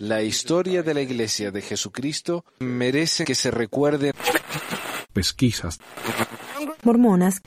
La 0.00 0.22
historia 0.22 0.82
de 0.82 0.94
la 0.94 1.00
Iglesia 1.00 1.50
de 1.50 1.62
Jesucristo 1.62 2.44
merece 2.60 3.24
que 3.24 3.34
se 3.34 3.50
recuerde. 3.50 4.12
Pesquisas. 5.12 5.78
Mormonas. 6.82 7.40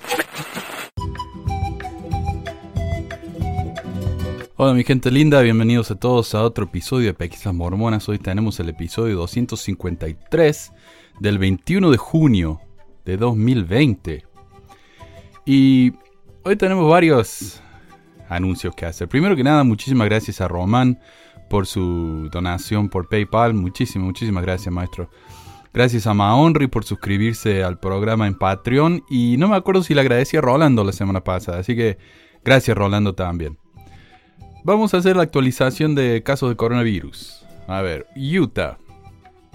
Hola 4.57 4.73
mi 4.73 4.83
gente 4.83 5.09
linda, 5.09 5.41
bienvenidos 5.41 5.89
a 5.89 5.95
todos 5.95 6.35
a 6.35 6.43
otro 6.43 6.65
episodio 6.65 7.07
de 7.07 7.13
Pesquisas 7.13 7.53
Mormonas. 7.53 8.07
Hoy 8.09 8.19
tenemos 8.19 8.59
el 8.59 8.69
episodio 8.69 9.15
253 9.15 10.71
del 11.19 11.39
21 11.39 11.89
de 11.89 11.97
junio 11.97 12.61
de 13.05 13.17
2020. 13.17 14.25
Y 15.45 15.93
hoy 16.43 16.55
tenemos 16.57 16.87
varios 16.87 17.61
anuncios 18.31 18.73
que 18.75 18.85
hacer. 18.85 19.07
Primero 19.07 19.35
que 19.35 19.43
nada, 19.43 19.63
muchísimas 19.63 20.07
gracias 20.07 20.41
a 20.41 20.47
Román 20.47 20.99
por 21.49 21.67
su 21.67 22.29
donación 22.31 22.89
por 22.89 23.09
PayPal. 23.09 23.53
Muchísimas, 23.53 24.05
muchísimas 24.05 24.43
gracias, 24.43 24.73
maestro. 24.73 25.09
Gracias 25.73 26.07
a 26.07 26.13
Maonri 26.13 26.67
por 26.67 26.83
suscribirse 26.83 27.63
al 27.63 27.79
programa 27.79 28.27
en 28.27 28.35
Patreon. 28.35 29.03
Y 29.09 29.35
no 29.37 29.49
me 29.49 29.55
acuerdo 29.55 29.83
si 29.83 29.93
le 29.93 30.01
agradecí 30.01 30.37
a 30.37 30.41
Rolando 30.41 30.83
la 30.83 30.93
semana 30.93 31.23
pasada. 31.23 31.59
Así 31.59 31.75
que 31.75 31.97
gracias, 32.43 32.77
Rolando, 32.77 33.15
también. 33.15 33.57
Vamos 34.63 34.93
a 34.93 34.97
hacer 34.97 35.17
la 35.17 35.23
actualización 35.23 35.93
de 35.95 36.23
casos 36.23 36.49
de 36.49 36.55
coronavirus. 36.55 37.45
A 37.67 37.81
ver, 37.81 38.07
Utah. 38.15 38.77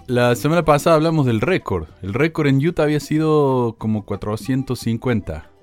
La 0.06 0.36
semana 0.36 0.64
pasada 0.64 0.96
hablamos 0.96 1.26
del 1.26 1.40
récord. 1.40 1.88
El 2.02 2.14
récord 2.14 2.46
en 2.46 2.64
Utah 2.64 2.84
había 2.84 3.00
sido 3.00 3.76
como 3.78 4.04
450. 4.04 5.55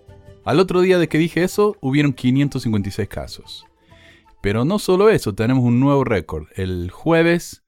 Al 0.46 0.60
otro 0.60 0.82
día 0.82 0.98
de 0.98 1.08
que 1.08 1.18
dije 1.18 1.44
eso, 1.44 1.78
hubieron 1.82 2.14
556 2.14 3.08
casos. 3.08 3.66
Pero 4.42 4.66
no 4.66 4.78
solo 4.78 5.10
eso, 5.10 5.34
tenemos 5.34 5.64
un 5.64 5.80
nuevo 5.80 6.04
récord. 6.04 6.48
El 6.56 6.92
jueves, 6.92 7.64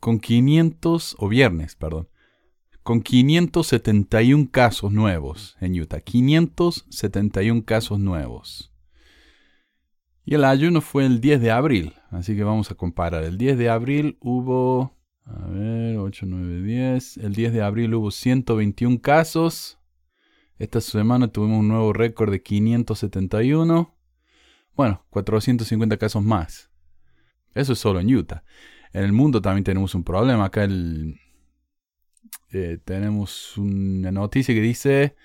con 0.00 0.20
500, 0.20 1.16
o 1.18 1.28
viernes, 1.28 1.76
perdón, 1.76 2.08
con 2.82 3.00
571 3.00 4.48
casos 4.50 4.92
nuevos 4.92 5.56
en 5.60 5.80
Utah. 5.80 6.00
571 6.00 7.64
casos 7.64 7.98
nuevos. 7.98 8.70
Y 10.26 10.34
el 10.34 10.44
ayuno 10.44 10.80
fue 10.82 11.06
el 11.06 11.20
10 11.20 11.40
de 11.40 11.50
abril, 11.50 11.94
así 12.10 12.36
que 12.36 12.44
vamos 12.44 12.70
a 12.70 12.74
comparar. 12.74 13.24
El 13.24 13.38
10 13.38 13.56
de 13.56 13.70
abril 13.70 14.18
hubo, 14.20 14.94
a 15.24 15.46
ver, 15.46 15.96
8, 15.96 16.26
9, 16.26 16.62
10. 16.62 17.16
El 17.16 17.32
10 17.32 17.52
de 17.54 17.62
abril 17.62 17.94
hubo 17.94 18.10
121 18.10 19.00
casos. 19.00 19.79
Esta 20.60 20.82
semana 20.82 21.28
tuvimos 21.28 21.60
un 21.60 21.68
nuevo 21.68 21.94
récord 21.94 22.30
de 22.30 22.42
571. 22.42 23.96
Bueno, 24.76 25.06
450 25.08 25.96
casos 25.96 26.22
más. 26.22 26.70
Eso 27.54 27.72
es 27.72 27.78
solo 27.78 27.98
en 27.98 28.14
Utah. 28.14 28.44
En 28.92 29.04
el 29.04 29.14
mundo 29.14 29.40
también 29.40 29.64
tenemos 29.64 29.94
un 29.94 30.04
problema. 30.04 30.44
Acá 30.44 30.68
eh, 32.50 32.78
tenemos 32.84 33.56
una 33.56 34.12
noticia 34.12 34.54
que 34.54 34.60
dice 34.60 35.16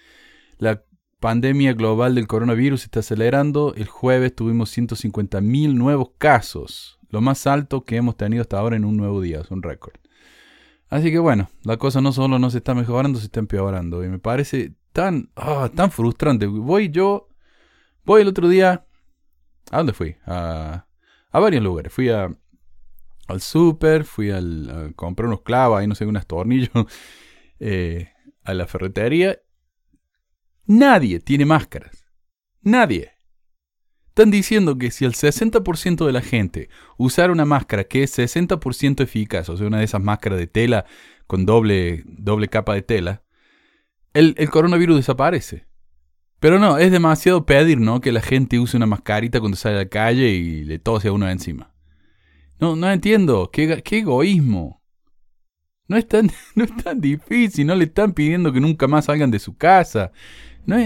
la 0.58 0.86
pandemia 1.19 1.73
global 1.73 2.16
del 2.16 2.27
coronavirus 2.27 2.86
está 2.86 3.02
acelerando. 3.02 3.73
El 3.75 3.88
jueves 3.88 4.33
tuvimos 4.33 4.75
150.000 4.77 5.73
nuevos 5.73 6.11
casos, 6.17 6.97
lo 7.09 7.20
más 7.20 7.45
alto 7.45 7.83
que 7.83 7.97
hemos 7.97 8.16
tenido 8.16 8.42
hasta 8.42 8.58
ahora 8.58 8.77
en 8.77 8.86
un 8.86 8.95
nuevo 8.95 9.20
día, 9.20 9.42
es 9.42 9.52
un 9.52 9.64
récord. 9.64 9.95
Así 10.88 11.11
que 11.11 11.20
bueno, 11.20 11.49
la 11.64 11.75
cosa 11.75 11.99
no 11.99 12.14
solo 12.14 12.39
no 12.39 12.49
se 12.52 12.59
está 12.59 12.73
mejorando, 12.73 13.20
se 13.20 13.25
está 13.25 13.42
empeorando. 13.42 14.02
Y 14.02 14.08
me 14.08 14.20
parece 14.20 14.75
tan, 14.96 15.30
ah, 15.36 15.70
tan 15.76 15.92
frustrante. 15.92 16.46
Voy 16.48 16.90
yo, 16.90 17.28
voy 18.06 18.22
el 18.22 18.30
otro 18.30 18.48
día, 18.48 18.88
¿a 19.70 19.78
dónde 19.78 19.92
fui? 19.92 20.16
A, 20.26 20.88
a 21.30 21.40
varios 21.42 21.62
lugares. 21.62 21.92
Fui 21.92 22.08
a, 22.10 22.34
al 23.28 23.42
súper, 23.42 24.06
fui 24.06 24.32
al, 24.32 24.70
a 24.70 24.94
comprar 24.94 25.28
unos 25.28 25.42
clavos, 25.42 25.78
ahí 25.78 25.86
no 25.86 25.96
sé, 25.96 26.06
unos 26.06 26.26
tornillos, 26.26 26.70
eh, 27.60 28.08
a 28.46 28.54
la 28.54 28.68
ferretería 28.68 29.42
Nadie 30.66 31.20
tiene 31.20 31.45
máscaras. 31.45 32.08
Nadie. 32.61 33.11
Están 34.08 34.32
diciendo 34.32 34.78
que 34.78 34.92
si 34.92 35.04
el 35.04 35.14
60% 35.14 36.05
de 36.05 36.14
la 36.14 36.22
gente 36.22 36.70
usara 36.98 37.34
una 37.34 37.44
máscara 37.44 37.84
que 37.84 38.02
es 38.02 38.17
60% 38.17 39.04
eficaz, 39.04 39.50
o 39.50 39.58
sea, 39.58 39.67
una 39.67 39.80
de 39.80 39.84
esas 39.84 40.02
máscaras 40.02 40.39
de 40.39 40.48
tela 40.48 40.86
con 41.28 41.45
doble, 41.45 42.04
doble 42.05 42.48
capa 42.48 42.73
de 42.73 42.82
tela, 42.82 43.24
el, 44.15 44.49
coronavirus 44.49 44.98
desaparece. 44.98 45.65
Pero 46.39 46.59
no, 46.59 46.77
es 46.77 46.92
demasiado 46.92 47.45
pedir, 47.45 47.80
¿no? 47.80 48.02
Que 48.02 48.11
la 48.11 48.21
gente 48.21 48.59
use 48.59 48.77
una 48.77 48.86
mascarita 48.86 49.39
cuando 49.39 49.58
sale 49.58 49.76
a 49.76 49.80
la 49.80 49.89
calle 49.89 50.30
y 50.30 50.64
le 50.64 50.80
tose 50.80 51.09
a 51.09 51.11
uno 51.11 51.30
encima. 51.30 51.73
No, 52.59 52.75
no 52.75 52.89
entiendo. 52.89 53.49
Qué, 53.52 53.83
egoísmo. 53.92 54.81
No 55.87 55.98
es, 55.98 56.08
tan, 56.08 56.31
no 56.55 56.64
es 56.64 56.75
tan 56.77 56.99
difícil, 57.02 57.67
no 57.67 57.75
le 57.75 57.86
están 57.86 58.14
pidiendo 58.14 58.52
que 58.52 58.59
nunca 58.59 58.87
más 58.87 59.05
salgan 59.05 59.31
de 59.31 59.39
su 59.39 59.55
casa. 59.55 60.11
No, 60.65 60.77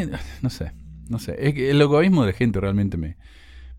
no 0.42 0.50
sé, 0.50 0.74
no 1.08 1.20
sé. 1.20 1.36
Es 1.40 1.54
que 1.54 1.70
el 1.70 1.82
egoísmo 1.82 2.26
de 2.26 2.34
gente 2.34 2.60
realmente 2.60 2.98
me, 2.98 3.18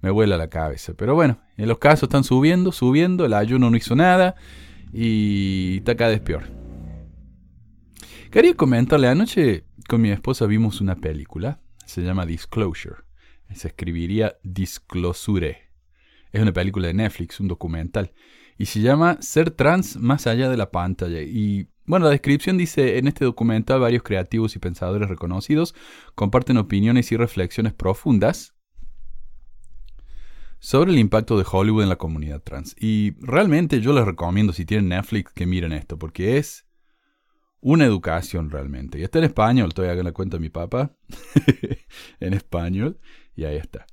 me 0.01 0.11
vuela 0.11 0.37
la 0.37 0.49
cabeza. 0.49 0.95
Pero 0.97 1.15
bueno, 1.15 1.41
en 1.57 1.69
los 1.69 1.79
casos 1.79 2.05
están 2.05 2.25
subiendo, 2.25 2.73
subiendo. 2.73 3.25
El 3.25 3.35
ayuno 3.35 3.71
no 3.71 3.77
hizo 3.77 3.97
nada. 3.97 4.37
Y 4.93 5.79
está 5.79 5.97
cada 5.97 6.11
vez 6.11 6.21
peor. 6.21 6.60
Quería 8.31 8.55
comentarle, 8.55 9.09
anoche 9.09 9.65
con 9.89 10.01
mi 10.01 10.13
esposa 10.13 10.47
vimos 10.47 10.81
una 10.81 10.95
película. 10.95 11.61
Se 11.85 12.01
llama 12.01 12.27
Disclosure. 12.27 13.03
Se 13.53 13.67
escribiría 13.67 14.37
Disclosure. 14.45 15.59
Es 16.31 16.41
una 16.41 16.53
película 16.53 16.87
de 16.87 16.95
Netflix, 16.95 17.41
un 17.41 17.49
documental. 17.49 18.13
Y 18.57 18.67
se 18.67 18.83
llama 18.83 19.17
Ser 19.21 19.51
trans 19.51 19.97
más 19.97 20.29
allá 20.29 20.49
de 20.49 20.57
la 20.57 20.71
pantalla. 20.71 21.21
Y 21.23 21.71
bueno, 21.87 22.05
la 22.05 22.13
descripción 22.13 22.57
dice, 22.57 22.99
en 22.99 23.09
este 23.09 23.25
documental 23.25 23.81
varios 23.81 24.05
creativos 24.05 24.55
y 24.55 24.61
pensadores 24.61 25.09
reconocidos 25.09 25.75
comparten 26.15 26.57
opiniones 26.57 27.11
y 27.11 27.17
reflexiones 27.17 27.73
profundas 27.73 28.55
sobre 30.61 30.93
el 30.93 31.01
impacto 31.01 31.37
de 31.37 31.45
Hollywood 31.51 31.83
en 31.83 31.89
la 31.89 31.97
comunidad 31.97 32.43
trans. 32.43 32.77
Y 32.79 33.15
realmente 33.19 33.81
yo 33.81 33.93
les 33.93 34.05
recomiendo, 34.05 34.53
si 34.53 34.65
tienen 34.65 34.91
Netflix, 34.91 35.33
que 35.33 35.47
miren 35.47 35.73
esto, 35.73 35.99
porque 35.99 36.39
es 36.39 36.70
una 37.61 37.85
educación 37.85 38.51
realmente. 38.51 38.99
Y 38.99 39.03
está 39.03 39.19
en 39.19 39.25
español, 39.25 39.69
estoy 39.69 39.89
hagan 39.89 40.05
la 40.05 40.13
cuenta 40.13 40.37
de 40.37 40.41
mi 40.41 40.49
papá, 40.49 40.93
en 42.21 42.35
español, 42.35 42.99
y 43.35 43.45
ahí 43.45 43.57
está. 43.57 43.87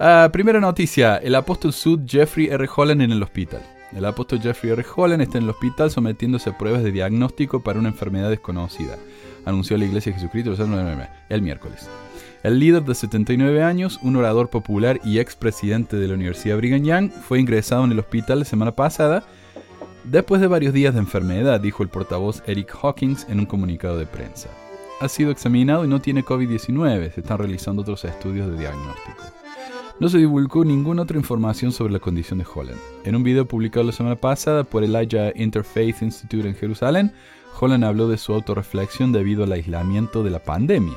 Uh, 0.00 0.30
primera 0.32 0.60
noticia, 0.60 1.18
el 1.18 1.34
apóstol 1.34 1.72
Sud 1.72 2.00
Jeffrey 2.06 2.46
R. 2.46 2.68
Holland 2.74 3.02
en 3.02 3.12
el 3.12 3.22
hospital. 3.22 3.62
El 3.92 4.04
apóstol 4.04 4.40
Jeffrey 4.40 4.72
R. 4.72 4.84
Holland 4.96 5.22
está 5.22 5.38
en 5.38 5.44
el 5.44 5.50
hospital 5.50 5.90
sometiéndose 5.90 6.50
a 6.50 6.56
pruebas 6.56 6.82
de 6.82 6.92
diagnóstico 6.92 7.62
para 7.62 7.78
una 7.78 7.88
enfermedad 7.88 8.30
desconocida, 8.30 8.96
anunció 9.44 9.76
la 9.76 9.84
Iglesia 9.84 10.12
de 10.12 10.18
Jesucristo 10.20 10.54
el 11.28 11.42
miércoles. 11.42 11.88
El 12.42 12.58
líder 12.58 12.84
de 12.84 12.94
79 12.94 13.62
años, 13.62 13.98
un 14.02 14.16
orador 14.16 14.48
popular 14.48 14.98
y 15.04 15.18
expresidente 15.18 15.96
de 15.96 16.08
la 16.08 16.14
Universidad 16.14 16.56
Brigham 16.56 16.84
Young, 16.84 17.10
fue 17.10 17.38
ingresado 17.38 17.84
en 17.84 17.92
el 17.92 17.98
hospital 17.98 18.38
la 18.38 18.44
semana 18.46 18.74
pasada 18.74 19.24
después 20.04 20.40
de 20.40 20.46
varios 20.46 20.72
días 20.72 20.94
de 20.94 21.00
enfermedad, 21.00 21.60
dijo 21.60 21.82
el 21.82 21.90
portavoz 21.90 22.42
Eric 22.46 22.74
Hawkins 22.82 23.26
en 23.28 23.40
un 23.40 23.46
comunicado 23.46 23.98
de 23.98 24.06
prensa. 24.06 24.48
Ha 25.00 25.08
sido 25.08 25.30
examinado 25.30 25.84
y 25.84 25.88
no 25.88 26.00
tiene 26.00 26.24
COVID-19, 26.24 27.12
se 27.12 27.20
están 27.20 27.38
realizando 27.38 27.82
otros 27.82 28.06
estudios 28.06 28.50
de 28.50 28.58
diagnóstico. 28.58 29.22
No 29.98 30.08
se 30.08 30.16
divulgó 30.16 30.64
ninguna 30.64 31.02
otra 31.02 31.18
información 31.18 31.72
sobre 31.72 31.92
la 31.92 31.98
condición 31.98 32.38
de 32.38 32.46
Holland. 32.54 32.80
En 33.04 33.16
un 33.16 33.22
video 33.22 33.46
publicado 33.46 33.84
la 33.84 33.92
semana 33.92 34.16
pasada 34.16 34.64
por 34.64 34.82
el 34.82 34.96
Elijah 34.96 35.30
Interfaith 35.34 36.00
Institute 36.00 36.48
en 36.48 36.54
Jerusalén, 36.54 37.12
Holland 37.60 37.84
habló 37.84 38.08
de 38.08 38.16
su 38.16 38.32
autorreflexión 38.32 39.12
debido 39.12 39.44
al 39.44 39.52
aislamiento 39.52 40.22
de 40.22 40.30
la 40.30 40.38
pandemia. 40.38 40.96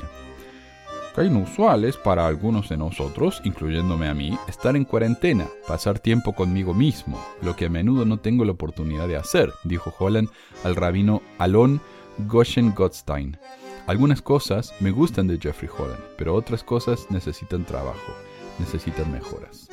Que 1.16 1.26
inusual 1.26 1.86
es 1.86 1.96
para 1.96 2.26
algunos 2.26 2.70
de 2.70 2.78
nosotros, 2.78 3.42
incluyéndome 3.44 4.08
a 4.08 4.14
mí, 4.14 4.38
estar 4.48 4.76
en 4.76 4.84
cuarentena, 4.84 5.48
pasar 5.68 6.00
tiempo 6.00 6.34
conmigo 6.34 6.74
mismo, 6.74 7.24
lo 7.42 7.56
que 7.56 7.66
a 7.66 7.70
menudo 7.70 8.06
no 8.06 8.18
tengo 8.18 8.46
la 8.46 8.54
oportunidad 8.54 9.08
de 9.08 9.18
hacer, 9.18 9.54
dijo 9.64 9.94
Holland 10.00 10.30
al 10.64 10.76
rabino 10.76 11.22
Alon 11.38 11.82
Goshen 12.28 12.74
Gottstein. 12.74 13.38
Algunas 13.86 14.22
cosas 14.22 14.74
me 14.80 14.92
gustan 14.92 15.28
de 15.28 15.38
Jeffrey 15.38 15.70
Holland, 15.78 16.02
pero 16.18 16.34
otras 16.34 16.64
cosas 16.64 17.08
necesitan 17.12 17.66
trabajo 17.66 18.14
necesitan 18.60 19.12
mejoras. 19.12 19.70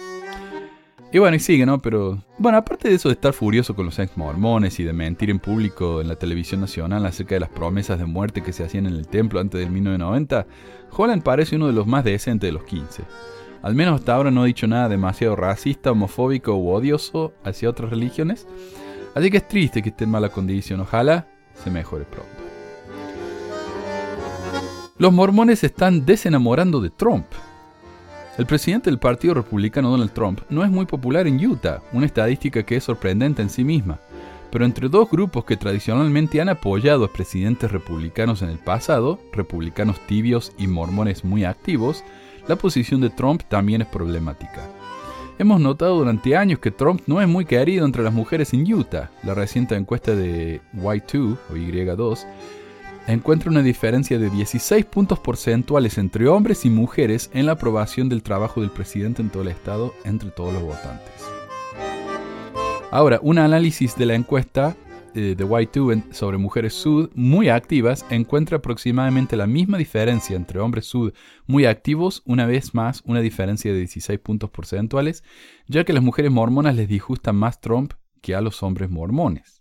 Y 1.12 1.18
bueno, 1.18 1.36
y 1.36 1.40
sigue, 1.40 1.66
¿no? 1.66 1.82
Pero, 1.82 2.22
bueno, 2.38 2.58
aparte 2.58 2.88
de 2.88 2.94
eso 2.94 3.08
de 3.08 3.14
estar 3.14 3.32
furioso 3.32 3.74
con 3.74 3.84
los 3.84 3.98
ex 3.98 4.16
mormones 4.16 4.78
y 4.78 4.84
de 4.84 4.92
mentir 4.92 5.30
en 5.30 5.40
público 5.40 6.00
en 6.00 6.06
la 6.06 6.14
televisión 6.14 6.60
nacional 6.60 7.04
acerca 7.04 7.34
de 7.34 7.40
las 7.40 7.48
promesas 7.48 7.98
de 7.98 8.04
muerte 8.04 8.42
que 8.42 8.52
se 8.52 8.62
hacían 8.62 8.86
en 8.86 8.94
el 8.94 9.08
templo 9.08 9.40
antes 9.40 9.60
del 9.60 9.70
1990, 9.70 10.46
Holland 10.96 11.22
parece 11.24 11.56
uno 11.56 11.66
de 11.66 11.72
los 11.72 11.86
más 11.86 12.04
decentes 12.04 12.46
de 12.46 12.52
los 12.52 12.62
15. 12.62 13.02
Al 13.62 13.74
menos 13.74 13.98
hasta 13.98 14.14
ahora 14.14 14.30
no 14.30 14.42
ha 14.42 14.46
dicho 14.46 14.68
nada 14.68 14.88
demasiado 14.88 15.34
racista, 15.34 15.90
homofóbico 15.90 16.54
u 16.54 16.70
odioso 16.70 17.32
hacia 17.44 17.68
otras 17.68 17.90
religiones. 17.90 18.46
Así 19.14 19.30
que 19.30 19.38
es 19.38 19.48
triste 19.48 19.82
que 19.82 19.88
esté 19.88 20.04
en 20.04 20.10
mala 20.10 20.28
condición. 20.28 20.80
Ojalá 20.80 21.26
se 21.54 21.70
mejore 21.70 22.04
pronto. 22.04 22.30
Los 24.96 25.12
mormones 25.12 25.64
están 25.64 26.06
desenamorando 26.06 26.80
de 26.80 26.90
Trump. 26.90 27.26
El 28.40 28.46
presidente 28.46 28.88
del 28.88 28.98
Partido 28.98 29.34
Republicano 29.34 29.90
Donald 29.90 30.14
Trump 30.14 30.40
no 30.48 30.64
es 30.64 30.70
muy 30.70 30.86
popular 30.86 31.26
en 31.26 31.44
Utah, 31.46 31.82
una 31.92 32.06
estadística 32.06 32.62
que 32.62 32.76
es 32.76 32.84
sorprendente 32.84 33.42
en 33.42 33.50
sí 33.50 33.64
misma. 33.64 34.00
Pero 34.50 34.64
entre 34.64 34.88
dos 34.88 35.10
grupos 35.10 35.44
que 35.44 35.58
tradicionalmente 35.58 36.40
han 36.40 36.48
apoyado 36.48 37.04
a 37.04 37.12
presidentes 37.12 37.70
republicanos 37.70 38.40
en 38.40 38.48
el 38.48 38.58
pasado, 38.58 39.20
republicanos 39.34 40.00
tibios 40.06 40.54
y 40.56 40.68
mormones 40.68 41.22
muy 41.22 41.44
activos, 41.44 42.02
la 42.48 42.56
posición 42.56 43.02
de 43.02 43.10
Trump 43.10 43.42
también 43.46 43.82
es 43.82 43.88
problemática. 43.88 44.70
Hemos 45.38 45.60
notado 45.60 45.98
durante 45.98 46.34
años 46.34 46.60
que 46.60 46.70
Trump 46.70 47.02
no 47.06 47.20
es 47.20 47.28
muy 47.28 47.44
querido 47.44 47.84
entre 47.84 48.02
las 48.02 48.14
mujeres 48.14 48.54
en 48.54 48.72
Utah. 48.72 49.10
La 49.22 49.34
reciente 49.34 49.74
encuesta 49.74 50.16
de 50.16 50.62
Y2 50.74 51.36
o 51.50 51.54
Y2 51.54 52.26
encuentra 53.12 53.50
una 53.50 53.62
diferencia 53.62 54.18
de 54.18 54.30
16 54.30 54.84
puntos 54.86 55.18
porcentuales 55.18 55.98
entre 55.98 56.28
hombres 56.28 56.64
y 56.64 56.70
mujeres 56.70 57.30
en 57.32 57.46
la 57.46 57.52
aprobación 57.52 58.08
del 58.08 58.22
trabajo 58.22 58.60
del 58.60 58.70
presidente 58.70 59.22
en 59.22 59.30
todo 59.30 59.42
el 59.42 59.48
estado 59.48 59.94
entre 60.04 60.30
todos 60.30 60.52
los 60.52 60.62
votantes. 60.62 61.24
Ahora, 62.90 63.20
un 63.22 63.38
análisis 63.38 63.96
de 63.96 64.06
la 64.06 64.14
encuesta 64.14 64.76
eh, 65.14 65.34
de 65.36 65.44
Y2 65.44 66.12
sobre 66.12 66.38
mujeres 66.38 66.74
sud 66.74 67.10
muy 67.14 67.48
activas 67.48 68.06
encuentra 68.10 68.58
aproximadamente 68.58 69.36
la 69.36 69.46
misma 69.46 69.76
diferencia 69.76 70.36
entre 70.36 70.60
hombres 70.60 70.86
sud 70.86 71.12
muy 71.46 71.66
activos, 71.66 72.22
una 72.26 72.46
vez 72.46 72.74
más 72.74 73.02
una 73.06 73.20
diferencia 73.20 73.72
de 73.72 73.78
16 73.78 74.20
puntos 74.20 74.50
porcentuales, 74.50 75.24
ya 75.66 75.84
que 75.84 75.92
las 75.92 76.02
mujeres 76.02 76.30
mormonas 76.30 76.76
les 76.76 76.88
disgusta 76.88 77.32
más 77.32 77.60
Trump 77.60 77.94
que 78.20 78.34
a 78.34 78.40
los 78.40 78.62
hombres 78.62 78.90
mormones. 78.90 79.59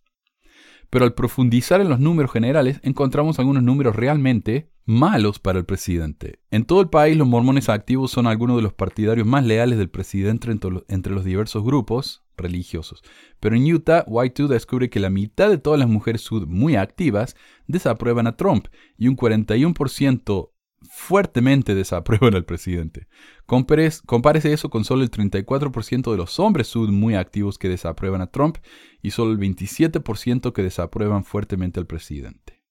Pero 0.90 1.06
al 1.06 1.14
profundizar 1.14 1.82
en 1.82 1.90
los 1.90 2.00
números 2.00 2.32
generales, 2.32 2.80
encontramos 2.84 3.40
algunos 3.40 3.64
números 3.64 3.96
realmente 3.96 4.72
malos 4.86 5.38
para 5.38 5.60
el 5.60 5.66
presidente. 5.66 6.40
En 6.50 6.66
todo 6.66 6.82
el 6.82 6.90
país, 6.90 7.16
los 7.16 7.28
mormones 7.28 7.70
activos 7.70 8.10
son 8.10 8.26
algunos 8.26 8.56
de 8.56 8.64
los 8.64 8.74
partidarios 8.74 9.28
más 9.28 9.46
leales 9.46 9.78
del 9.78 9.90
presidente 9.90 10.50
entre 10.50 11.14
los 11.14 11.24
diversos 11.24 11.64
grupos 11.64 12.24
religiosos. 12.36 13.04
Pero 13.40 13.56
en 13.56 13.72
Utah, 13.72 14.04
Y2 14.06 14.48
descubre 14.48 14.90
que 14.90 15.00
la 15.00 15.12
mitad 15.12 15.50
de 15.50 15.60
todas 15.60 15.80
las 15.80 15.90
mujeres 15.90 16.22
sud 16.22 16.48
muy 16.48 16.76
activas 16.76 17.36
desaprueban 17.68 18.26
a 18.26 18.36
Trump 18.36 18.68
y 18.98 19.08
un 19.08 19.16
41% 19.16 20.50
fuertemente 20.82 21.76
desaprueban 21.76 22.36
al 22.36 22.46
presidente. 22.46 23.08
compárese 23.46 24.54
eso 24.54 24.70
con 24.70 24.86
solo 24.86 25.04
el 25.04 25.12
34% 25.12 26.12
de 26.12 26.18
los 26.18 26.40
hombres 26.40 26.68
sud 26.68 26.90
muy 26.90 27.16
activos 27.16 27.58
que 27.58 27.70
desaprueban 27.70 28.22
a 28.22 28.28
Trump 28.28 28.58
y 29.02 29.12
solo 29.12 29.32
el 29.32 29.40
27% 29.40 30.54
que 30.54 30.64
desaprueban 30.64 31.24
fuertemente 31.24 31.80
al 31.80 31.88
presidente. 31.88 32.64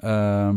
Ah, 0.00 0.54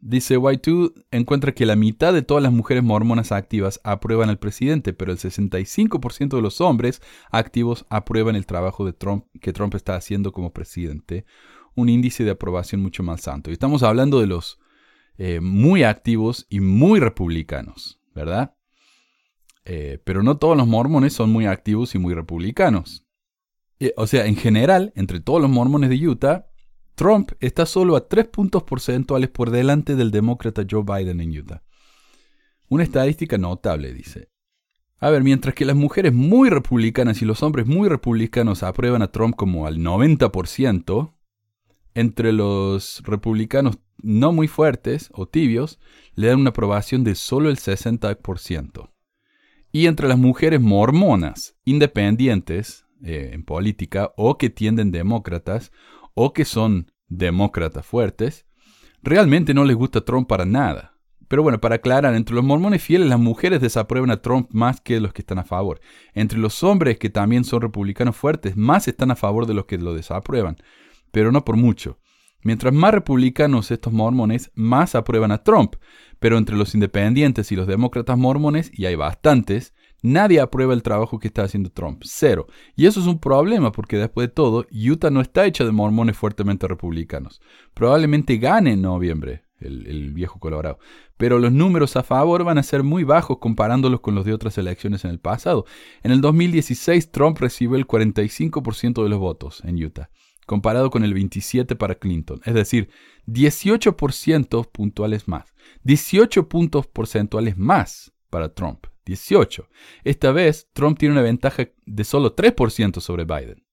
dice 0.00 0.38
Y2 0.38 0.92
encuentra 1.10 1.52
que 1.52 1.66
la 1.66 1.76
mitad 1.76 2.12
de 2.12 2.22
todas 2.22 2.42
las 2.42 2.52
mujeres 2.52 2.82
mormonas 2.82 3.32
activas 3.32 3.80
aprueban 3.84 4.28
al 4.28 4.38
presidente, 4.38 4.92
pero 4.92 5.12
el 5.12 5.18
65% 5.18 6.36
de 6.36 6.42
los 6.42 6.60
hombres 6.60 7.02
activos 7.30 7.86
aprueban 7.88 8.36
el 8.36 8.46
trabajo 8.46 8.84
de 8.84 8.92
Trump 8.92 9.26
que 9.40 9.52
Trump 9.52 9.74
está 9.74 9.96
haciendo 9.96 10.32
como 10.32 10.52
presidente, 10.52 11.26
un 11.74 11.88
índice 11.88 12.24
de 12.24 12.30
aprobación 12.30 12.82
mucho 12.82 13.02
más 13.02 13.28
alto. 13.28 13.50
Y 13.50 13.52
estamos 13.52 13.82
hablando 13.82 14.20
de 14.20 14.28
los 14.28 14.58
eh, 15.18 15.40
muy 15.40 15.82
activos 15.82 16.46
y 16.48 16.60
muy 16.60 17.00
republicanos, 17.00 18.00
¿verdad? 18.14 18.54
Eh, 19.64 19.98
pero 20.04 20.22
no 20.22 20.36
todos 20.36 20.56
los 20.56 20.66
mormones 20.66 21.12
son 21.12 21.30
muy 21.30 21.46
activos 21.46 21.94
y 21.94 21.98
muy 21.98 22.14
republicanos. 22.14 23.06
Eh, 23.80 23.92
o 23.96 24.06
sea, 24.06 24.26
en 24.26 24.36
general, 24.36 24.92
entre 24.94 25.20
todos 25.20 25.40
los 25.40 25.50
mormones 25.50 25.90
de 25.90 26.06
Utah, 26.06 26.46
Trump 26.94 27.32
está 27.40 27.66
solo 27.66 27.96
a 27.96 28.08
tres 28.08 28.26
puntos 28.26 28.62
porcentuales 28.62 29.28
por 29.28 29.50
delante 29.50 29.96
del 29.96 30.10
demócrata 30.10 30.64
Joe 30.68 30.82
Biden 30.82 31.20
en 31.20 31.38
Utah. 31.38 31.62
Una 32.68 32.84
estadística 32.84 33.38
notable, 33.38 33.92
dice. 33.92 34.30
A 34.98 35.10
ver, 35.10 35.22
mientras 35.22 35.54
que 35.54 35.66
las 35.66 35.76
mujeres 35.76 36.14
muy 36.14 36.48
republicanas 36.48 37.20
y 37.20 37.26
los 37.26 37.42
hombres 37.42 37.66
muy 37.66 37.88
republicanos 37.88 38.62
aprueban 38.62 39.02
a 39.02 39.12
Trump 39.12 39.36
como 39.36 39.66
al 39.66 39.78
90%, 39.78 41.12
entre 41.94 42.32
los 42.32 43.02
republicanos 43.04 43.78
no 43.98 44.32
muy 44.32 44.48
fuertes 44.48 45.10
o 45.12 45.26
tibios 45.26 45.78
le 46.14 46.28
dan 46.28 46.40
una 46.40 46.50
aprobación 46.50 47.04
de 47.04 47.14
solo 47.14 47.48
el 47.48 47.56
60%. 47.56 48.90
Y 49.72 49.86
entre 49.86 50.08
las 50.08 50.18
mujeres 50.18 50.60
mormonas, 50.60 51.56
independientes 51.64 52.86
eh, 53.02 53.30
en 53.32 53.44
política 53.44 54.12
o 54.16 54.38
que 54.38 54.48
tienden 54.50 54.90
demócratas 54.90 55.72
o 56.14 56.32
que 56.32 56.44
son 56.44 56.90
demócratas 57.08 57.84
fuertes, 57.84 58.46
realmente 59.02 59.54
no 59.54 59.64
les 59.64 59.76
gusta 59.76 60.04
Trump 60.04 60.28
para 60.28 60.44
nada. 60.44 60.96
Pero 61.28 61.42
bueno, 61.42 61.60
para 61.60 61.76
aclarar, 61.76 62.14
entre 62.14 62.36
los 62.36 62.44
mormones 62.44 62.82
fieles 62.82 63.08
las 63.08 63.18
mujeres 63.18 63.60
desaprueban 63.60 64.10
a 64.10 64.22
Trump 64.22 64.48
más 64.52 64.80
que 64.80 65.00
los 65.00 65.12
que 65.12 65.22
están 65.22 65.38
a 65.38 65.44
favor. 65.44 65.80
Entre 66.14 66.38
los 66.38 66.62
hombres 66.62 66.98
que 66.98 67.10
también 67.10 67.44
son 67.44 67.62
republicanos 67.62 68.16
fuertes, 68.16 68.56
más 68.56 68.86
están 68.86 69.10
a 69.10 69.16
favor 69.16 69.46
de 69.46 69.54
los 69.54 69.66
que 69.66 69.78
lo 69.78 69.92
desaprueban, 69.92 70.56
pero 71.10 71.32
no 71.32 71.44
por 71.44 71.56
mucho. 71.56 71.98
Mientras 72.46 72.72
más 72.72 72.94
republicanos 72.94 73.72
estos 73.72 73.92
mormones, 73.92 74.52
más 74.54 74.94
aprueban 74.94 75.32
a 75.32 75.42
Trump. 75.42 75.74
Pero 76.20 76.38
entre 76.38 76.54
los 76.54 76.76
independientes 76.76 77.50
y 77.50 77.56
los 77.56 77.66
demócratas 77.66 78.16
mormones, 78.16 78.70
y 78.72 78.86
hay 78.86 78.94
bastantes, 78.94 79.74
nadie 80.00 80.38
aprueba 80.38 80.72
el 80.72 80.84
trabajo 80.84 81.18
que 81.18 81.26
está 81.26 81.42
haciendo 81.42 81.70
Trump. 81.70 82.02
Cero. 82.04 82.46
Y 82.76 82.86
eso 82.86 83.00
es 83.00 83.06
un 83.06 83.18
problema 83.18 83.72
porque 83.72 83.96
después 83.96 84.28
de 84.28 84.32
todo, 84.32 84.64
Utah 84.70 85.10
no 85.10 85.22
está 85.22 85.44
hecha 85.44 85.64
de 85.64 85.72
mormones 85.72 86.16
fuertemente 86.16 86.68
republicanos. 86.68 87.40
Probablemente 87.74 88.38
gane 88.38 88.74
en 88.74 88.82
noviembre. 88.82 89.42
El, 89.58 89.84
el, 89.88 90.12
viejo 90.12 90.38
Colorado. 90.38 90.78
Pero 91.16 91.40
los 91.40 91.50
números 91.50 91.96
a 91.96 92.04
favor 92.04 92.44
van 92.44 92.58
a 92.58 92.62
ser 92.62 92.84
muy 92.84 93.02
bajos 93.02 93.38
comparándolos 93.38 94.00
con 94.00 94.14
los 94.14 94.24
de 94.24 94.34
otras 94.34 94.56
elecciones 94.56 95.04
en 95.04 95.10
el 95.10 95.18
pasado. 95.18 95.64
En 96.04 96.12
el 96.12 96.20
2016 96.20 97.10
Trump 97.10 97.38
recibió 97.38 97.76
el 97.76 97.88
45% 97.88 99.02
de 99.02 99.08
los 99.08 99.18
votos 99.18 99.64
en 99.64 99.82
Utah 99.82 100.10
comparado 100.46 100.90
con 100.90 101.04
el 101.04 101.12
27 101.12 101.76
para 101.76 101.96
Clinton, 101.96 102.40
es 102.44 102.54
decir, 102.54 102.88
18% 103.26 104.70
puntuales 104.70 105.28
más. 105.28 105.52
18 105.82 106.48
puntos 106.48 106.86
porcentuales 106.86 107.58
más 107.58 108.12
para 108.30 108.54
Trump. 108.54 108.86
18. 109.04 109.68
Esta 110.04 110.32
vez, 110.32 110.68
Trump 110.72 110.98
tiene 110.98 111.12
una 111.12 111.22
ventaja 111.22 111.68
de 111.84 112.04
solo 112.04 112.34
3% 112.34 113.00
sobre 113.00 113.24
Biden. 113.24 113.64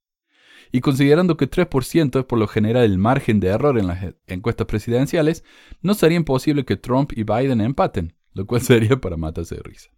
Y 0.71 0.81
considerando 0.81 1.37
que 1.37 1.49
3% 1.49 2.19
es 2.19 2.25
por 2.25 2.39
lo 2.39 2.47
general 2.47 2.83
el 2.85 2.97
margen 2.97 3.39
de 3.39 3.49
error 3.49 3.77
en 3.77 3.87
las 3.87 4.15
encuestas 4.27 4.65
presidenciales, 4.65 5.43
no 5.81 5.93
sería 5.93 6.17
imposible 6.17 6.65
que 6.65 6.77
Trump 6.77 7.11
y 7.15 7.23
Biden 7.23 7.61
empaten, 7.61 8.15
lo 8.33 8.45
cual 8.45 8.61
sería 8.63 8.99
para 8.99 9.17
matarse 9.17 9.55
de 9.55 9.61
risa. 9.63 9.89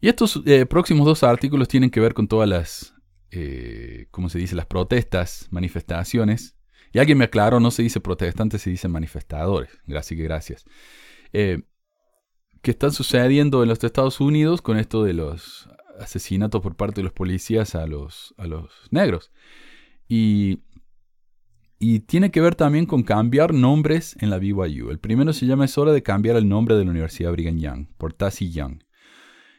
Y 0.00 0.08
estos 0.08 0.42
eh, 0.46 0.66
próximos 0.66 1.06
dos 1.06 1.22
artículos 1.22 1.68
tienen 1.68 1.90
que 1.90 2.00
ver 2.00 2.14
con 2.14 2.26
todas 2.26 2.48
las 2.48 2.94
eh, 3.32 4.08
¿cómo 4.10 4.28
se 4.28 4.38
dice? 4.38 4.54
Las 4.54 4.66
protestas, 4.66 5.48
manifestaciones. 5.50 6.54
Y 6.92 6.98
alguien 6.98 7.16
me 7.16 7.24
aclaró, 7.24 7.58
no 7.58 7.70
se 7.70 7.82
dice 7.82 8.00
protestantes, 8.00 8.62
se 8.62 8.70
dice 8.70 8.86
manifestadores. 8.88 9.70
Gracias 9.86 10.20
gracias. 10.20 10.64
Eh, 11.32 11.62
que 12.60 12.70
están 12.70 12.92
sucediendo 12.92 13.62
en 13.62 13.70
los 13.70 13.82
Estados 13.82 14.20
Unidos 14.20 14.60
con 14.60 14.76
esto 14.76 15.02
de 15.02 15.14
los 15.14 15.68
asesinatos 15.98 16.60
por 16.60 16.76
parte 16.76 17.00
de 17.00 17.04
los 17.04 17.12
policías 17.12 17.74
a 17.74 17.86
los, 17.86 18.34
a 18.36 18.46
los 18.46 18.70
negros. 18.90 19.32
Y, 20.06 20.60
y 21.78 22.00
tiene 22.00 22.30
que 22.30 22.42
ver 22.42 22.54
también 22.54 22.84
con 22.84 23.02
cambiar 23.02 23.54
nombres 23.54 24.14
en 24.20 24.28
la 24.28 24.38
BYU. 24.38 24.90
El 24.90 24.98
primero 24.98 25.32
se 25.32 25.46
llama 25.46 25.64
Es 25.64 25.78
hora 25.78 25.92
de 25.92 26.02
cambiar 26.02 26.36
el 26.36 26.48
nombre 26.48 26.76
de 26.76 26.84
la 26.84 26.90
Universidad 26.90 27.32
Brigham 27.32 27.58
Young, 27.58 27.86
por 27.96 28.12
Tassie 28.12 28.50
Young. 28.50 28.82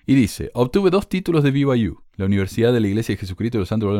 Y 0.05 0.13
dice, 0.13 0.51
obtuve 0.53 0.91
dos 0.91 1.09
títulos 1.09 1.43
de 1.43 1.51
BYU, 1.51 2.02
la 2.15 2.25
Universidad 2.25 2.73
de 2.73 2.79
la 2.79 2.87
Iglesia 2.87 3.13
de 3.13 3.19
Jesucristo 3.19 3.57
de 3.57 3.61
los 3.61 3.69
Santos. 3.69 3.99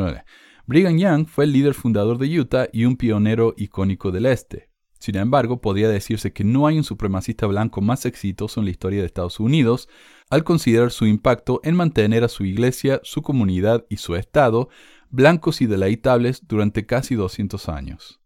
Brigham 0.66 0.98
Young 0.98 1.28
fue 1.28 1.46
el 1.46 1.52
líder 1.52 1.74
fundador 1.74 2.18
de 2.18 2.40
Utah 2.40 2.68
y 2.72 2.86
un 2.86 2.96
pionero 2.96 3.54
icónico 3.58 4.12
del 4.12 4.26
este. 4.26 4.70
Sin 5.00 5.18
embargo, 5.18 5.60
podría 5.60 5.90
decirse 5.90 6.32
que 6.32 6.46
no 6.46 6.66
hay 6.66 6.78
un 6.78 6.86
supremacista 6.86 7.46
blanco 7.46 7.82
más 7.82 8.06
exitoso 8.06 8.62
en 8.62 8.66
la 8.66 8.72
historia 8.72 9.02
de 9.02 9.06
Estados 9.06 9.42
Unidos 9.42 9.90
al 10.30 10.46
considerar 10.46 10.92
su 10.92 11.06
impacto 11.06 11.60
en 11.64 11.76
mantener 11.76 12.24
a 12.24 12.30
su 12.30 12.46
iglesia, 12.46 13.02
su 13.04 13.22
comunidad 13.22 13.86
y 13.90 13.98
su 13.98 14.16
estado 14.16 14.70
blancos 15.10 15.62
y 15.62 15.66
deleitables 15.66 16.48
durante 16.48 16.86
casi 16.86 17.16
200 17.16 17.68
años. 17.68 18.23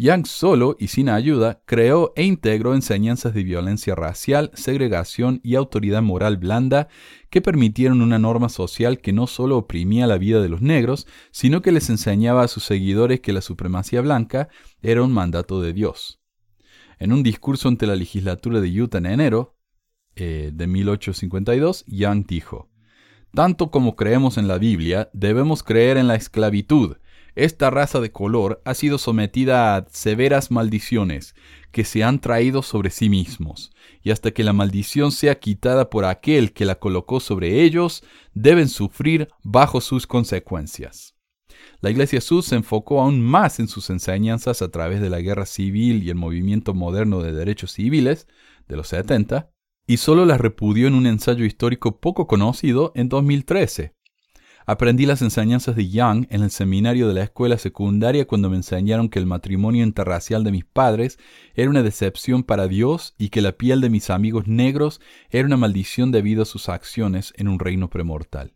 Young 0.00 0.24
solo 0.26 0.76
y 0.78 0.86
sin 0.86 1.10
ayuda 1.10 1.60
creó 1.66 2.14
e 2.16 2.24
integró 2.24 2.74
enseñanzas 2.74 3.34
de 3.34 3.42
violencia 3.42 3.94
racial, 3.94 4.50
segregación 4.54 5.42
y 5.44 5.56
autoridad 5.56 6.00
moral 6.00 6.38
blanda 6.38 6.88
que 7.28 7.42
permitieron 7.42 8.00
una 8.00 8.18
norma 8.18 8.48
social 8.48 9.02
que 9.02 9.12
no 9.12 9.26
solo 9.26 9.58
oprimía 9.58 10.06
la 10.06 10.16
vida 10.16 10.40
de 10.40 10.48
los 10.48 10.62
negros, 10.62 11.06
sino 11.32 11.60
que 11.60 11.70
les 11.70 11.90
enseñaba 11.90 12.42
a 12.42 12.48
sus 12.48 12.64
seguidores 12.64 13.20
que 13.20 13.34
la 13.34 13.42
supremacía 13.42 14.00
blanca 14.00 14.48
era 14.80 15.02
un 15.02 15.12
mandato 15.12 15.60
de 15.60 15.74
Dios. 15.74 16.18
En 16.98 17.12
un 17.12 17.22
discurso 17.22 17.68
ante 17.68 17.86
la 17.86 17.94
legislatura 17.94 18.62
de 18.62 18.80
Utah 18.80 18.98
en 18.98 19.06
enero 19.06 19.58
eh, 20.16 20.50
de 20.50 20.66
1852, 20.66 21.84
Young 21.86 22.24
dijo, 22.26 22.70
Tanto 23.34 23.70
como 23.70 23.96
creemos 23.96 24.38
en 24.38 24.48
la 24.48 24.56
Biblia, 24.56 25.10
debemos 25.12 25.62
creer 25.62 25.98
en 25.98 26.08
la 26.08 26.14
esclavitud, 26.14 26.96
esta 27.34 27.70
raza 27.70 28.00
de 28.00 28.12
color 28.12 28.60
ha 28.64 28.74
sido 28.74 28.98
sometida 28.98 29.76
a 29.76 29.86
severas 29.90 30.50
maldiciones 30.50 31.34
que 31.70 31.84
se 31.84 32.02
han 32.02 32.20
traído 32.20 32.62
sobre 32.62 32.90
sí 32.90 33.08
mismos, 33.08 33.72
y 34.02 34.10
hasta 34.10 34.32
que 34.32 34.44
la 34.44 34.52
maldición 34.52 35.12
sea 35.12 35.38
quitada 35.38 35.90
por 35.90 36.04
aquel 36.04 36.52
que 36.52 36.64
la 36.64 36.76
colocó 36.78 37.20
sobre 37.20 37.62
ellos, 37.62 38.02
deben 38.34 38.68
sufrir 38.68 39.28
bajo 39.42 39.80
sus 39.80 40.06
consecuencias. 40.06 41.14
La 41.80 41.90
Iglesia 41.90 42.20
Sud 42.20 42.42
se 42.42 42.56
enfocó 42.56 43.00
aún 43.00 43.22
más 43.22 43.60
en 43.60 43.68
sus 43.68 43.90
enseñanzas 43.90 44.62
a 44.62 44.70
través 44.70 45.00
de 45.00 45.10
la 45.10 45.20
guerra 45.20 45.46
civil 45.46 46.02
y 46.02 46.10
el 46.10 46.16
movimiento 46.16 46.74
moderno 46.74 47.22
de 47.22 47.32
derechos 47.32 47.72
civiles 47.72 48.26
de 48.68 48.76
los 48.76 48.88
70, 48.88 49.50
y 49.86 49.96
solo 49.96 50.24
las 50.24 50.40
repudió 50.40 50.88
en 50.88 50.94
un 50.94 51.06
ensayo 51.06 51.44
histórico 51.44 52.00
poco 52.00 52.26
conocido 52.26 52.92
en 52.94 53.08
2013. 53.08 53.94
Aprendí 54.70 55.04
las 55.04 55.20
enseñanzas 55.20 55.74
de 55.74 55.88
Young 55.88 56.28
en 56.30 56.44
el 56.44 56.52
seminario 56.52 57.08
de 57.08 57.14
la 57.14 57.24
escuela 57.24 57.58
secundaria 57.58 58.24
cuando 58.28 58.50
me 58.50 58.54
enseñaron 58.54 59.08
que 59.08 59.18
el 59.18 59.26
matrimonio 59.26 59.82
interracial 59.82 60.44
de 60.44 60.52
mis 60.52 60.64
padres 60.64 61.18
era 61.54 61.68
una 61.68 61.82
decepción 61.82 62.44
para 62.44 62.68
Dios 62.68 63.16
y 63.18 63.30
que 63.30 63.42
la 63.42 63.50
piel 63.50 63.80
de 63.80 63.90
mis 63.90 64.10
amigos 64.10 64.46
negros 64.46 65.00
era 65.28 65.44
una 65.44 65.56
maldición 65.56 66.12
debido 66.12 66.42
a 66.42 66.44
sus 66.44 66.68
acciones 66.68 67.34
en 67.36 67.48
un 67.48 67.58
reino 67.58 67.90
premortal. 67.90 68.54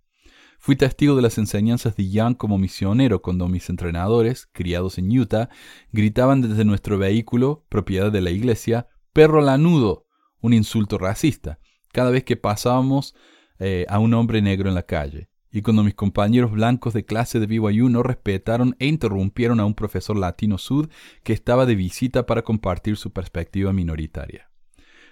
Fui 0.61 0.76
testigo 0.76 1.16
de 1.16 1.23
las 1.23 1.37
enseñanzas 1.37 1.97
de 1.97 2.09
Young 2.09 2.37
como 2.37 2.59
misionero 2.59 3.21
cuando 3.21 3.49
mis 3.49 3.68
entrenadores, 3.68 4.47
criados 4.52 4.99
en 4.99 5.11
Utah, 5.18 5.49
gritaban 5.90 6.42
desde 6.42 6.64
nuestro 6.64 6.97
vehículo, 6.97 7.66
propiedad 7.68 8.12
de 8.12 8.21
la 8.21 8.30
iglesia, 8.30 8.87
perro 9.12 9.40
lanudo, 9.40 10.06
un 10.40 10.52
insulto 10.52 10.97
racista, 10.97 11.59
cada 11.92 12.12
vez 12.12 12.23
que 12.23 12.37
pasábamos 12.37 13.16
eh, 13.59 13.85
a 13.88 13.99
un 13.99 14.14
hombre 14.14 14.42
negro 14.42 14.68
en 14.68 14.76
la 14.76 14.85
calle. 14.85 15.28
Y 15.54 15.62
cuando 15.62 15.84
mis 15.84 15.94
compañeros 15.94 16.50
blancos 16.50 16.94
de 16.94 17.04
clase 17.04 17.38
de 17.38 17.46
BYU 17.46 17.88
no 17.88 18.02
respetaron 18.02 18.75
e 18.80 18.88
interrumpieron 18.88 19.61
a 19.61 19.64
un 19.64 19.75
profesor 19.75 20.16
latino 20.16 20.58
sud 20.58 20.88
que 21.23 21.32
estaba 21.32 21.64
de 21.64 21.76
visita 21.76 22.26
para 22.26 22.42
compartir 22.42 22.96
su 22.96 23.12
perspectiva 23.12 23.73
minoritaria. 23.73 24.50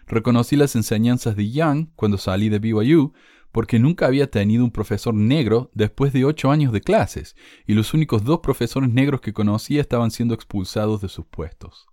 Reconocí 0.05 0.57
las 0.57 0.75
enseñanzas 0.75 1.37
de 1.37 1.49
Young 1.53 1.91
cuando 1.95 2.19
salí 2.19 2.49
de 2.49 2.59
BYU, 2.59 3.13
porque 3.53 3.79
nunca 3.79 4.07
había 4.07 4.33
tenido 4.33 4.65
un 4.65 4.73
profesor 4.73 5.15
negro 5.15 5.71
después 5.75 6.13
de 6.13 6.25
ocho 6.25 6.51
años 6.51 6.73
de 6.73 6.81
clases, 6.81 7.37
y 7.65 7.75
los 7.75 7.95
únicos 7.95 8.25
dos 8.25 8.41
profesores 8.41 8.91
negros 8.91 9.21
que 9.21 9.33
conocía 9.33 9.81
estaban 9.81 10.11
siendo 10.11 10.35
expulsados 10.35 11.01
de 11.03 11.09
sus 11.09 11.25
puestos. 11.25 11.87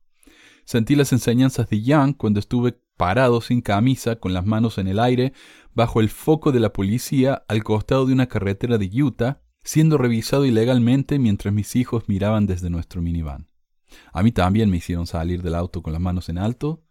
Sentí 0.66 0.96
las 0.96 1.14
enseñanzas 1.14 1.70
de 1.70 1.84
Young 1.84 2.18
cuando 2.18 2.40
estuve 2.40 2.80
parado 3.00 3.40
sin 3.40 3.62
camisa, 3.62 4.18
con 4.18 4.34
las 4.34 4.46
manos 4.46 4.78
en 4.78 4.90
el 4.90 5.00
aire, 5.00 5.32
bajo 5.74 6.02
el 6.02 6.10
foco 6.10 6.52
de 6.52 6.60
la 6.60 6.74
policía 6.74 7.46
al 7.48 7.64
costado 7.64 8.06
de 8.06 8.12
una 8.12 8.28
carretera 8.28 8.78
de 8.78 8.90
Utah, 9.02 9.42
siendo 9.64 9.98
revisado 9.98 10.46
ilegalmente 10.46 11.18
mientras 11.18 11.54
mis 11.54 11.78
hijos 11.78 12.10
miraban 12.10 12.46
desde 12.46 12.70
nuestro 12.70 13.02
minivan. 13.02 13.48
A 14.12 14.22
mí 14.22 14.34
también 14.34 14.70
me 14.70 14.76
hicieron 14.76 15.08
salir 15.08 15.42
del 15.42 15.56
auto 15.56 15.82
con 15.82 15.94
las 15.94 16.02
manos 16.02 16.28
en 16.28 16.40
alto 16.40 16.84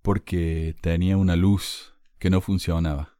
porque 0.00 0.76
tenía 0.80 1.16
una 1.16 1.34
luz 1.34 1.96
que 2.20 2.30
no 2.30 2.40
funcionaba. 2.40 3.18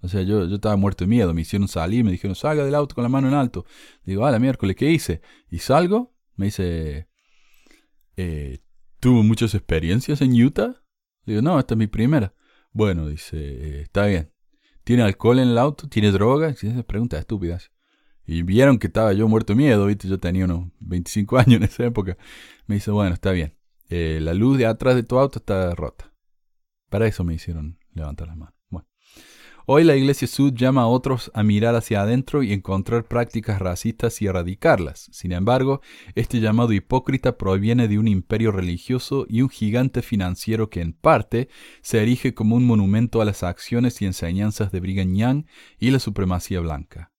O 0.00 0.06
sea, 0.06 0.22
yo, 0.22 0.46
yo 0.46 0.54
estaba 0.54 0.76
muerto 0.76 1.02
de 1.02 1.08
miedo. 1.08 1.34
Me 1.34 1.40
hicieron 1.40 1.66
salir, 1.66 2.04
me 2.04 2.12
dijeron, 2.12 2.36
salga 2.36 2.64
del 2.64 2.76
auto 2.76 2.94
con 2.94 3.02
la 3.02 3.08
mano 3.08 3.26
en 3.26 3.34
alto. 3.34 3.66
Digo, 4.04 4.24
ah, 4.24 4.38
miércoles, 4.38 4.76
¿qué 4.76 4.92
hice? 4.92 5.22
Y 5.50 5.58
salgo, 5.58 6.14
me 6.36 6.46
dice, 6.46 7.08
eh, 8.16 8.60
¿tuvo 9.00 9.24
muchas 9.24 9.56
experiencias 9.56 10.20
en 10.20 10.40
Utah? 10.40 10.84
Digo, 11.28 11.42
no, 11.42 11.58
esta 11.58 11.74
es 11.74 11.78
mi 11.78 11.88
primera. 11.88 12.32
Bueno, 12.72 13.06
dice, 13.06 13.36
eh, 13.36 13.82
está 13.82 14.06
bien. 14.06 14.32
¿Tiene 14.82 15.02
alcohol 15.02 15.38
en 15.40 15.48
el 15.48 15.58
auto? 15.58 15.86
¿Tiene 15.86 16.10
droga? 16.10 16.54
Preguntas 16.86 17.20
estúpidas. 17.20 17.70
Y 18.26 18.42
vieron 18.42 18.78
que 18.78 18.86
estaba 18.86 19.12
yo 19.12 19.28
muerto 19.28 19.52
de 19.52 19.58
miedo, 19.58 19.84
¿viste? 19.84 20.08
Yo 20.08 20.18
tenía 20.18 20.46
unos 20.46 20.70
25 20.80 21.36
años 21.38 21.56
en 21.58 21.64
esa 21.64 21.84
época. 21.84 22.16
Me 22.66 22.76
dice, 22.76 22.90
bueno, 22.90 23.12
está 23.12 23.32
bien. 23.32 23.54
Eh, 23.90 24.20
la 24.22 24.32
luz 24.32 24.56
de 24.56 24.64
atrás 24.64 24.94
de 24.94 25.02
tu 25.02 25.18
auto 25.18 25.38
está 25.38 25.74
rota. 25.74 26.14
Para 26.88 27.06
eso 27.06 27.24
me 27.24 27.34
hicieron 27.34 27.78
levantar 27.92 28.28
las 28.28 28.36
manos. 28.38 28.57
Hoy 29.70 29.84
la 29.84 29.96
Iglesia 29.96 30.26
Sud 30.26 30.54
llama 30.54 30.80
a 30.80 30.86
otros 30.86 31.30
a 31.34 31.42
mirar 31.42 31.74
hacia 31.74 32.00
adentro 32.00 32.42
y 32.42 32.54
encontrar 32.54 33.04
prácticas 33.04 33.58
racistas 33.58 34.22
y 34.22 34.26
erradicarlas. 34.26 35.10
Sin 35.12 35.30
embargo, 35.30 35.82
este 36.14 36.40
llamado 36.40 36.72
hipócrita 36.72 37.36
proviene 37.36 37.86
de 37.86 37.98
un 37.98 38.08
imperio 38.08 38.50
religioso 38.50 39.26
y 39.28 39.42
un 39.42 39.50
gigante 39.50 40.00
financiero 40.00 40.70
que 40.70 40.80
en 40.80 40.94
parte 40.94 41.50
se 41.82 42.00
erige 42.00 42.32
como 42.32 42.56
un 42.56 42.64
monumento 42.64 43.20
a 43.20 43.26
las 43.26 43.42
acciones 43.42 44.00
y 44.00 44.06
enseñanzas 44.06 44.72
de 44.72 44.80
Brigham 44.80 45.14
Young 45.14 45.44
y 45.78 45.90
la 45.90 45.98
supremacía 45.98 46.60
blanca. 46.60 47.12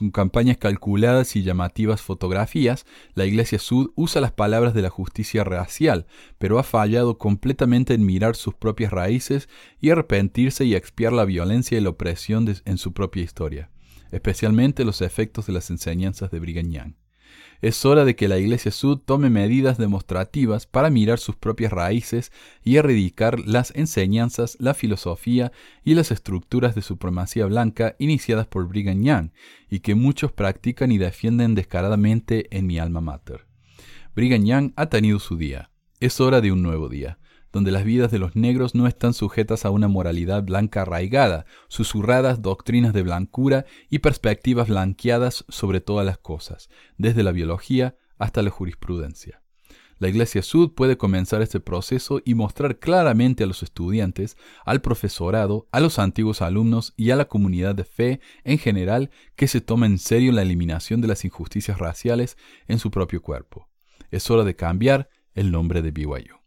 Con 0.00 0.12
campañas 0.12 0.56
calculadas 0.56 1.36
y 1.36 1.42
llamativas 1.42 2.00
fotografías, 2.00 2.86
la 3.12 3.26
Iglesia 3.26 3.58
Sud 3.58 3.90
usa 3.96 4.22
las 4.22 4.32
palabras 4.32 4.72
de 4.72 4.80
la 4.80 4.88
justicia 4.88 5.44
racial, 5.44 6.06
pero 6.38 6.58
ha 6.58 6.62
fallado 6.62 7.18
completamente 7.18 7.92
en 7.92 8.06
mirar 8.06 8.34
sus 8.34 8.54
propias 8.54 8.94
raíces 8.94 9.50
y 9.78 9.90
arrepentirse 9.90 10.64
y 10.64 10.74
expiar 10.74 11.12
la 11.12 11.26
violencia 11.26 11.76
y 11.76 11.82
la 11.82 11.90
opresión 11.90 12.50
en 12.64 12.78
su 12.78 12.94
propia 12.94 13.22
historia, 13.22 13.68
especialmente 14.10 14.86
los 14.86 15.02
efectos 15.02 15.44
de 15.44 15.52
las 15.52 15.68
enseñanzas 15.68 16.30
de 16.30 16.40
Brigham. 16.40 16.94
Es 17.62 17.84
hora 17.84 18.06
de 18.06 18.16
que 18.16 18.26
la 18.26 18.38
Iglesia 18.38 18.70
Sud 18.70 19.00
tome 19.04 19.28
medidas 19.28 19.76
demostrativas 19.76 20.66
para 20.66 20.88
mirar 20.88 21.18
sus 21.18 21.36
propias 21.36 21.72
raíces 21.72 22.32
y 22.64 22.76
erradicar 22.76 23.38
las 23.40 23.72
enseñanzas, 23.76 24.56
la 24.60 24.72
filosofía 24.72 25.52
y 25.84 25.94
las 25.94 26.10
estructuras 26.10 26.74
de 26.74 26.80
supremacía 26.80 27.44
blanca 27.44 27.96
iniciadas 27.98 28.46
por 28.46 28.66
Brigham 28.66 29.02
Young 29.02 29.30
y 29.68 29.80
que 29.80 29.94
muchos 29.94 30.32
practican 30.32 30.90
y 30.90 30.96
defienden 30.96 31.54
descaradamente 31.54 32.48
en 32.56 32.66
mi 32.66 32.78
alma 32.78 33.02
mater. 33.02 33.46
Brigham 34.14 34.44
Young 34.46 34.72
ha 34.76 34.86
tenido 34.86 35.18
su 35.18 35.36
día. 35.36 35.70
Es 36.00 36.18
hora 36.18 36.40
de 36.40 36.52
un 36.52 36.62
nuevo 36.62 36.88
día 36.88 37.19
donde 37.52 37.70
las 37.70 37.84
vidas 37.84 38.10
de 38.10 38.18
los 38.18 38.36
negros 38.36 38.74
no 38.74 38.86
están 38.86 39.14
sujetas 39.14 39.64
a 39.64 39.70
una 39.70 39.88
moralidad 39.88 40.42
blanca 40.42 40.82
arraigada, 40.82 41.46
susurradas 41.68 42.42
doctrinas 42.42 42.92
de 42.92 43.02
blancura 43.02 43.66
y 43.88 44.00
perspectivas 44.00 44.68
blanqueadas 44.68 45.44
sobre 45.48 45.80
todas 45.80 46.06
las 46.06 46.18
cosas, 46.18 46.68
desde 46.96 47.22
la 47.22 47.32
biología 47.32 47.96
hasta 48.18 48.42
la 48.42 48.50
jurisprudencia. 48.50 49.42
La 50.00 50.08
Iglesia 50.08 50.42
Sud 50.42 50.72
puede 50.72 50.96
comenzar 50.96 51.42
este 51.42 51.60
proceso 51.60 52.22
y 52.24 52.34
mostrar 52.34 52.78
claramente 52.78 53.44
a 53.44 53.46
los 53.46 53.62
estudiantes, 53.62 54.38
al 54.64 54.80
profesorado, 54.80 55.68
a 55.72 55.80
los 55.80 55.98
antiguos 55.98 56.40
alumnos 56.40 56.94
y 56.96 57.10
a 57.10 57.16
la 57.16 57.26
comunidad 57.26 57.74
de 57.74 57.84
fe 57.84 58.20
en 58.42 58.56
general 58.56 59.10
que 59.36 59.46
se 59.46 59.60
toma 59.60 59.84
en 59.84 59.98
serio 59.98 60.32
la 60.32 60.40
eliminación 60.40 61.02
de 61.02 61.08
las 61.08 61.26
injusticias 61.26 61.78
raciales 61.78 62.38
en 62.66 62.78
su 62.78 62.90
propio 62.90 63.20
cuerpo. 63.20 63.68
Es 64.10 64.30
hora 64.30 64.44
de 64.44 64.56
cambiar 64.56 65.10
el 65.34 65.52
nombre 65.52 65.82
de 65.82 65.90
BYU. 65.90 66.39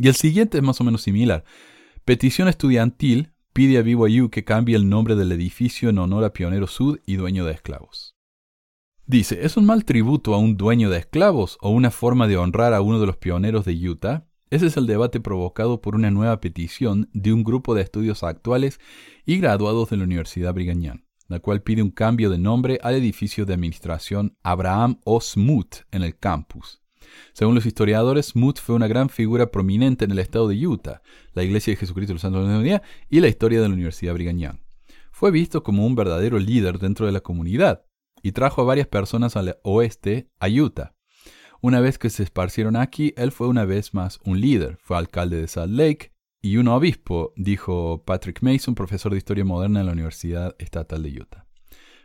Y 0.00 0.08
el 0.08 0.14
siguiente 0.14 0.56
es 0.56 0.64
más 0.64 0.80
o 0.80 0.84
menos 0.84 1.02
similar. 1.02 1.44
Petición 2.06 2.48
estudiantil 2.48 3.34
pide 3.52 3.76
a 3.76 3.82
BYU 3.82 4.30
que 4.30 4.44
cambie 4.44 4.74
el 4.74 4.88
nombre 4.88 5.14
del 5.14 5.30
edificio 5.30 5.90
en 5.90 5.98
honor 5.98 6.24
a 6.24 6.32
Pionero 6.32 6.66
Sud 6.66 7.00
y 7.04 7.16
dueño 7.16 7.44
de 7.44 7.52
esclavos. 7.52 8.16
Dice, 9.04 9.44
¿es 9.44 9.58
un 9.58 9.66
mal 9.66 9.84
tributo 9.84 10.32
a 10.32 10.38
un 10.38 10.56
dueño 10.56 10.88
de 10.88 10.96
esclavos 10.96 11.58
o 11.60 11.68
una 11.68 11.90
forma 11.90 12.28
de 12.28 12.38
honrar 12.38 12.72
a 12.72 12.80
uno 12.80 12.98
de 12.98 13.04
los 13.04 13.18
pioneros 13.18 13.66
de 13.66 13.74
Utah? 13.74 14.26
Ese 14.48 14.68
es 14.68 14.78
el 14.78 14.86
debate 14.86 15.20
provocado 15.20 15.82
por 15.82 15.94
una 15.94 16.10
nueva 16.10 16.40
petición 16.40 17.10
de 17.12 17.34
un 17.34 17.44
grupo 17.44 17.74
de 17.74 17.82
estudios 17.82 18.22
actuales 18.22 18.80
y 19.26 19.36
graduados 19.36 19.90
de 19.90 19.98
la 19.98 20.04
Universidad 20.04 20.54
Brigham 20.54 21.02
la 21.28 21.40
cual 21.40 21.62
pide 21.62 21.82
un 21.82 21.90
cambio 21.90 22.28
de 22.28 22.38
nombre 22.38 22.80
al 22.82 22.96
edificio 22.96 23.44
de 23.46 23.54
administración 23.54 24.36
Abraham 24.42 24.98
O. 25.04 25.20
En 25.92 26.02
el 26.02 26.18
campus. 26.18 26.79
Según 27.32 27.54
los 27.54 27.66
historiadores, 27.66 28.26
Smoot 28.26 28.60
fue 28.60 28.74
una 28.74 28.88
gran 28.88 29.08
figura 29.08 29.50
prominente 29.50 30.04
en 30.04 30.10
el 30.10 30.18
estado 30.18 30.48
de 30.48 30.66
Utah, 30.66 31.02
la 31.32 31.42
Iglesia 31.42 31.72
de 31.72 31.76
Jesucristo 31.76 32.10
de 32.10 32.14
los 32.14 32.22
Santos 32.22 32.46
de 32.46 32.54
la 32.54 32.60
Día 32.60 32.82
y 33.08 33.20
la 33.20 33.28
historia 33.28 33.60
de 33.60 33.68
la 33.68 33.74
Universidad 33.74 34.14
Brigham 34.14 34.38
Young. 34.38 34.58
Fue 35.12 35.30
visto 35.30 35.62
como 35.62 35.86
un 35.86 35.94
verdadero 35.94 36.38
líder 36.38 36.78
dentro 36.78 37.06
de 37.06 37.12
la 37.12 37.20
comunidad 37.20 37.84
y 38.22 38.32
trajo 38.32 38.62
a 38.62 38.64
varias 38.64 38.86
personas 38.86 39.36
al 39.36 39.58
oeste 39.62 40.30
a 40.38 40.48
Utah. 40.48 40.94
Una 41.62 41.80
vez 41.80 41.98
que 41.98 42.08
se 42.08 42.22
esparcieron 42.22 42.76
aquí, 42.76 43.12
él 43.16 43.32
fue 43.32 43.46
una 43.46 43.66
vez 43.66 43.92
más 43.92 44.18
un 44.24 44.40
líder. 44.40 44.78
Fue 44.80 44.96
alcalde 44.96 45.40
de 45.40 45.48
Salt 45.48 45.72
Lake 45.72 46.12
y 46.40 46.56
un 46.56 46.68
obispo, 46.68 47.34
dijo 47.36 48.02
Patrick 48.06 48.40
Mason, 48.40 48.74
profesor 48.74 49.12
de 49.12 49.18
historia 49.18 49.44
moderna 49.44 49.80
en 49.80 49.86
la 49.86 49.92
Universidad 49.92 50.56
Estatal 50.58 51.02
de 51.02 51.20
Utah. 51.20 51.49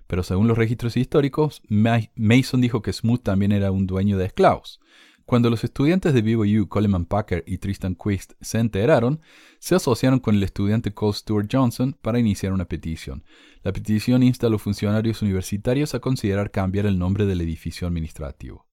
Pero 0.08 0.24
según 0.24 0.48
los 0.48 0.58
registros 0.58 0.98
históricos, 0.98 1.62
Mason 1.70 2.62
dijo 2.62 2.82
que 2.82 2.94
Smoot 2.94 3.24
también 3.24 3.52
era 3.52 3.72
un 3.72 3.88
dueño 3.88 4.18
de 4.18 4.26
esclavos. 4.26 4.80
Cuando 5.26 5.50
los 5.50 5.64
estudiantes 5.64 6.14
de 6.14 6.22
BYU, 6.22 6.68
Coleman 6.68 7.06
Packer 7.06 7.44
y 7.48 7.58
Tristan 7.58 7.96
Quist, 7.96 8.34
se 8.42 8.60
enteraron, 8.60 9.22
se 9.58 9.74
asociaron 9.74 10.20
con 10.20 10.36
el 10.36 10.44
estudiante 10.44 10.94
Cole 10.94 11.14
Stewart 11.14 11.48
Johnson 11.52 11.98
para 12.00 12.20
iniciar 12.20 12.54
una 12.54 12.66
petición. 12.66 13.24
La 13.64 13.74
petición 13.74 14.22
insta 14.22 14.46
a 14.46 14.50
los 14.52 14.62
funcionarios 14.62 15.24
universitarios 15.24 15.96
a 15.96 16.00
considerar 16.00 16.52
cambiar 16.52 16.86
el 16.86 17.00
nombre 17.00 17.26
del 17.26 17.42
edificio 17.42 17.88
administrativo. 17.88 18.68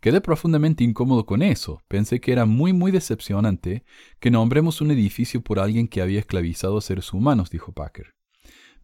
Quedé 0.00 0.22
profundamente 0.22 0.82
incómodo 0.82 1.26
con 1.26 1.42
eso. 1.42 1.82
Pensé 1.88 2.22
que 2.22 2.32
era 2.32 2.46
muy 2.46 2.72
muy 2.72 2.90
decepcionante 2.90 3.84
que 4.18 4.30
nombremos 4.30 4.80
un 4.80 4.92
edificio 4.92 5.42
por 5.42 5.60
alguien 5.60 5.88
que 5.88 6.00
había 6.00 6.20
esclavizado 6.20 6.78
a 6.78 6.80
seres 6.80 7.12
humanos, 7.12 7.50
dijo 7.50 7.72
Packer. 7.72 8.14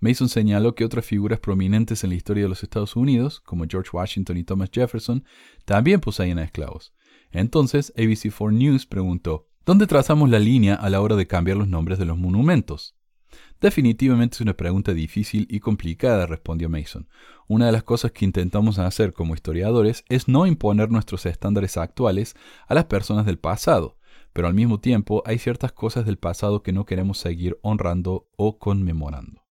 Mason 0.01 0.29
señaló 0.29 0.75
que 0.75 0.85
otras 0.85 1.05
figuras 1.05 1.41
prominentes 1.41 2.05
en 2.05 2.11
la 2.11 2.17
historia 2.17 2.45
de 2.45 2.49
los 2.49 2.63
Estados 2.63 2.95
Unidos, 2.95 3.41
como 3.41 3.65
George 3.69 3.91
Washington 3.93 4.37
y 4.37 4.45
Thomas 4.45 4.71
Jefferson, 4.73 5.25
también 5.65 6.01
poseían 6.01 6.39
a 6.39 6.45
esclavos. 6.45 6.95
Entonces, 7.31 7.93
ABC4 7.97 8.53
News 8.53 8.87
preguntó, 8.87 9.49
¿dónde 9.67 9.87
trazamos 9.87 10.31
la 10.31 10.39
línea 10.39 10.75
a 10.75 10.89
la 10.89 11.01
hora 11.01 11.17
de 11.17 11.27
cambiar 11.27 11.57
los 11.57 11.69
nombres 11.69 11.99
de 11.99 12.05
los 12.05 12.17
monumentos? 12.17 12.95
Definitivamente 13.61 14.37
es 14.37 14.41
una 14.41 14.55
pregunta 14.55 14.95
difícil 14.95 15.47
y 15.51 15.59
complicada, 15.59 16.27
respondió 16.27 16.69
Mason. 16.69 17.09
Una 17.49 17.67
de 17.67 17.73
las 17.73 17.83
cosas 17.83 18.13
que 18.13 18.25
intentamos 18.25 18.79
hacer 18.79 19.13
como 19.13 19.35
historiadores 19.35 20.05
es 20.09 20.29
no 20.29 20.47
imponer 20.47 20.91
nuestros 20.91 21.27
estándares 21.27 21.77
actuales 21.77 22.37
a 22.69 22.75
las 22.75 22.85
personas 22.85 23.27
del 23.27 23.39
pasado, 23.39 23.99
pero 24.33 24.47
al 24.47 24.55
mismo 24.55 24.79
tiempo 24.79 25.23
hay 25.27 25.39
ciertas 25.39 25.73
cosas 25.73 26.07
del 26.07 26.19
pasado 26.19 26.63
que 26.63 26.73
no 26.73 26.85
queremos 26.85 27.19
seguir 27.19 27.59
honrando 27.63 28.29
o 28.37 28.59
conmemorando. 28.59 29.48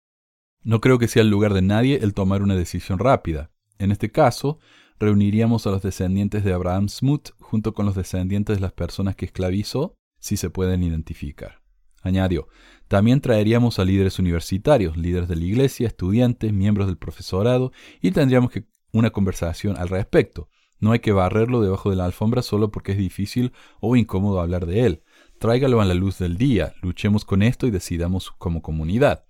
No 0.65 0.79
creo 0.79 0.97
que 0.97 1.09
sea 1.09 1.23
el 1.23 1.29
lugar 1.29 1.53
de 1.53 1.61
nadie 1.61 1.99
el 2.01 2.13
tomar 2.13 2.41
una 2.41 2.55
decisión 2.55 2.97
rápida. 2.97 3.51
En 3.79 3.91
este 3.91 4.11
caso, 4.11 4.59
reuniríamos 4.97 5.67
a 5.67 5.71
los 5.71 5.81
descendientes 5.81 6.45
de 6.45 6.53
Abraham 6.53 6.87
Smoot 6.87 7.31
junto 7.39 7.73
con 7.73 7.85
los 7.85 7.95
descendientes 7.95 8.57
de 8.57 8.61
las 8.61 8.71
personas 8.71 9.17
que 9.17 9.25
esclavizó, 9.25 9.95
si 10.19 10.37
se 10.37 10.49
pueden 10.49 10.81
identificar. 10.81 11.61
Añadió, 12.01 12.47
también 12.87 13.19
traeríamos 13.19 13.77
a 13.77 13.83
líderes 13.83 14.19
universitarios, 14.19 14.95
líderes 14.95 15.27
de 15.27 15.35
la 15.35 15.43
iglesia, 15.43 15.87
estudiantes, 15.87 16.53
miembros 16.53 16.87
del 16.87 16.97
profesorado, 16.97 17.73
y 18.01 18.11
tendríamos 18.11 18.49
que 18.49 18.65
una 18.93 19.09
conversación 19.09 19.75
al 19.77 19.89
respecto. 19.89 20.47
No 20.79 20.93
hay 20.93 20.99
que 20.99 21.11
barrerlo 21.11 21.61
debajo 21.61 21.89
de 21.89 21.97
la 21.97 22.05
alfombra 22.05 22.41
solo 22.41 22.71
porque 22.71 22.93
es 22.93 22.97
difícil 22.97 23.51
o 23.81 23.97
incómodo 23.97 24.39
hablar 24.39 24.65
de 24.65 24.85
él. 24.85 25.03
Tráigalo 25.39 25.81
a 25.81 25.85
la 25.85 25.93
luz 25.93 26.19
del 26.19 26.37
día, 26.37 26.73
luchemos 26.81 27.25
con 27.25 27.41
esto 27.41 27.67
y 27.67 27.71
decidamos 27.71 28.31
como 28.31 28.61
comunidad 28.61 29.25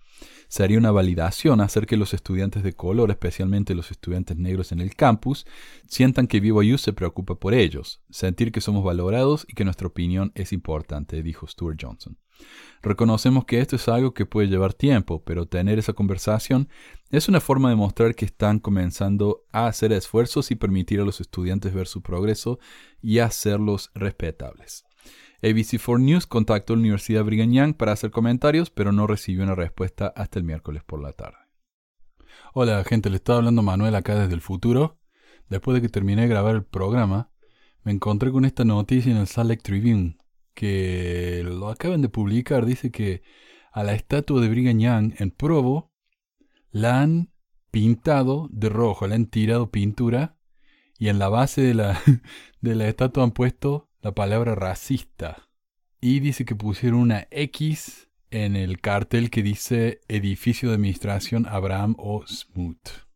sería 0.53 0.77
una 0.77 0.91
validación 0.91 1.61
hacer 1.61 1.87
que 1.87 1.97
los 1.97 2.13
estudiantes 2.13 2.61
de 2.61 2.73
color, 2.73 3.09
especialmente 3.09 3.73
los 3.73 3.89
estudiantes 3.89 4.37
negros 4.37 4.71
en 4.71 4.81
el 4.81 4.93
campus, 4.93 5.47
sientan 5.87 6.27
que 6.27 6.39
BYU 6.39 6.77
se 6.77 6.93
preocupa 6.93 7.33
por 7.33 7.55
ellos, 7.55 8.03
sentir 8.11 8.51
que 8.51 8.61
somos 8.61 8.83
valorados 8.83 9.47
y 9.49 9.55
que 9.55 9.65
nuestra 9.65 9.87
opinión 9.87 10.31
es 10.35 10.53
importante, 10.53 11.23
dijo 11.23 11.47
Stuart 11.47 11.79
Johnson. 11.81 12.19
Reconocemos 12.83 13.45
que 13.45 13.61
esto 13.61 13.77
es 13.77 13.87
algo 13.87 14.13
que 14.13 14.27
puede 14.27 14.47
llevar 14.47 14.75
tiempo, 14.75 15.23
pero 15.23 15.47
tener 15.47 15.79
esa 15.79 15.93
conversación 15.93 16.69
es 17.09 17.27
una 17.27 17.41
forma 17.41 17.71
de 17.71 17.75
mostrar 17.75 18.13
que 18.13 18.25
están 18.25 18.59
comenzando 18.59 19.45
a 19.51 19.65
hacer 19.65 19.91
esfuerzos 19.91 20.51
y 20.51 20.55
permitir 20.55 20.99
a 20.99 21.03
los 21.03 21.19
estudiantes 21.19 21.73
ver 21.73 21.87
su 21.87 22.03
progreso 22.03 22.59
y 23.01 23.17
hacerlos 23.17 23.89
respetables. 23.95 24.85
ABC4 25.43 25.99
News 25.99 26.25
contactó 26.25 26.71
a 26.71 26.77
la 26.77 26.79
Universidad 26.79 27.25
Brigham 27.25 27.51
Young 27.51 27.73
para 27.75 27.91
hacer 27.91 28.11
comentarios, 28.11 28.69
pero 28.69 28.93
no 28.93 29.07
recibió 29.07 29.43
una 29.43 29.55
respuesta 29.55 30.07
hasta 30.15 30.39
el 30.39 30.45
miércoles 30.45 30.83
por 30.85 31.01
la 31.01 31.11
tarde. 31.11 31.37
Hola 32.53 32.81
gente, 32.85 33.09
le 33.09 33.17
estaba 33.17 33.39
hablando 33.39 33.61
Manuel 33.61 33.93
acá 33.95 34.17
desde 34.17 34.35
el 34.35 34.39
futuro. 34.39 35.01
Después 35.49 35.75
de 35.75 35.81
que 35.81 35.89
terminé 35.89 36.21
de 36.21 36.27
grabar 36.29 36.55
el 36.55 36.63
programa, 36.63 37.29
me 37.83 37.91
encontré 37.91 38.31
con 38.31 38.45
esta 38.45 38.63
noticia 38.63 39.11
en 39.11 39.17
el 39.17 39.27
Salt 39.27 39.49
Lake 39.49 39.63
Tribune, 39.63 40.17
que 40.53 41.43
lo 41.43 41.67
acaban 41.67 42.01
de 42.01 42.07
publicar. 42.07 42.65
Dice 42.65 42.89
que 42.89 43.21
a 43.73 43.83
la 43.83 43.95
estatua 43.95 44.39
de 44.39 44.47
Brigham 44.47 44.79
Young 44.79 45.13
en 45.17 45.31
Provo 45.31 45.91
la 46.71 47.01
han 47.01 47.33
pintado 47.69 48.47
de 48.49 48.69
rojo, 48.69 49.07
le 49.07 49.15
han 49.15 49.25
tirado 49.25 49.71
pintura 49.71 50.37
y 50.97 51.09
en 51.09 51.19
la 51.19 51.27
base 51.27 51.61
de 51.61 51.73
la, 51.73 51.99
de 52.61 52.75
la 52.75 52.87
estatua 52.87 53.25
han 53.25 53.31
puesto 53.31 53.89
la 54.03 54.11
palabra 54.11 54.53
racista. 54.53 55.49
Y 56.01 56.19
dice 56.19 56.43
que 56.43 56.55
pusieron 56.55 56.99
una 56.99 57.27
X 57.31 58.09
en 58.29 58.57
el 58.57 58.81
cartel 58.81 59.29
que 59.29 59.41
dice 59.41 60.01
edificio 60.09 60.69
de 60.69 60.75
administración 60.75 61.47
Abraham 61.47 61.95
O. 61.97 62.27
Smoot. 62.27 63.07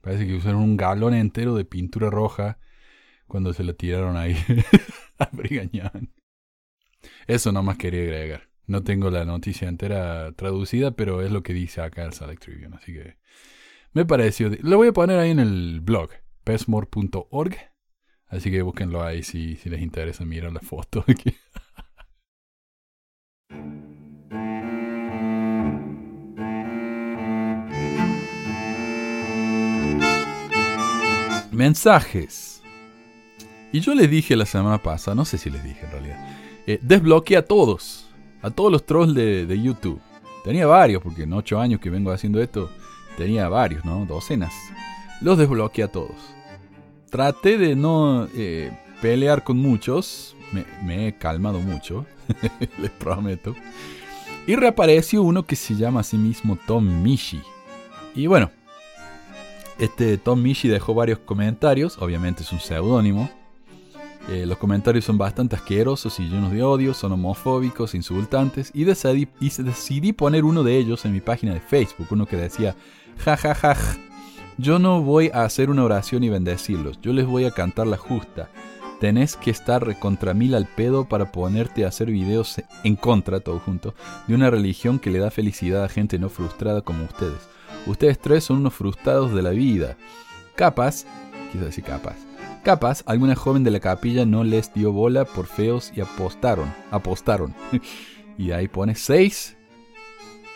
Parece 0.00 0.26
que 0.26 0.34
usaron 0.34 0.60
un 0.60 0.76
galón 0.76 1.14
entero 1.14 1.54
de 1.54 1.64
pintura 1.64 2.10
roja 2.10 2.58
cuando 3.28 3.52
se 3.52 3.62
la 3.62 3.74
tiraron 3.74 4.16
ahí 4.16 4.36
a 5.18 5.28
Brigañán. 5.32 6.12
Eso 7.28 7.52
nomás 7.52 7.78
quería 7.78 8.02
agregar. 8.02 8.48
No 8.66 8.82
tengo 8.82 9.10
la 9.10 9.24
noticia 9.24 9.68
entera 9.68 10.32
traducida, 10.32 10.90
pero 10.90 11.22
es 11.22 11.30
lo 11.30 11.44
que 11.44 11.52
dice 11.52 11.80
acá 11.80 12.04
el 12.04 12.12
Select 12.12 12.42
Tribune. 12.42 12.76
Así 12.76 12.92
que 12.92 13.18
me 13.92 14.04
pareció. 14.04 14.50
Lo 14.62 14.78
voy 14.78 14.88
a 14.88 14.92
poner 14.92 15.20
ahí 15.20 15.30
en 15.30 15.38
el 15.38 15.80
blog, 15.80 16.10
pesmore.org. 16.42 17.56
Así 18.28 18.50
que 18.50 18.60
búsquenlo 18.60 19.02
ahí 19.02 19.22
si, 19.22 19.56
si 19.56 19.70
les 19.70 19.80
interesa 19.80 20.24
mirar 20.24 20.52
la 20.52 20.60
foto. 20.60 21.04
Mensajes. 31.50 32.62
Y 33.72 33.80
yo 33.80 33.94
les 33.94 34.10
dije 34.10 34.36
la 34.36 34.44
semana 34.44 34.78
pasada, 34.78 35.14
no 35.14 35.24
sé 35.24 35.38
si 35.38 35.48
les 35.50 35.64
dije 35.64 35.86
en 35.86 35.90
realidad, 35.90 36.36
eh, 36.66 36.78
desbloqueé 36.82 37.38
a 37.38 37.44
todos, 37.44 38.10
a 38.42 38.50
todos 38.50 38.70
los 38.70 38.84
trolls 38.86 39.14
de, 39.14 39.46
de, 39.46 39.60
YouTube. 39.60 40.00
Tenía 40.44 40.66
varios, 40.66 41.02
porque 41.02 41.24
en 41.24 41.32
ocho 41.32 41.58
años 41.60 41.80
que 41.80 41.90
vengo 41.90 42.12
haciendo 42.12 42.40
esto, 42.40 42.70
tenía 43.16 43.48
varios, 43.48 43.84
¿no? 43.84 44.06
Docenas. 44.06 44.54
Los 45.20 45.36
desbloqueé 45.36 45.84
a 45.84 45.88
todos 45.88 46.37
traté 47.10 47.58
de 47.58 47.74
no 47.74 48.28
eh, 48.34 48.70
pelear 49.00 49.44
con 49.44 49.58
muchos. 49.58 50.34
Me, 50.82 51.08
he 51.08 51.12
calmado 51.14 51.60
mucho, 51.60 52.06
les 52.78 52.90
prometo. 52.90 53.54
Y 54.46 54.56
reapareció 54.56 55.22
uno 55.22 55.44
que 55.44 55.56
se 55.56 55.74
llama 55.74 56.00
a 56.00 56.04
sí 56.04 56.16
mismo 56.16 56.58
Tom 56.66 57.02
Mishi. 57.02 57.42
Y 58.14 58.26
bueno, 58.26 58.50
este 59.78 60.16
Tom 60.16 60.40
Mishi 60.40 60.68
dejó 60.68 60.94
varios 60.94 61.18
comentarios, 61.18 61.98
obviamente 61.98 62.42
es 62.42 62.52
un 62.52 62.60
seudónimo. 62.60 63.30
Eh, 64.30 64.44
los 64.44 64.58
comentarios 64.58 65.04
son 65.04 65.16
bastante 65.16 65.56
asquerosos 65.56 66.18
y 66.20 66.24
llenos 66.24 66.52
de 66.52 66.62
odio, 66.62 66.92
son 66.92 67.12
homofóbicos, 67.12 67.94
insultantes, 67.94 68.70
y 68.74 68.84
decidí, 68.84 70.12
poner 70.12 70.44
uno 70.44 70.62
de 70.62 70.76
ellos 70.76 71.04
en 71.06 71.12
mi 71.12 71.20
página 71.20 71.54
de 71.54 71.60
Facebook, 71.60 72.08
uno 72.10 72.26
que 72.26 72.36
decía, 72.36 72.76
jajaja, 73.18 73.76
yo 74.58 74.80
no 74.80 75.00
voy 75.02 75.30
a 75.32 75.44
hacer 75.44 75.70
una 75.70 75.84
oración 75.84 76.24
y 76.24 76.28
bendecirlos, 76.28 77.00
yo 77.00 77.12
les 77.12 77.26
voy 77.26 77.44
a 77.44 77.52
cantar 77.52 77.86
la 77.86 77.96
justa. 77.96 78.50
Tenés 79.00 79.36
que 79.36 79.52
estar 79.52 79.96
contra 80.00 80.34
mil 80.34 80.56
al 80.56 80.66
pedo 80.66 81.08
para 81.08 81.30
ponerte 81.30 81.84
a 81.84 81.88
hacer 81.88 82.10
videos 82.10 82.60
en 82.82 82.96
contra, 82.96 83.38
todo 83.38 83.60
junto, 83.60 83.94
de 84.26 84.34
una 84.34 84.50
religión 84.50 84.98
que 84.98 85.10
le 85.10 85.20
da 85.20 85.30
felicidad 85.30 85.84
a 85.84 85.88
gente 85.88 86.18
no 86.18 86.28
frustrada 86.28 86.82
como 86.82 87.04
ustedes. 87.04 87.48
Ustedes 87.86 88.18
tres 88.18 88.42
son 88.42 88.58
unos 88.58 88.74
frustrados 88.74 89.32
de 89.32 89.42
la 89.42 89.50
vida. 89.50 89.96
Capaz, 90.56 91.04
quiso 91.52 91.64
decir 91.64 91.84
capaz, 91.84 92.16
capaz, 92.64 93.04
alguna 93.06 93.36
joven 93.36 93.62
de 93.62 93.70
la 93.70 93.78
capilla 93.78 94.26
no 94.26 94.42
les 94.42 94.74
dio 94.74 94.90
bola 94.90 95.24
por 95.24 95.46
feos 95.46 95.92
y 95.94 96.00
apostaron, 96.00 96.74
apostaron. 96.90 97.54
y 98.36 98.50
ahí 98.50 98.66
pone 98.66 98.96
seis 98.96 99.56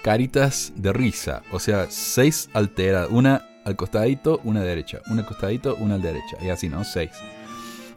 caritas 0.03 0.73
de 0.75 0.93
risa, 0.93 1.43
o 1.53 1.61
sea, 1.61 1.87
seis 1.91 2.51
alteradas, 2.55 3.09
una 3.12 3.52
al 3.64 3.77
costadito, 3.77 4.40
una 4.44 4.62
derecha, 4.62 5.01
una 5.11 5.22
al 5.22 5.27
costadito, 5.27 5.77
una 5.77 5.94
al 5.94 6.03
derecha, 6.03 6.37
y 6.40 6.48
así, 6.48 6.68
¿no? 6.68 6.85
Seis. 6.85 7.11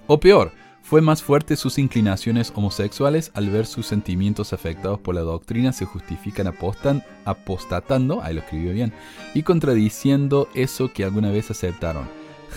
O 0.08 0.20
peor, 0.20 0.52
fue 0.86 1.02
más 1.02 1.24
fuerte 1.24 1.56
sus 1.56 1.80
inclinaciones 1.80 2.54
homosexuales 2.54 3.32
al 3.34 3.50
ver 3.50 3.66
sus 3.66 3.88
sentimientos 3.88 4.54
afectados 4.54 5.00
por 5.00 5.16
la 5.16 5.22
doctrina 5.22 5.74
se 5.74 5.86
justifican 5.86 6.46
apostan, 6.46 7.04
apostatando, 7.26 8.22
ahí 8.22 8.36
lo 8.36 8.42
escribió 8.42 8.72
bien, 8.72 8.94
y 9.34 9.42
contradiciendo 9.42 10.48
eso 10.54 10.94
que 10.94 11.04
alguna 11.04 11.32
vez 11.32 11.50
aceptaron. 11.50 12.08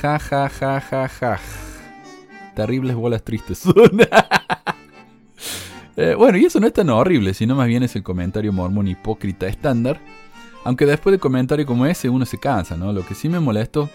Ja, 0.03 0.19
ja, 0.19 0.51
ja, 0.51 0.79
ja, 0.79 1.09
ja. 1.09 1.41
Terribles 2.55 2.97
bolas 2.97 3.23
tristes. 3.23 3.63
eh, 5.97 6.15
bueno, 6.15 6.37
y 6.37 6.45
eso 6.45 6.61
no 6.61 6.67
es 6.67 6.75
tan 6.75 6.91
horrible, 6.91 7.33
sino 7.33 7.55
más 7.55 7.67
bien 7.67 7.83
es 7.83 7.97
el 7.97 8.03
comentario 8.03 8.53
mormón 8.53 8.89
hipócrita 8.89 9.47
estándar 9.47 10.03
aunque 10.69 10.85
después 10.85 11.13
de 11.13 11.19
comentario 11.19 11.65
como 11.65 11.87
ese 11.87 12.11
uno 12.11 12.27
se 12.27 12.37
cansa, 12.37 12.77
¿no? 12.77 12.93
Lo 12.93 13.03
que 13.03 13.15
sí 13.15 13.31
me 13.31 13.41
molesto, 13.41 13.89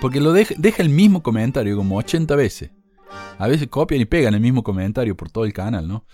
porque 0.00 0.20
lo 0.20 0.32
deja, 0.32 0.56
el 0.82 0.88
mismo 0.88 1.22
comentario 1.22 1.76
como 1.76 1.96
80 1.96 2.34
veces. 2.34 2.72
A 3.38 3.46
veces 3.46 3.68
copian 3.68 4.00
y 4.00 4.04
pegan 4.04 4.34
el 4.34 4.40
mismo 4.40 4.64
comentario 4.64 5.16
por 5.16 5.30
todo 5.30 5.44
el 5.44 5.52
canal, 5.52 5.86
¿no? 5.86 6.06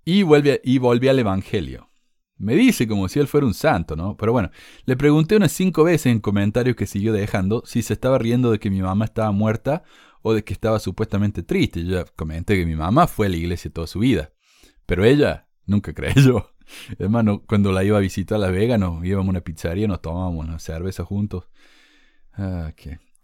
Y 0.05 0.23
vuelve, 0.23 0.61
y 0.63 0.77
volví 0.77 1.09
al 1.09 1.19
Evangelio. 1.19 1.89
Me 2.37 2.55
dice 2.55 2.87
como 2.87 3.09
si 3.09 3.19
él 3.19 3.27
fuera 3.27 3.45
un 3.45 3.53
santo, 3.53 3.97
¿no? 3.97 4.15
Pero 4.15 4.31
bueno, 4.31 4.49
le 4.85 4.95
pregunté 4.95 5.35
unas 5.35 5.51
cinco 5.51 5.83
veces 5.83 6.05
en 6.07 6.21
comentarios 6.21 6.77
que 6.77 6.87
siguió 6.87 7.11
dejando 7.11 7.63
si 7.65 7.81
se 7.81 7.93
estaba 7.93 8.17
riendo 8.17 8.49
de 8.49 8.59
que 8.59 8.69
mi 8.69 8.81
mamá 8.81 9.03
estaba 9.05 9.33
muerta 9.33 9.83
o 10.21 10.33
de 10.33 10.43
que 10.43 10.53
estaba 10.53 10.79
supuestamente 10.79 11.43
triste. 11.43 11.83
Yo 11.85 12.05
comenté 12.15 12.55
que 12.55 12.65
mi 12.65 12.75
mamá 12.75 13.07
fue 13.07 13.27
a 13.27 13.29
la 13.29 13.37
iglesia 13.37 13.71
toda 13.71 13.87
su 13.87 13.99
vida, 13.99 14.31
pero 14.85 15.03
ella 15.05 15.47
nunca 15.65 15.93
creyó. 15.95 16.51
Hermano, 16.99 17.43
cuando 17.45 17.71
la 17.71 17.83
iba 17.83 17.97
a 17.97 18.01
visitar 18.01 18.37
a 18.37 18.39
Las 18.39 18.51
Vegas, 18.51 18.79
nos 18.79 19.03
íbamos 19.03 19.27
a 19.27 19.29
una 19.31 19.41
pizzería, 19.41 19.87
nos 19.87 20.01
tomábamos 20.01 20.45
una 20.45 20.59
cerveza 20.59 21.03
juntos. 21.03 21.49
Ah, 22.33 22.71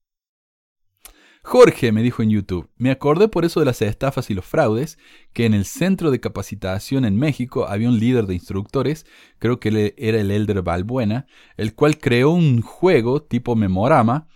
Jorge 1.44 1.90
me 1.90 2.02
dijo 2.02 2.22
en 2.22 2.31
YouTube, 2.31 2.70
me 2.76 2.92
acordé 2.92 3.26
por 3.26 3.44
eso 3.44 3.59
de 3.59 3.66
las 3.66 3.83
estafas 3.83 4.31
y 4.31 4.35
los 4.35 4.44
fraudes, 4.44 4.96
que 5.33 5.44
en 5.44 5.55
el 5.55 5.64
centro 5.64 6.12
de 6.12 6.20
capacitación 6.20 7.05
en 7.05 7.16
México 7.18 7.66
había 7.66 7.88
un 7.88 7.98
líder 7.98 8.26
de 8.26 8.35
instructores, 8.35 9.07
creo 9.40 9.59
que 9.59 9.94
era 9.96 10.20
el 10.20 10.31
Elder 10.31 10.62
Balbuena, 10.62 11.26
el 11.57 11.74
cual 11.74 11.98
creó 11.98 12.31
un 12.31 12.62
juego 12.62 13.22
tipo 13.22 13.57
memorama, 13.57 14.28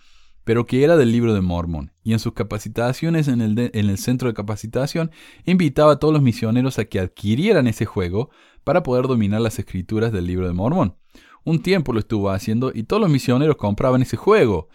pero 0.43 0.65
que 0.65 0.83
era 0.83 0.97
del 0.97 1.13
libro 1.13 1.33
de 1.33 1.41
Mormon, 1.41 1.93
y 2.03 2.11
en 2.11 2.19
sus 2.19 2.33
capacitaciones 2.33 3.29
en 3.29 3.41
el, 3.41 3.57
en 3.57 3.89
el 3.89 3.97
centro 3.97 4.27
de 4.27 4.33
capacitación 4.33 5.11
invitaba 5.45 5.93
a 5.93 5.99
todos 5.99 6.13
los 6.13 6.21
misioneros 6.21 6.77
a 6.77 6.85
que 6.85 6.99
adquirieran 6.99 7.67
ese 7.67 7.85
juego 7.85 8.31
para 8.65 8.83
poder 8.83 9.07
dominar 9.07 9.39
las 9.39 9.59
escrituras 9.59 10.11
del 10.11 10.27
libro 10.27 10.45
de 10.45 10.53
Mormón. 10.53 10.97
Un 11.45 11.61
tiempo 11.61 11.93
lo 11.93 11.99
estuvo 11.99 12.29
haciendo 12.29 12.73
y 12.73 12.83
todos 12.83 13.01
los 13.01 13.09
misioneros 13.09 13.55
compraban 13.55 14.01
ese 14.01 14.17
juego. 14.17 14.67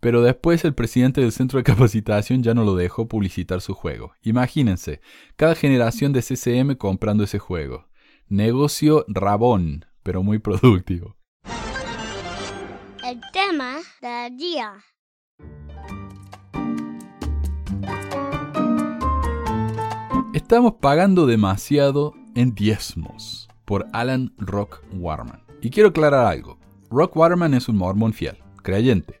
Pero 0.00 0.22
después 0.22 0.64
el 0.64 0.74
presidente 0.74 1.20
del 1.20 1.30
centro 1.30 1.58
de 1.58 1.64
capacitación 1.64 2.42
ya 2.42 2.54
no 2.54 2.64
lo 2.64 2.74
dejó 2.74 3.06
publicitar 3.06 3.60
su 3.60 3.74
juego. 3.74 4.14
Imagínense, 4.22 5.00
cada 5.36 5.54
generación 5.54 6.12
de 6.12 6.22
CCM 6.22 6.74
comprando 6.76 7.24
ese 7.24 7.38
juego. 7.38 7.88
Negocio 8.26 9.04
rabón, 9.08 9.84
pero 10.02 10.22
muy 10.22 10.38
productivo. 10.38 11.16
El 13.04 13.20
tema 13.32 13.78
del 14.00 14.36
día. 14.36 14.72
Estamos 20.32 20.74
pagando 20.80 21.26
demasiado 21.26 22.14
en 22.34 22.54
diezmos 22.54 23.48
por 23.64 23.86
Alan 23.92 24.32
Rock 24.38 24.82
Warman. 24.92 25.42
Y 25.60 25.70
quiero 25.70 25.90
aclarar 25.90 26.26
algo. 26.26 26.58
Rock 26.88 27.16
Waterman 27.16 27.54
es 27.54 27.68
un 27.68 27.76
mormón 27.76 28.12
fiel, 28.12 28.38
creyente 28.62 29.19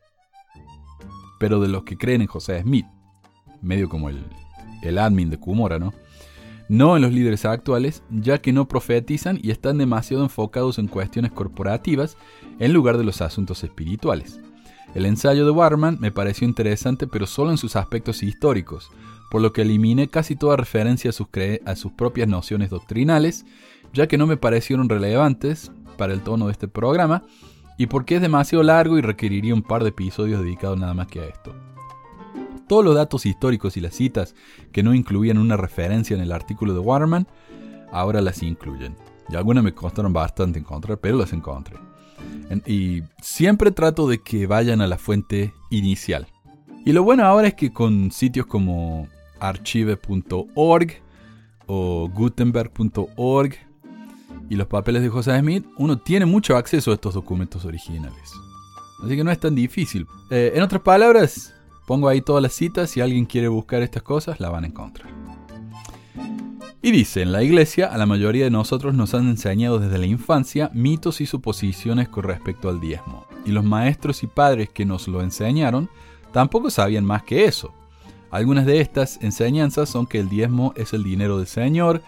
pero 1.40 1.58
de 1.58 1.68
los 1.68 1.84
que 1.84 1.96
creen 1.96 2.20
en 2.20 2.26
José 2.26 2.60
Smith, 2.60 2.84
medio 3.62 3.88
como 3.88 4.10
el, 4.10 4.26
el 4.82 4.98
admin 4.98 5.30
de 5.30 5.38
Kumora, 5.38 5.78
¿no? 5.78 5.94
No 6.68 6.96
en 6.96 7.02
los 7.02 7.12
líderes 7.12 7.46
actuales, 7.46 8.02
ya 8.10 8.42
que 8.42 8.52
no 8.52 8.68
profetizan 8.68 9.40
y 9.42 9.50
están 9.50 9.78
demasiado 9.78 10.22
enfocados 10.22 10.78
en 10.78 10.86
cuestiones 10.86 11.32
corporativas 11.32 12.18
en 12.58 12.74
lugar 12.74 12.98
de 12.98 13.04
los 13.04 13.22
asuntos 13.22 13.64
espirituales. 13.64 14.38
El 14.94 15.06
ensayo 15.06 15.46
de 15.46 15.50
Warman 15.50 15.96
me 15.98 16.12
pareció 16.12 16.46
interesante, 16.46 17.06
pero 17.06 17.26
solo 17.26 17.50
en 17.52 17.56
sus 17.56 17.74
aspectos 17.74 18.22
históricos, 18.22 18.90
por 19.30 19.40
lo 19.40 19.54
que 19.54 19.62
eliminé 19.62 20.08
casi 20.08 20.36
toda 20.36 20.58
referencia 20.58 21.08
a 21.08 21.14
sus, 21.14 21.28
a 21.64 21.74
sus 21.74 21.92
propias 21.92 22.28
nociones 22.28 22.68
doctrinales, 22.68 23.46
ya 23.94 24.08
que 24.08 24.18
no 24.18 24.26
me 24.26 24.36
parecieron 24.36 24.90
relevantes 24.90 25.72
para 25.96 26.12
el 26.12 26.20
tono 26.20 26.46
de 26.46 26.52
este 26.52 26.68
programa, 26.68 27.24
y 27.80 27.86
porque 27.86 28.16
es 28.16 28.20
demasiado 28.20 28.62
largo 28.62 28.98
y 28.98 29.00
requeriría 29.00 29.54
un 29.54 29.62
par 29.62 29.84
de 29.84 29.88
episodios 29.88 30.42
dedicados 30.42 30.78
nada 30.78 30.92
más 30.92 31.06
que 31.06 31.20
a 31.20 31.24
esto. 31.24 31.54
Todos 32.68 32.84
los 32.84 32.94
datos 32.94 33.24
históricos 33.24 33.78
y 33.78 33.80
las 33.80 33.94
citas 33.94 34.34
que 34.70 34.82
no 34.82 34.92
incluían 34.92 35.38
una 35.38 35.56
referencia 35.56 36.14
en 36.14 36.20
el 36.20 36.30
artículo 36.30 36.74
de 36.74 36.80
Waterman, 36.80 37.26
ahora 37.90 38.20
las 38.20 38.42
incluyen. 38.42 38.96
Y 39.30 39.36
algunas 39.36 39.64
me 39.64 39.72
costaron 39.72 40.12
bastante 40.12 40.58
encontrar, 40.58 40.98
pero 40.98 41.16
las 41.16 41.32
encontré. 41.32 41.78
Y 42.66 43.02
siempre 43.22 43.70
trato 43.70 44.06
de 44.06 44.18
que 44.18 44.46
vayan 44.46 44.82
a 44.82 44.86
la 44.86 44.98
fuente 44.98 45.54
inicial. 45.70 46.26
Y 46.84 46.92
lo 46.92 47.02
bueno 47.02 47.24
ahora 47.24 47.48
es 47.48 47.54
que 47.54 47.72
con 47.72 48.10
sitios 48.10 48.44
como 48.44 49.08
archive.org 49.40 51.00
o 51.66 52.10
gutenberg.org 52.12 53.69
y 54.50 54.56
los 54.56 54.66
papeles 54.66 55.00
de 55.02 55.08
José 55.08 55.38
Smith, 55.38 55.64
uno 55.76 55.96
tiene 55.96 56.26
mucho 56.26 56.56
acceso 56.56 56.90
a 56.90 56.94
estos 56.94 57.14
documentos 57.14 57.64
originales. 57.64 58.32
Así 59.02 59.16
que 59.16 59.24
no 59.24 59.30
es 59.30 59.38
tan 59.38 59.54
difícil. 59.54 60.06
Eh, 60.28 60.52
en 60.56 60.62
otras 60.62 60.82
palabras, 60.82 61.54
pongo 61.86 62.08
ahí 62.08 62.20
todas 62.20 62.42
las 62.42 62.52
citas, 62.52 62.90
si 62.90 63.00
alguien 63.00 63.26
quiere 63.26 63.46
buscar 63.46 63.80
estas 63.80 64.02
cosas, 64.02 64.40
la 64.40 64.50
van 64.50 64.64
a 64.64 64.66
encontrar. 64.66 65.08
Y 66.82 66.90
dice, 66.90 67.22
en 67.22 67.30
la 67.30 67.44
iglesia 67.44 67.86
a 67.86 67.96
la 67.96 68.06
mayoría 68.06 68.44
de 68.44 68.50
nosotros 68.50 68.92
nos 68.92 69.14
han 69.14 69.28
enseñado 69.28 69.78
desde 69.78 69.98
la 69.98 70.06
infancia 70.06 70.70
mitos 70.74 71.20
y 71.20 71.26
suposiciones 71.26 72.08
con 72.08 72.24
respecto 72.24 72.68
al 72.68 72.80
diezmo. 72.80 73.26
Y 73.46 73.52
los 73.52 73.64
maestros 73.64 74.24
y 74.24 74.26
padres 74.26 74.68
que 74.70 74.84
nos 74.84 75.06
lo 75.06 75.22
enseñaron 75.22 75.88
tampoco 76.32 76.70
sabían 76.70 77.04
más 77.04 77.22
que 77.22 77.44
eso. 77.44 77.72
Algunas 78.32 78.66
de 78.66 78.80
estas 78.80 79.22
enseñanzas 79.22 79.88
son 79.88 80.06
que 80.06 80.18
el 80.18 80.28
diezmo 80.28 80.72
es 80.76 80.92
el 80.92 81.04
dinero 81.04 81.38
del 81.38 81.46
Señor, 81.46 82.02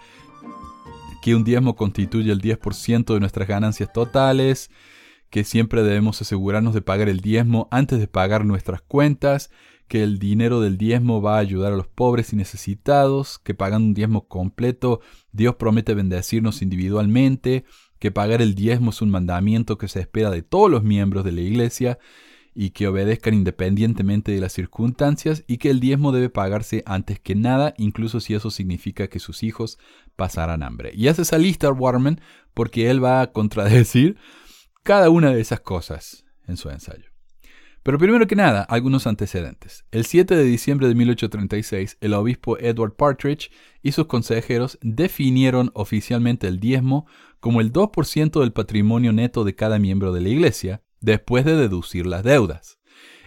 que 1.23 1.35
un 1.37 1.45
diezmo 1.45 1.77
constituye 1.77 2.33
el 2.33 2.43
10% 2.43 3.15
de 3.15 3.21
nuestras 3.21 3.49
ganancias 3.49 3.91
totales, 3.93 4.71
que 5.31 5.45
siempre 5.45 5.83
debemos 5.83 6.21
asegurarnos 6.21 6.75
de 6.75 6.83
pagar 6.83 7.09
el 7.09 7.21
diezmo 7.21 7.69
antes 7.71 8.01
de 8.01 8.09
pagar 8.09 8.45
nuestras 8.45 8.83
cuentas, 8.83 9.51
que 9.89 10.03
el 10.03 10.19
dinero 10.19 10.61
del 10.61 10.77
diezmo 10.77 11.23
va 11.23 11.37
a 11.37 11.41
ayudar 11.41 11.73
a 11.73 11.77
los 11.77 11.87
pobres 11.87 12.33
y 12.33 12.37
necesitados, 12.37 13.39
que 13.39 13.55
pagando 13.55 13.87
un 13.87 13.95
diezmo 13.95 14.27
completo 14.27 15.01
Dios 15.31 15.55
promete 15.55 15.95
bendecirnos 15.95 16.61
individualmente, 16.61 17.65
que 18.01 18.11
pagar 18.11 18.43
el 18.43 18.57
diezmo 18.57 18.91
es 18.91 19.01
un 19.01 19.11
mandamiento 19.11 19.79
que 19.79 19.87
se 19.87 20.01
espera 20.01 20.31
de 20.31 20.43
todos 20.43 20.71
los 20.71 20.83
miembros 20.83 21.25
de 21.25 21.33
la 21.33 21.41
iglesia, 21.41 21.99
y 22.55 22.71
que 22.71 22.87
obedezcan 22.87 23.35
independientemente 23.35 24.33
de 24.33 24.41
las 24.41 24.53
circunstancias 24.53 25.45
y 25.47 25.59
que 25.59 25.71
el 25.71 25.81
diezmo 25.81 26.13
debe 26.13 26.29
pagarse 26.29 26.83
antes 26.87 27.19
que 27.19 27.35
nada, 27.35 27.75
incluso 27.79 28.21
si 28.21 28.35
eso 28.35 28.51
significa 28.51 29.09
que 29.09 29.19
sus 29.19 29.43
hijos 29.43 29.79
pasarán 30.17 30.63
hambre. 30.63 30.93
Y 30.95 31.09
hace 31.09 31.23
esa 31.23 31.39
lista 31.39 31.71
Warman 31.73 32.21
porque 32.55 32.91
él 32.91 33.03
va 33.03 33.23
a 33.23 33.33
contradecir 33.33 34.17
cada 34.83 35.11
una 35.11 35.33
de 35.33 35.41
esas 35.41 35.61
cosas 35.61 36.25
en 36.47 36.57
su 36.57 36.69
ensayo. 36.71 37.13
Pero 37.83 37.99
primero 37.99 38.29
que 38.29 38.37
nada, 38.37 38.63
algunos 38.63 39.09
antecedentes. 39.09 39.85
El 39.91 40.05
7 40.05 40.37
de 40.37 40.45
diciembre 40.45 40.87
de 40.87 40.95
1836, 40.95 41.99
el 42.01 42.15
obispo 42.15 42.57
Edward 42.59 42.95
Partridge 42.95 43.51
y 43.83 43.91
sus 43.91 44.07
consejeros 44.07 44.79
definieron 44.83 45.73
oficialmente 45.75 46.47
el 46.47 46.61
diezmo 46.61 47.07
como 47.41 47.61
el 47.61 47.73
2% 47.73 48.41
del 48.41 48.53
patrimonio 48.53 49.13
neto 49.13 49.43
de 49.43 49.57
cada 49.57 49.81
miembro 49.81 50.13
de 50.13 50.21
la 50.21 50.29
iglesia, 50.29 50.82
después 51.03 51.45
de 51.45 51.57
deducir 51.57 52.07
las 52.07 52.23
deudas. 52.23 52.79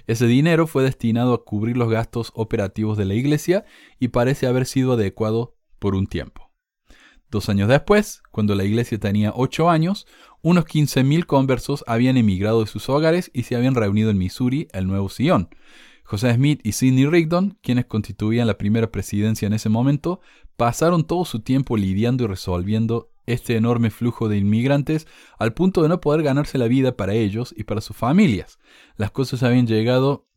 Ese 0.08 0.26
dinero 0.28 0.66
fue 0.66 0.84
destinado 0.84 1.34
a 1.34 1.44
cubrir 1.44 1.78
los 1.78 1.90
gastos 1.90 2.32
operativos 2.34 2.98
de 2.98 3.06
la 3.06 3.14
iglesia 3.14 3.66
y 4.00 4.10
parece 4.10 4.48
haber 4.48 4.66
sido 4.66 4.94
adecuado 4.94 5.56
por 5.80 5.96
un 5.96 6.08
tiempo. 6.08 6.52
Dos 7.30 7.50
años 7.50 7.68
después, 7.68 8.22
cuando 8.32 8.56
la 8.56 8.64
iglesia 8.64 9.00
tenía 9.00 9.34
ocho 9.36 9.70
años, 9.70 10.08
unos 10.42 10.66
15.000 10.66 11.26
conversos 11.26 11.84
habían 11.88 12.18
emigrado 12.18 12.62
de 12.62 12.68
sus 12.68 12.88
hogares 12.88 13.32
y 13.34 13.44
se 13.44 13.56
habían 13.56 13.76
reunido 13.76 14.12
en 14.12 14.18
Missouri, 14.18 14.68
el 14.74 14.88
Nuevo 14.88 15.10
Sion. 15.10 15.50
José 16.04 16.36
Smith 16.36 16.62
y 16.64 16.74
Sidney 16.74 17.08
Rigdon, 17.08 17.58
quienes 17.62 17.86
constituían 17.86 18.46
la 18.46 18.60
primera 18.60 18.92
presidencia 18.92 19.48
en 19.48 19.54
ese 19.54 19.70
momento, 19.70 20.22
pasaron 20.56 21.04
todo 21.04 21.26
su 21.26 21.40
tiempo 21.40 21.78
lidiando 21.78 22.26
y 22.26 22.28
resolviendo 22.28 23.10
este 23.26 23.56
enorme 23.56 23.90
flujo 23.90 24.30
de 24.30 24.38
inmigrantes 24.38 25.08
al 25.38 25.54
punto 25.54 25.82
de 25.82 25.90
no 25.90 26.02
poder 26.02 26.24
ganarse 26.24 26.58
la 26.58 26.68
vida 26.68 26.96
para 26.96 27.14
ellos 27.14 27.54
y 27.58 27.64
para 27.64 27.82
sus 27.82 27.96
familias. 27.96 28.60
Las 28.98 29.12
cosas 29.12 29.44
habían 29.44 29.68
llegado 29.68 30.28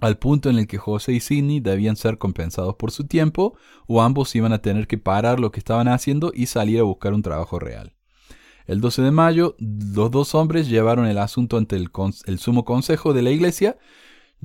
al 0.00 0.18
punto 0.18 0.48
en 0.48 0.58
el 0.58 0.66
que 0.66 0.78
José 0.78 1.12
y 1.12 1.20
Sidney 1.20 1.60
debían 1.60 1.96
ser 1.96 2.18
compensados 2.18 2.74
por 2.76 2.90
su 2.90 3.06
tiempo, 3.06 3.54
o 3.86 4.02
ambos 4.02 4.34
iban 4.34 4.52
a 4.52 4.62
tener 4.62 4.86
que 4.86 4.98
parar 4.98 5.38
lo 5.40 5.52
que 5.52 5.60
estaban 5.60 5.88
haciendo 5.88 6.32
y 6.34 6.46
salir 6.46 6.80
a 6.80 6.84
buscar 6.84 7.12
un 7.12 7.22
trabajo 7.22 7.58
real. 7.58 7.94
El 8.66 8.80
12 8.80 9.02
de 9.02 9.10
mayo, 9.10 9.56
los 9.58 10.10
dos 10.10 10.34
hombres 10.34 10.68
llevaron 10.68 11.06
el 11.06 11.18
asunto 11.18 11.56
ante 11.56 11.76
el, 11.76 11.90
el 12.26 12.38
sumo 12.38 12.64
consejo 12.64 13.12
de 13.12 13.22
la 13.22 13.30
iglesia. 13.30 13.78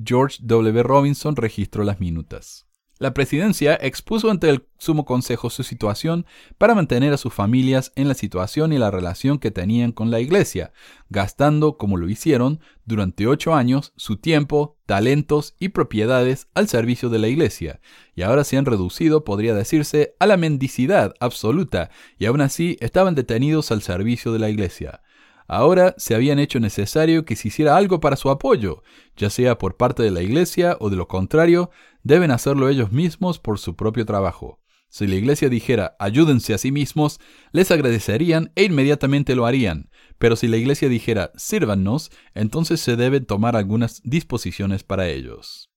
George 0.02 0.38
W. 0.42 0.82
Robinson 0.82 1.36
registró 1.36 1.84
las 1.84 2.00
minutas. 2.00 2.65
La 2.98 3.12
presidencia 3.12 3.74
expuso 3.74 4.30
ante 4.30 4.48
el 4.48 4.66
Sumo 4.78 5.04
Consejo 5.04 5.50
su 5.50 5.62
situación 5.62 6.24
para 6.56 6.74
mantener 6.74 7.12
a 7.12 7.18
sus 7.18 7.34
familias 7.34 7.92
en 7.94 8.08
la 8.08 8.14
situación 8.14 8.72
y 8.72 8.78
la 8.78 8.90
relación 8.90 9.38
que 9.38 9.50
tenían 9.50 9.92
con 9.92 10.10
la 10.10 10.18
Iglesia, 10.18 10.72
gastando, 11.10 11.76
como 11.76 11.98
lo 11.98 12.08
hicieron, 12.08 12.58
durante 12.86 13.26
ocho 13.26 13.54
años, 13.54 13.92
su 13.96 14.16
tiempo, 14.16 14.78
talentos 14.86 15.56
y 15.58 15.68
propiedades 15.68 16.48
al 16.54 16.68
servicio 16.68 17.10
de 17.10 17.18
la 17.18 17.28
Iglesia, 17.28 17.80
y 18.14 18.22
ahora 18.22 18.44
se 18.44 18.56
han 18.56 18.64
reducido, 18.64 19.24
podría 19.24 19.54
decirse, 19.54 20.14
a 20.18 20.26
la 20.26 20.38
mendicidad 20.38 21.12
absoluta, 21.20 21.90
y 22.18 22.24
aún 22.24 22.40
así 22.40 22.78
estaban 22.80 23.14
detenidos 23.14 23.72
al 23.72 23.82
servicio 23.82 24.32
de 24.32 24.38
la 24.38 24.48
Iglesia. 24.48 25.02
Ahora 25.48 25.94
se 25.96 26.14
habían 26.14 26.38
hecho 26.38 26.60
necesario 26.60 27.24
que 27.24 27.36
se 27.36 27.48
hiciera 27.48 27.76
algo 27.76 28.00
para 28.00 28.16
su 28.16 28.30
apoyo, 28.30 28.82
ya 29.16 29.30
sea 29.30 29.58
por 29.58 29.76
parte 29.76 30.02
de 30.02 30.10
la 30.10 30.22
Iglesia 30.22 30.76
o 30.80 30.90
de 30.90 30.96
lo 30.96 31.06
contrario, 31.06 31.70
deben 32.02 32.30
hacerlo 32.30 32.68
ellos 32.68 32.92
mismos 32.92 33.38
por 33.38 33.58
su 33.58 33.76
propio 33.76 34.04
trabajo. 34.04 34.60
Si 34.88 35.06
la 35.06 35.16
Iglesia 35.16 35.48
dijera 35.48 35.96
ayúdense 35.98 36.54
a 36.54 36.58
sí 36.58 36.72
mismos, 36.72 37.20
les 37.52 37.70
agradecerían 37.70 38.52
e 38.54 38.64
inmediatamente 38.64 39.34
lo 39.34 39.46
harían, 39.46 39.90
pero 40.18 40.36
si 40.36 40.48
la 40.48 40.56
Iglesia 40.56 40.88
dijera 40.88 41.32
sírvannos, 41.36 42.10
entonces 42.34 42.80
se 42.80 42.96
deben 42.96 43.26
tomar 43.26 43.56
algunas 43.56 44.00
disposiciones 44.04 44.84
para 44.84 45.08
ellos. 45.08 45.70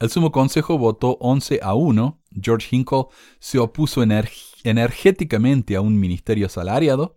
El 0.00 0.10
Sumo 0.10 0.32
Consejo 0.32 0.76
votó 0.76 1.16
11 1.20 1.60
a 1.62 1.74
1. 1.74 2.20
George 2.42 2.68
Hinkle 2.72 3.04
se 3.38 3.58
opuso 3.58 4.02
energéticamente 4.64 5.76
a 5.76 5.80
un 5.80 5.98
ministerio 6.00 6.46
asalariado 6.46 7.16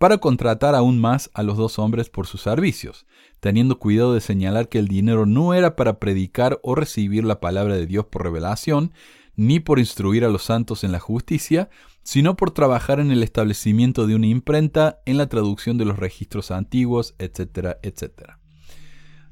para 0.00 0.16
contratar 0.16 0.74
aún 0.74 0.98
más 0.98 1.30
a 1.34 1.42
los 1.42 1.58
dos 1.58 1.78
hombres 1.78 2.08
por 2.08 2.26
sus 2.26 2.40
servicios, 2.40 3.04
teniendo 3.38 3.78
cuidado 3.78 4.14
de 4.14 4.22
señalar 4.22 4.70
que 4.70 4.78
el 4.78 4.88
dinero 4.88 5.26
no 5.26 5.52
era 5.52 5.76
para 5.76 5.98
predicar 5.98 6.58
o 6.62 6.74
recibir 6.74 7.22
la 7.22 7.38
palabra 7.38 7.74
de 7.74 7.84
Dios 7.84 8.06
por 8.06 8.22
revelación, 8.22 8.94
ni 9.36 9.60
por 9.60 9.78
instruir 9.78 10.24
a 10.24 10.30
los 10.30 10.44
santos 10.44 10.84
en 10.84 10.92
la 10.92 11.00
justicia, 11.00 11.68
sino 12.02 12.34
por 12.34 12.50
trabajar 12.50 12.98
en 12.98 13.10
el 13.10 13.22
establecimiento 13.22 14.06
de 14.06 14.14
una 14.14 14.28
imprenta, 14.28 15.02
en 15.04 15.18
la 15.18 15.28
traducción 15.28 15.76
de 15.76 15.84
los 15.84 15.98
registros 15.98 16.50
antiguos, 16.50 17.14
etcétera, 17.18 17.76
etcétera. 17.82 18.39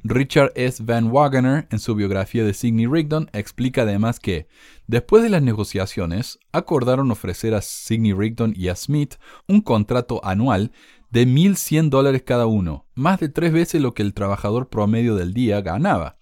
Richard 0.05 0.53
S. 0.55 0.83
Van 0.83 1.11
Wagener, 1.11 1.67
en 1.71 1.81
su 1.81 1.97
biografía 1.97 2.45
de 2.45 2.55
Sidney 2.55 2.87
Rigdon, 2.87 3.29
explica 3.33 3.83
además 3.83 4.21
que, 4.21 4.47
después 4.87 5.25
de 5.25 5.29
las 5.29 5.43
negociaciones, 5.43 6.39
acordaron 6.53 7.11
ofrecer 7.11 7.53
a 7.55 7.63
Sidney 7.63 8.13
Rigdon 8.13 8.55
y 8.57 8.69
a 8.69 8.77
Smith 8.77 9.17
un 9.49 9.61
contrato 9.61 10.25
anual 10.25 10.71
de 11.11 11.27
1.100 11.27 11.89
dólares 11.89 12.23
cada 12.25 12.47
uno, 12.47 12.87
más 12.95 13.19
de 13.19 13.29
tres 13.29 13.53
veces 13.53 13.83
lo 13.83 13.93
que 13.93 14.03
el 14.03 14.15
trabajador 14.15 14.69
promedio 14.69 15.17
del 15.17 15.35
día 15.35 15.61
ganaba. 15.63 16.17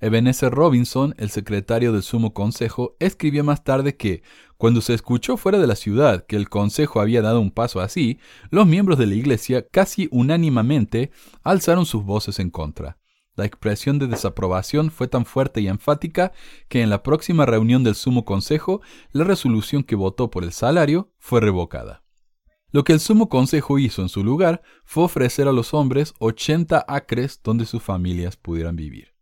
Ebenezer 0.00 0.50
Robinson, 0.50 1.14
el 1.16 1.30
secretario 1.30 1.92
del 1.92 2.02
Sumo 2.02 2.34
Consejo, 2.34 2.96
escribió 2.98 3.44
más 3.44 3.62
tarde 3.62 3.96
que, 3.96 4.22
cuando 4.56 4.80
se 4.80 4.92
escuchó 4.92 5.36
fuera 5.36 5.58
de 5.58 5.66
la 5.68 5.76
ciudad 5.76 6.26
que 6.26 6.36
el 6.36 6.48
Consejo 6.48 7.00
había 7.00 7.22
dado 7.22 7.40
un 7.40 7.52
paso 7.52 7.80
así, 7.80 8.18
los 8.50 8.66
miembros 8.66 8.98
de 8.98 9.06
la 9.06 9.14
Iglesia 9.14 9.66
casi 9.68 10.08
unánimemente 10.10 11.12
alzaron 11.42 11.86
sus 11.86 12.04
voces 12.04 12.38
en 12.40 12.50
contra. 12.50 12.98
La 13.36 13.44
expresión 13.44 13.98
de 13.98 14.06
desaprobación 14.06 14.90
fue 14.90 15.08
tan 15.08 15.24
fuerte 15.26 15.60
y 15.60 15.66
enfática 15.66 16.32
que 16.68 16.82
en 16.82 16.90
la 16.90 17.02
próxima 17.02 17.46
reunión 17.46 17.82
del 17.82 17.96
Sumo 17.96 18.24
Consejo 18.24 18.80
la 19.10 19.24
resolución 19.24 19.82
que 19.82 19.96
votó 19.96 20.30
por 20.30 20.44
el 20.44 20.52
salario 20.52 21.10
fue 21.18 21.40
revocada. 21.40 22.04
Lo 22.70 22.84
que 22.84 22.92
el 22.92 23.00
Sumo 23.00 23.28
Consejo 23.28 23.78
hizo 23.78 24.02
en 24.02 24.08
su 24.08 24.22
lugar 24.22 24.62
fue 24.84 25.04
ofrecer 25.04 25.48
a 25.48 25.52
los 25.52 25.74
hombres 25.74 26.14
80 26.18 26.84
acres 26.86 27.40
donde 27.42 27.66
sus 27.66 27.82
familias 27.82 28.36
pudieran 28.36 28.76
vivir. 28.76 29.14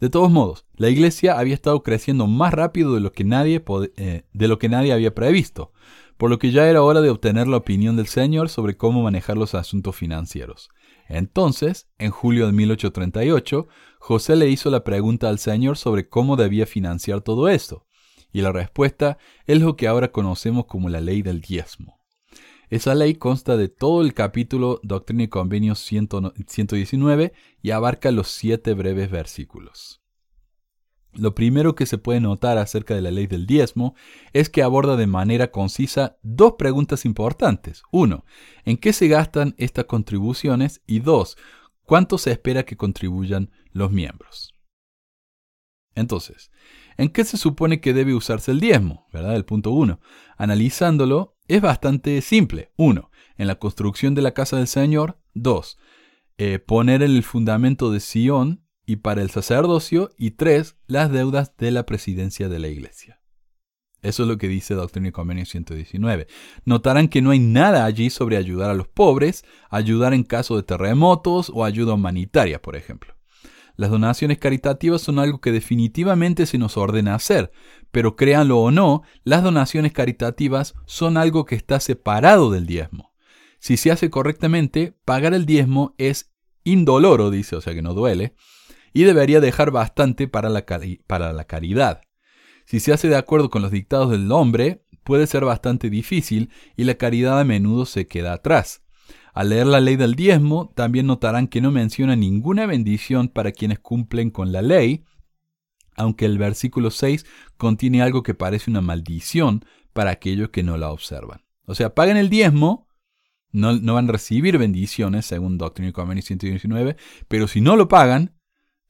De 0.00 0.10
todos 0.10 0.30
modos, 0.30 0.66
la 0.74 0.88
iglesia 0.88 1.38
había 1.38 1.54
estado 1.54 1.82
creciendo 1.82 2.26
más 2.26 2.52
rápido 2.52 2.94
de 2.94 3.00
lo 3.00 3.12
que 3.12 3.24
nadie, 3.24 3.62
eh, 3.96 4.24
de 4.32 4.48
lo 4.48 4.58
que 4.58 4.68
nadie 4.68 4.92
había 4.92 5.14
previsto, 5.14 5.72
por 6.16 6.28
lo 6.28 6.38
que 6.38 6.50
ya 6.50 6.68
era 6.68 6.82
hora 6.82 7.00
de 7.00 7.10
obtener 7.10 7.46
la 7.46 7.58
opinión 7.58 7.96
del 7.96 8.08
Señor 8.08 8.48
sobre 8.48 8.76
cómo 8.76 9.02
manejar 9.02 9.36
los 9.36 9.54
asuntos 9.54 9.94
financieros. 9.94 10.70
Entonces, 11.12 11.88
en 11.98 12.10
julio 12.10 12.46
de 12.46 12.52
1838, 12.52 13.68
José 13.98 14.34
le 14.34 14.48
hizo 14.48 14.70
la 14.70 14.82
pregunta 14.82 15.28
al 15.28 15.38
Señor 15.38 15.76
sobre 15.76 16.08
cómo 16.08 16.36
debía 16.36 16.64
financiar 16.64 17.20
todo 17.20 17.48
esto, 17.48 17.86
y 18.32 18.40
la 18.40 18.50
respuesta 18.50 19.18
es 19.46 19.60
lo 19.60 19.76
que 19.76 19.88
ahora 19.88 20.10
conocemos 20.10 20.64
como 20.64 20.88
la 20.88 21.02
ley 21.02 21.20
del 21.20 21.42
diezmo. 21.42 22.00
Esa 22.70 22.94
ley 22.94 23.16
consta 23.16 23.58
de 23.58 23.68
todo 23.68 24.00
el 24.00 24.14
capítulo 24.14 24.80
Doctrina 24.82 25.24
y 25.24 25.28
Convenios 25.28 25.78
119 25.80 27.34
y 27.60 27.70
abarca 27.70 28.10
los 28.10 28.28
siete 28.28 28.72
breves 28.72 29.10
versículos. 29.10 30.01
Lo 31.14 31.34
primero 31.34 31.74
que 31.74 31.84
se 31.84 31.98
puede 31.98 32.20
notar 32.20 32.56
acerca 32.56 32.94
de 32.94 33.02
la 33.02 33.10
ley 33.10 33.26
del 33.26 33.46
diezmo 33.46 33.94
es 34.32 34.48
que 34.48 34.62
aborda 34.62 34.96
de 34.96 35.06
manera 35.06 35.50
concisa 35.50 36.16
dos 36.22 36.54
preguntas 36.58 37.04
importantes. 37.04 37.82
Uno, 37.90 38.24
¿en 38.64 38.78
qué 38.78 38.92
se 38.94 39.08
gastan 39.08 39.54
estas 39.58 39.84
contribuciones? 39.84 40.82
Y 40.86 41.00
dos, 41.00 41.36
¿cuánto 41.82 42.16
se 42.16 42.30
espera 42.32 42.64
que 42.64 42.78
contribuyan 42.78 43.50
los 43.72 43.92
miembros? 43.92 44.54
Entonces, 45.94 46.50
¿en 46.96 47.10
qué 47.10 47.24
se 47.24 47.36
supone 47.36 47.82
que 47.82 47.92
debe 47.92 48.14
usarse 48.14 48.50
el 48.50 48.60
diezmo? 48.60 49.06
¿Verdad? 49.12 49.36
El 49.36 49.44
punto 49.44 49.70
uno. 49.70 50.00
Analizándolo, 50.38 51.36
es 51.46 51.60
bastante 51.60 52.22
simple. 52.22 52.72
Uno, 52.76 53.10
en 53.36 53.46
la 53.46 53.56
construcción 53.56 54.14
de 54.14 54.22
la 54.22 54.32
casa 54.32 54.56
del 54.56 54.66
Señor. 54.66 55.18
Dos, 55.34 55.78
eh, 56.38 56.58
poner 56.58 57.02
en 57.02 57.10
el 57.10 57.22
fundamento 57.22 57.90
de 57.90 58.00
Sion 58.00 58.61
y 58.86 58.96
para 58.96 59.22
el 59.22 59.30
sacerdocio, 59.30 60.10
y 60.16 60.32
tres, 60.32 60.76
las 60.86 61.10
deudas 61.10 61.56
de 61.56 61.70
la 61.70 61.86
presidencia 61.86 62.48
de 62.48 62.58
la 62.58 62.68
iglesia. 62.68 63.20
Eso 64.02 64.24
es 64.24 64.28
lo 64.28 64.36
que 64.36 64.48
dice 64.48 64.74
Doctrina 64.74 65.08
y 65.08 65.12
Convenio 65.12 65.46
119. 65.46 66.26
Notarán 66.64 67.08
que 67.08 67.22
no 67.22 67.30
hay 67.30 67.38
nada 67.38 67.84
allí 67.84 68.10
sobre 68.10 68.36
ayudar 68.36 68.70
a 68.70 68.74
los 68.74 68.88
pobres, 68.88 69.44
ayudar 69.70 70.12
en 70.12 70.24
caso 70.24 70.56
de 70.56 70.64
terremotos 70.64 71.52
o 71.54 71.64
ayuda 71.64 71.94
humanitaria, 71.94 72.60
por 72.60 72.74
ejemplo. 72.74 73.14
Las 73.76 73.90
donaciones 73.90 74.38
caritativas 74.38 75.02
son 75.02 75.18
algo 75.18 75.40
que 75.40 75.52
definitivamente 75.52 76.46
se 76.46 76.58
nos 76.58 76.76
ordena 76.76 77.14
hacer, 77.14 77.52
pero 77.90 78.16
créanlo 78.16 78.58
o 78.58 78.70
no, 78.70 79.02
las 79.22 79.42
donaciones 79.42 79.92
caritativas 79.92 80.74
son 80.86 81.16
algo 81.16 81.44
que 81.44 81.54
está 81.54 81.78
separado 81.78 82.50
del 82.50 82.66
diezmo. 82.66 83.12
Si 83.60 83.76
se 83.76 83.92
hace 83.92 84.10
correctamente, 84.10 84.98
pagar 85.04 85.32
el 85.32 85.46
diezmo 85.46 85.94
es 85.96 86.32
indoloro, 86.64 87.30
dice, 87.30 87.56
o 87.56 87.60
sea 87.60 87.74
que 87.74 87.82
no 87.82 87.94
duele, 87.94 88.34
y 88.92 89.04
debería 89.04 89.40
dejar 89.40 89.70
bastante 89.70 90.28
para 90.28 90.48
la, 90.48 90.64
para 91.06 91.32
la 91.32 91.44
caridad. 91.44 92.02
Si 92.64 92.80
se 92.80 92.92
hace 92.92 93.08
de 93.08 93.16
acuerdo 93.16 93.50
con 93.50 93.62
los 93.62 93.70
dictados 93.70 94.10
del 94.10 94.30
hombre, 94.32 94.84
puede 95.04 95.26
ser 95.26 95.44
bastante 95.44 95.90
difícil 95.90 96.50
y 96.76 96.84
la 96.84 96.94
caridad 96.94 97.40
a 97.40 97.44
menudo 97.44 97.86
se 97.86 98.06
queda 98.06 98.34
atrás. 98.34 98.82
Al 99.34 99.48
leer 99.48 99.66
la 99.66 99.80
ley 99.80 99.96
del 99.96 100.14
diezmo, 100.14 100.70
también 100.74 101.06
notarán 101.06 101.48
que 101.48 101.60
no 101.60 101.70
menciona 101.70 102.16
ninguna 102.16 102.66
bendición 102.66 103.28
para 103.28 103.52
quienes 103.52 103.78
cumplen 103.78 104.30
con 104.30 104.52
la 104.52 104.62
ley, 104.62 105.04
aunque 105.96 106.26
el 106.26 106.38
versículo 106.38 106.90
6 106.90 107.24
contiene 107.56 108.02
algo 108.02 108.22
que 108.22 108.34
parece 108.34 108.70
una 108.70 108.82
maldición 108.82 109.64
para 109.92 110.10
aquellos 110.10 110.50
que 110.50 110.62
no 110.62 110.76
la 110.76 110.90
observan. 110.90 111.42
O 111.64 111.74
sea, 111.74 111.94
paguen 111.94 112.16
el 112.16 112.28
diezmo, 112.28 112.88
no, 113.52 113.74
no 113.74 113.94
van 113.94 114.08
a 114.08 114.12
recibir 114.12 114.58
bendiciones 114.58 115.26
según 115.26 115.58
Doctrina 115.58 115.90
y 115.90 115.92
Convenio 115.92 116.22
119, 116.22 116.96
pero 117.28 117.48
si 117.48 117.60
no 117.60 117.76
lo 117.76 117.88
pagan, 117.88 118.34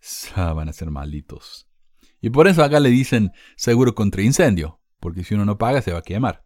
ah, 0.37 0.53
van 0.53 0.69
a 0.69 0.73
ser 0.73 0.91
malditos. 0.91 1.69
Y 2.21 2.31
por 2.31 2.49
eso 2.49 2.63
acá 2.63 2.81
le 2.81 2.91
dicen 2.91 3.33
seguro 3.57 3.95
contra 3.95 4.23
incendio, 4.23 4.81
porque 5.01 5.25
si 5.25 5.35
uno 5.35 5.45
no 5.45 5.59
paga 5.59 5.83
se 5.83 5.93
va 5.93 5.99
a 5.99 6.03
quemar. 6.03 6.45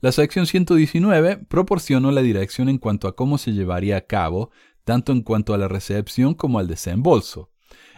La 0.00 0.12
sección 0.12 0.46
119 0.46 1.46
proporcionó 1.48 2.10
la 2.10 2.22
dirección 2.22 2.68
en 2.68 2.78
cuanto 2.78 3.08
a 3.08 3.16
cómo 3.16 3.38
se 3.38 3.52
llevaría 3.52 3.96
a 3.96 4.02
cabo, 4.02 4.50
tanto 4.84 5.12
en 5.12 5.22
cuanto 5.22 5.54
a 5.54 5.58
la 5.58 5.66
recepción 5.66 6.34
como 6.34 6.58
al 6.58 6.68
desembolso. 6.68 7.50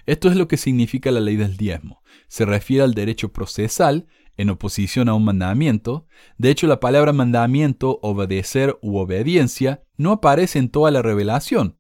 Esto 0.07 0.29
es 0.29 0.37
lo 0.37 0.47
que 0.47 0.57
significa 0.57 1.11
la 1.11 1.21
ley 1.21 1.37
del 1.37 1.57
diezmo. 1.57 2.03
Se 2.29 2.45
refiere 2.45 2.85
al 2.85 2.95
derecho 2.95 3.33
procesal 3.33 4.07
en 4.37 4.51
oposición 4.51 5.09
a 5.09 5.15
un 5.15 5.25
mandamiento. 5.25 6.07
De 6.39 6.51
hecho, 6.51 6.69
la 6.69 6.79
palabra 6.79 7.13
mandamiento, 7.13 7.99
obedecer 8.03 8.79
u 8.83 8.99
obediencia 8.99 9.83
no 9.97 10.13
aparece 10.13 10.61
en 10.61 10.69
toda 10.69 10.93
la 10.93 11.03
revelación. 11.03 11.79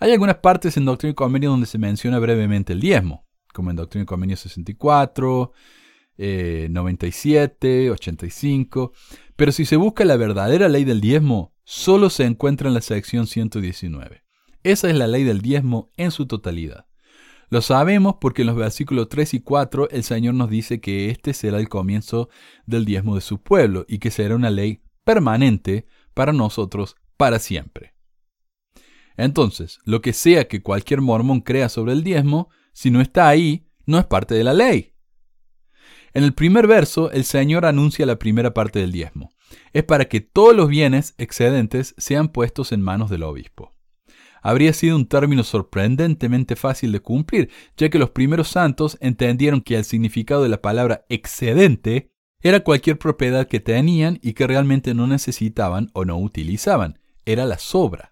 Hay 0.00 0.12
algunas 0.12 0.36
partes 0.36 0.76
en 0.76 0.84
Doctrina 0.84 1.12
y 1.12 1.14
Convenio 1.14 1.50
donde 1.50 1.66
se 1.66 1.78
menciona 1.78 2.18
brevemente 2.18 2.72
el 2.72 2.80
diezmo, 2.80 3.26
como 3.52 3.70
en 3.70 3.76
Doctrina 3.76 4.04
y 4.04 4.06
Convenio 4.06 4.36
64, 4.36 5.52
97, 6.18 7.90
85, 7.90 8.92
pero 9.36 9.52
si 9.52 9.64
se 9.64 9.76
busca 9.76 10.04
la 10.04 10.16
verdadera 10.16 10.68
ley 10.68 10.84
del 10.84 11.00
diezmo, 11.00 11.54
solo 11.64 12.10
se 12.10 12.24
encuentra 12.24 12.68
en 12.68 12.74
la 12.74 12.80
sección 12.80 13.26
119. 13.26 14.22
Esa 14.62 14.88
es 14.88 14.96
la 14.96 15.06
ley 15.06 15.24
del 15.24 15.40
diezmo 15.40 15.90
en 15.96 16.10
su 16.10 16.26
totalidad. 16.26 16.86
Lo 17.50 17.60
sabemos 17.60 18.16
porque 18.20 18.42
en 18.42 18.46
los 18.46 18.56
versículos 18.56 19.08
3 19.10 19.34
y 19.34 19.40
4 19.40 19.90
el 19.90 20.04
Señor 20.04 20.34
nos 20.34 20.48
dice 20.48 20.80
que 20.80 21.10
este 21.10 21.34
será 21.34 21.58
el 21.58 21.68
comienzo 21.68 22.30
del 22.64 22.84
diezmo 22.84 23.14
de 23.14 23.20
su 23.20 23.42
pueblo 23.42 23.84
y 23.88 23.98
que 23.98 24.10
será 24.10 24.36
una 24.36 24.50
ley 24.50 24.82
permanente 25.04 25.86
para 26.14 26.32
nosotros 26.32 26.96
para 27.16 27.38
siempre. 27.38 27.94
Entonces, 29.16 29.78
lo 29.84 30.00
que 30.00 30.12
sea 30.12 30.48
que 30.48 30.62
cualquier 30.62 31.00
mormón 31.00 31.40
crea 31.40 31.68
sobre 31.68 31.92
el 31.92 32.02
diezmo, 32.02 32.50
si 32.72 32.90
no 32.90 33.00
está 33.00 33.28
ahí, 33.28 33.66
no 33.86 33.98
es 33.98 34.04
parte 34.04 34.34
de 34.34 34.44
la 34.44 34.54
ley. 34.54 34.94
En 36.14 36.24
el 36.24 36.34
primer 36.34 36.66
verso, 36.66 37.10
el 37.10 37.24
Señor 37.24 37.64
anuncia 37.64 38.06
la 38.06 38.18
primera 38.18 38.54
parte 38.54 38.78
del 38.78 38.92
diezmo. 38.92 39.32
Es 39.72 39.84
para 39.84 40.06
que 40.06 40.20
todos 40.20 40.54
los 40.54 40.68
bienes 40.68 41.14
excedentes 41.18 41.94
sean 41.98 42.28
puestos 42.28 42.72
en 42.72 42.82
manos 42.82 43.10
del 43.10 43.22
obispo 43.22 43.72
habría 44.42 44.72
sido 44.72 44.96
un 44.96 45.06
término 45.06 45.44
sorprendentemente 45.44 46.56
fácil 46.56 46.92
de 46.92 47.00
cumplir, 47.00 47.50
ya 47.76 47.88
que 47.88 47.98
los 47.98 48.10
primeros 48.10 48.48
santos 48.48 48.98
entendieron 49.00 49.62
que 49.62 49.76
el 49.76 49.84
significado 49.84 50.42
de 50.42 50.48
la 50.48 50.60
palabra 50.60 51.06
excedente 51.08 52.10
era 52.40 52.60
cualquier 52.60 52.98
propiedad 52.98 53.46
que 53.46 53.60
tenían 53.60 54.18
y 54.20 54.32
que 54.32 54.48
realmente 54.48 54.94
no 54.94 55.06
necesitaban 55.06 55.90
o 55.94 56.04
no 56.04 56.18
utilizaban, 56.18 56.98
era 57.24 57.46
la 57.46 57.58
sobra. 57.58 58.11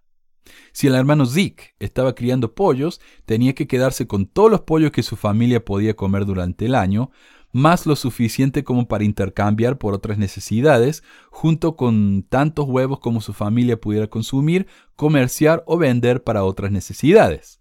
Si 0.72 0.86
el 0.86 0.94
hermano 0.94 1.26
Zeke 1.26 1.74
estaba 1.78 2.14
criando 2.14 2.54
pollos, 2.54 3.00
tenía 3.24 3.54
que 3.54 3.66
quedarse 3.66 4.06
con 4.06 4.26
todos 4.26 4.50
los 4.50 4.60
pollos 4.62 4.90
que 4.90 5.02
su 5.02 5.16
familia 5.16 5.64
podía 5.64 5.94
comer 5.94 6.26
durante 6.26 6.66
el 6.66 6.74
año, 6.74 7.10
más 7.52 7.86
lo 7.86 7.96
suficiente 7.96 8.62
como 8.62 8.86
para 8.86 9.04
intercambiar 9.04 9.78
por 9.78 9.94
otras 9.94 10.18
necesidades, 10.18 11.02
junto 11.30 11.76
con 11.76 12.24
tantos 12.28 12.66
huevos 12.68 13.00
como 13.00 13.20
su 13.20 13.32
familia 13.32 13.80
pudiera 13.80 14.06
consumir, 14.06 14.66
comerciar 14.96 15.64
o 15.66 15.76
vender 15.76 16.22
para 16.22 16.44
otras 16.44 16.70
necesidades. 16.70 17.60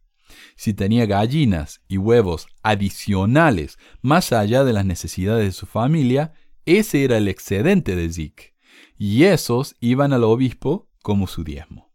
Si 0.56 0.74
tenía 0.74 1.06
gallinas 1.06 1.82
y 1.88 1.98
huevos 1.98 2.48
adicionales 2.62 3.78
más 4.02 4.32
allá 4.32 4.64
de 4.64 4.74
las 4.74 4.86
necesidades 4.86 5.46
de 5.46 5.52
su 5.52 5.66
familia, 5.66 6.34
ese 6.66 7.04
era 7.04 7.18
el 7.18 7.28
excedente 7.28 7.96
de 7.96 8.12
Zeke, 8.12 8.56
y 8.98 9.24
esos 9.24 9.76
iban 9.80 10.14
al 10.14 10.24
obispo 10.24 10.88
como 11.02 11.26
su 11.26 11.44
diezmo. 11.44 11.89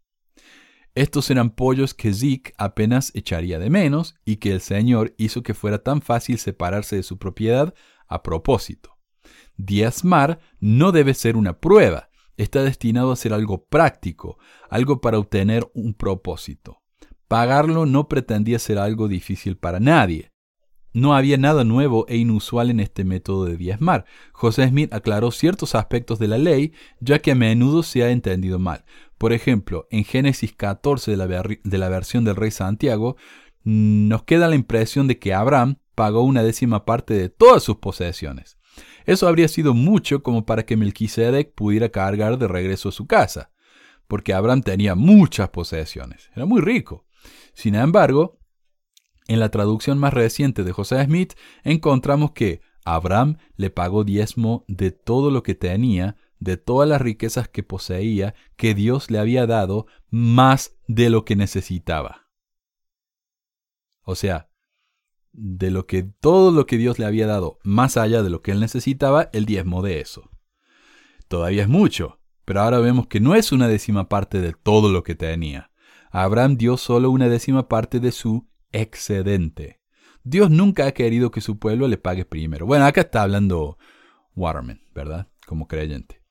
Estos 0.95 1.29
eran 1.29 1.49
pollos 1.49 1.93
que 1.93 2.13
Zeke 2.13 2.53
apenas 2.57 3.11
echaría 3.15 3.59
de 3.59 3.69
menos 3.69 4.15
y 4.23 4.37
que 4.37 4.53
el 4.53 4.61
Señor 4.61 5.13
hizo 5.17 5.43
que 5.43 5.53
fuera 5.53 5.79
tan 5.83 6.01
fácil 6.01 6.37
separarse 6.37 6.95
de 6.95 7.03
su 7.03 7.17
propiedad 7.17 7.73
a 8.07 8.23
propósito. 8.23 8.97
Diezmar 9.57 10.39
no 10.59 10.93
debe 10.93 11.13
ser 11.13 11.35
una 11.35 11.59
prueba, 11.59 12.09
está 12.37 12.63
destinado 12.63 13.11
a 13.11 13.17
ser 13.17 13.33
algo 13.33 13.65
práctico, 13.65 14.37
algo 14.69 15.01
para 15.01 15.19
obtener 15.19 15.69
un 15.73 15.93
propósito. 15.93 16.81
Pagarlo 17.27 17.85
no 17.85 18.07
pretendía 18.07 18.57
ser 18.57 18.77
algo 18.77 19.09
difícil 19.09 19.57
para 19.57 19.81
nadie. 19.81 20.31
No 20.95 21.13
había 21.13 21.35
nada 21.35 21.65
nuevo 21.65 22.05
e 22.07 22.15
inusual 22.15 22.69
en 22.69 22.79
este 22.79 23.03
método 23.03 23.43
de 23.43 23.57
diezmar. 23.57 24.05
José 24.31 24.65
Smith 24.69 24.93
aclaró 24.93 25.29
ciertos 25.29 25.75
aspectos 25.75 26.19
de 26.19 26.29
la 26.29 26.37
ley, 26.37 26.71
ya 27.01 27.19
que 27.19 27.31
a 27.31 27.35
menudo 27.35 27.83
se 27.83 28.03
ha 28.03 28.11
entendido 28.11 28.59
mal. 28.59 28.85
Por 29.17 29.33
ejemplo, 29.33 29.89
en 29.91 30.05
Génesis 30.05 30.53
14 30.53 31.11
de 31.11 31.17
la, 31.17 31.27
de 31.27 31.77
la 31.77 31.89
versión 31.89 32.23
del 32.23 32.37
rey 32.37 32.49
Santiago, 32.49 33.17
nos 33.65 34.23
queda 34.23 34.47
la 34.47 34.55
impresión 34.55 35.07
de 35.07 35.19
que 35.19 35.33
Abraham 35.33 35.79
pagó 35.95 36.21
una 36.21 36.43
décima 36.43 36.85
parte 36.85 37.13
de 37.13 37.27
todas 37.27 37.61
sus 37.61 37.75
posesiones. 37.75 38.57
Eso 39.05 39.27
habría 39.27 39.49
sido 39.49 39.73
mucho 39.73 40.23
como 40.23 40.45
para 40.45 40.65
que 40.65 40.77
Melquisedec 40.77 41.53
pudiera 41.55 41.89
cargar 41.89 42.37
de 42.37 42.47
regreso 42.47 42.87
a 42.87 42.93
su 42.93 43.05
casa, 43.05 43.51
porque 44.07 44.33
Abraham 44.33 44.61
tenía 44.61 44.95
muchas 44.95 45.49
posesiones, 45.49 46.31
era 46.33 46.45
muy 46.45 46.61
rico. 46.61 47.05
Sin 47.53 47.75
embargo, 47.75 48.39
en 49.27 49.39
la 49.39 49.49
traducción 49.49 49.97
más 49.97 50.13
reciente 50.13 50.63
de 50.63 50.71
José 50.71 51.03
Smith 51.03 51.33
encontramos 51.63 52.31
que 52.31 52.61
Abraham 52.83 53.37
le 53.55 53.71
pagó 53.71 54.03
diezmo 54.03 54.63
de 54.67 54.91
todo 54.91 55.31
lo 55.31 55.41
que 55.41 55.55
tenía, 55.55 56.17
de 56.39 56.57
todas 56.57 56.87
las 56.87 57.01
riquezas 57.01 57.47
que 57.49 57.63
poseía, 57.63 58.35
que 58.55 58.75
Dios 58.75 59.09
le 59.09 59.17
había 59.17 59.47
dado, 59.47 59.87
más 60.11 60.75
de 60.87 61.09
lo 61.09 61.25
que 61.25 61.35
necesitaba. 61.35 62.27
O 64.03 64.13
sea, 64.13 64.49
de 65.31 65.71
lo 65.71 65.87
que 65.87 66.03
todo 66.03 66.51
lo 66.51 66.67
que 66.67 66.77
Dios 66.77 66.99
le 66.99 67.05
había 67.05 67.25
dado, 67.25 67.57
más 67.63 67.97
allá 67.97 68.21
de 68.21 68.29
lo 68.29 68.41
que 68.41 68.51
él 68.51 68.59
necesitaba, 68.59 69.29
el 69.33 69.45
diezmo 69.45 69.81
de 69.81 69.99
eso. 69.99 70.29
Todavía 71.27 71.63
es 71.63 71.69
mucho, 71.69 72.19
pero 72.45 72.61
ahora 72.61 72.79
vemos 72.79 73.07
que 73.07 73.19
no 73.19 73.33
es 73.33 73.51
una 73.51 73.67
décima 73.67 74.07
parte 74.07 74.39
de 74.39 74.53
todo 74.53 74.91
lo 74.91 75.03
que 75.03 75.15
tenía. 75.15 75.71
Abraham 76.11 76.57
dio 76.57 76.77
solo 76.77 77.09
una 77.09 77.27
décima 77.27 77.67
parte 77.67 77.99
de 77.99 78.11
su 78.11 78.47
excedente. 78.75 79.79
Dios 80.23 80.49
nunca 80.49 80.87
ha 80.87 80.91
querido 80.91 81.31
que 81.31 81.41
su 81.41 81.59
pueblo 81.59 81.87
le 81.87 81.97
pague 81.97 82.25
primero. 82.25 82.65
Bueno, 82.65 82.85
acá 82.85 83.01
está 83.01 83.21
hablando 83.21 83.77
Waterman, 84.35 84.81
¿verdad? 84.93 85.27
Como 85.45 85.67
creyente. 85.67 86.21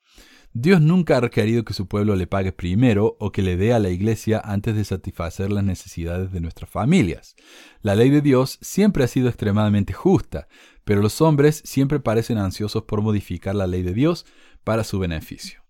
Dios 0.53 0.81
nunca 0.81 1.17
ha 1.17 1.21
requerido 1.21 1.65
que 1.65 1.75
su 1.75 1.89
pueblo 1.89 2.15
le 2.15 2.29
pague 2.29 2.53
primero 2.53 3.17
o 3.19 3.33
que 3.33 3.43
le 3.43 3.57
dé 3.57 3.73
a 3.73 3.81
la 3.81 3.91
iglesia 3.91 4.41
antes 4.45 4.77
de 4.77 4.85
satisfacer 4.85 5.51
las 5.51 5.65
necesidades 5.65 6.31
de 6.31 6.41
nuestras 6.41 6.71
familias. 6.71 7.35
La 7.83 7.97
ley 7.97 8.11
de 8.11 8.21
Dios 8.21 8.59
siempre 8.61 9.03
ha 9.03 9.09
sido 9.09 9.29
extremadamente 9.29 9.93
justa, 9.93 10.47
pero 10.85 11.03
los 11.03 11.21
hombres 11.21 11.61
siempre 11.65 11.99
parecen 11.99 12.39
ansiosos 12.39 12.85
por 12.85 13.03
modificar 13.03 13.57
la 13.57 13.67
ley 13.67 13.83
de 13.83 13.95
Dios 13.95 14.27
para 14.63 14.85
su 14.85 15.01
beneficio. 15.01 15.64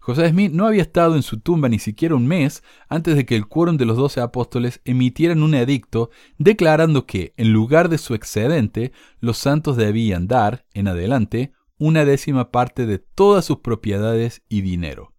José 0.00 0.30
Smith 0.30 0.50
no 0.50 0.66
había 0.66 0.80
estado 0.80 1.14
en 1.14 1.22
su 1.22 1.40
tumba 1.40 1.68
ni 1.68 1.78
siquiera 1.78 2.14
un 2.14 2.26
mes 2.26 2.62
antes 2.88 3.16
de 3.16 3.26
que 3.26 3.36
el 3.36 3.46
quórum 3.46 3.76
de 3.76 3.84
los 3.84 3.98
doce 3.98 4.20
apóstoles 4.22 4.80
emitieran 4.86 5.42
un 5.42 5.54
edicto 5.54 6.10
declarando 6.38 7.04
que, 7.04 7.34
en 7.36 7.52
lugar 7.52 7.90
de 7.90 7.98
su 7.98 8.14
excedente, 8.14 8.92
los 9.20 9.36
santos 9.36 9.76
debían 9.76 10.26
dar, 10.26 10.64
en 10.72 10.88
adelante, 10.88 11.52
una 11.76 12.06
décima 12.06 12.50
parte 12.50 12.86
de 12.86 12.98
todas 12.98 13.44
sus 13.44 13.58
propiedades 13.58 14.42
y 14.48 14.62
dinero, 14.62 15.14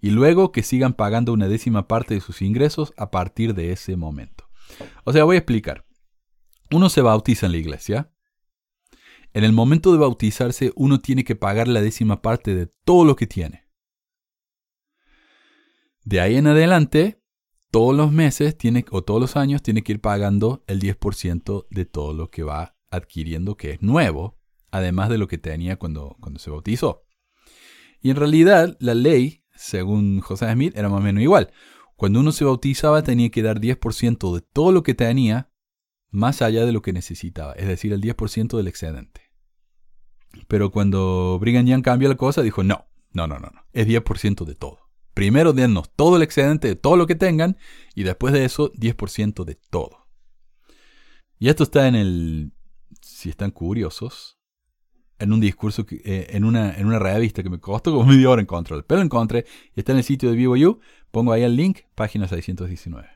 y 0.00 0.10
luego 0.10 0.50
que 0.50 0.64
sigan 0.64 0.94
pagando 0.94 1.32
una 1.32 1.48
décima 1.48 1.86
parte 1.86 2.14
de 2.14 2.20
sus 2.20 2.42
ingresos 2.42 2.92
a 2.96 3.12
partir 3.12 3.54
de 3.54 3.70
ese 3.70 3.96
momento. 3.96 4.48
O 5.04 5.12
sea, 5.12 5.24
voy 5.24 5.36
a 5.36 5.40
explicar. 5.40 5.86
Uno 6.72 6.88
se 6.88 7.02
bautiza 7.02 7.46
en 7.46 7.52
la 7.52 7.58
iglesia. 7.58 8.10
En 9.32 9.44
el 9.44 9.52
momento 9.52 9.92
de 9.92 9.98
bautizarse, 9.98 10.72
uno 10.74 11.00
tiene 11.00 11.22
que 11.22 11.36
pagar 11.36 11.68
la 11.68 11.80
décima 11.80 12.20
parte 12.20 12.54
de 12.54 12.66
todo 12.84 13.04
lo 13.04 13.14
que 13.16 13.26
tiene. 13.26 13.63
De 16.04 16.20
ahí 16.20 16.36
en 16.36 16.46
adelante, 16.46 17.20
todos 17.70 17.96
los 17.96 18.12
meses 18.12 18.56
tiene, 18.56 18.84
o 18.90 19.02
todos 19.02 19.20
los 19.20 19.36
años 19.36 19.62
tiene 19.62 19.82
que 19.82 19.92
ir 19.92 20.00
pagando 20.00 20.62
el 20.66 20.80
10% 20.80 21.66
de 21.70 21.84
todo 21.86 22.12
lo 22.12 22.30
que 22.30 22.42
va 22.42 22.76
adquiriendo 22.90 23.56
que 23.56 23.72
es 23.72 23.82
nuevo 23.82 24.38
además 24.70 25.08
de 25.08 25.18
lo 25.18 25.28
que 25.28 25.38
tenía 25.38 25.76
cuando, 25.76 26.16
cuando 26.20 26.40
se 26.40 26.50
bautizó. 26.50 27.04
Y 28.00 28.10
en 28.10 28.16
realidad 28.16 28.76
la 28.80 28.94
ley, 28.94 29.44
según 29.54 30.20
José 30.20 30.52
Smith, 30.52 30.76
era 30.76 30.88
más 30.88 30.98
o 30.98 31.02
menos 31.02 31.22
igual. 31.22 31.52
Cuando 31.96 32.18
uno 32.18 32.32
se 32.32 32.44
bautizaba 32.44 33.02
tenía 33.02 33.30
que 33.30 33.42
dar 33.42 33.60
10% 33.60 34.34
de 34.34 34.40
todo 34.40 34.72
lo 34.72 34.82
que 34.82 34.94
tenía 34.94 35.48
más 36.10 36.42
allá 36.42 36.66
de 36.66 36.72
lo 36.72 36.82
que 36.82 36.92
necesitaba, 36.92 37.52
es 37.52 37.66
decir, 37.66 37.92
el 37.92 38.00
10% 38.00 38.56
del 38.56 38.68
excedente. 38.68 39.32
Pero 40.48 40.70
cuando 40.70 41.38
Brigham 41.40 41.66
Young 41.66 41.82
cambió 41.82 42.08
la 42.08 42.16
cosa, 42.16 42.42
dijo, 42.42 42.64
no, 42.64 42.86
no, 43.12 43.26
no, 43.28 43.38
no, 43.38 43.50
no, 43.54 43.64
es 43.72 43.86
10% 43.86 44.44
de 44.44 44.54
todo. 44.56 44.83
Primero 45.14 45.52
dennos 45.52 45.90
todo 45.94 46.16
el 46.16 46.22
excedente 46.22 46.68
de 46.68 46.76
todo 46.76 46.96
lo 46.96 47.06
que 47.06 47.14
tengan 47.14 47.56
y 47.94 48.02
después 48.02 48.34
de 48.34 48.44
eso 48.44 48.72
10% 48.72 49.44
de 49.44 49.54
todo. 49.70 50.08
Y 51.38 51.48
esto 51.48 51.62
está 51.62 51.88
en 51.88 51.94
el, 51.94 52.52
si 53.00 53.30
están 53.30 53.50
curiosos, 53.50 54.38
en 55.18 55.32
un 55.32 55.40
discurso, 55.40 55.86
eh, 55.90 56.26
en, 56.30 56.44
una, 56.44 56.74
en 56.74 56.86
una 56.86 56.98
revista 56.98 57.42
que 57.42 57.50
me 57.50 57.60
costó 57.60 57.92
como 57.92 58.06
media 58.06 58.30
hora 58.30 58.42
encontrarlo. 58.42 58.84
Pero 58.86 58.98
lo 58.98 59.04
encontré 59.04 59.46
y 59.74 59.80
está 59.80 59.92
en 59.92 59.98
el 59.98 60.04
sitio 60.04 60.30
de 60.30 60.36
VivoU. 60.36 60.80
Pongo 61.10 61.32
ahí 61.32 61.42
el 61.42 61.56
link, 61.56 61.80
página 61.94 62.26
619. 62.28 63.08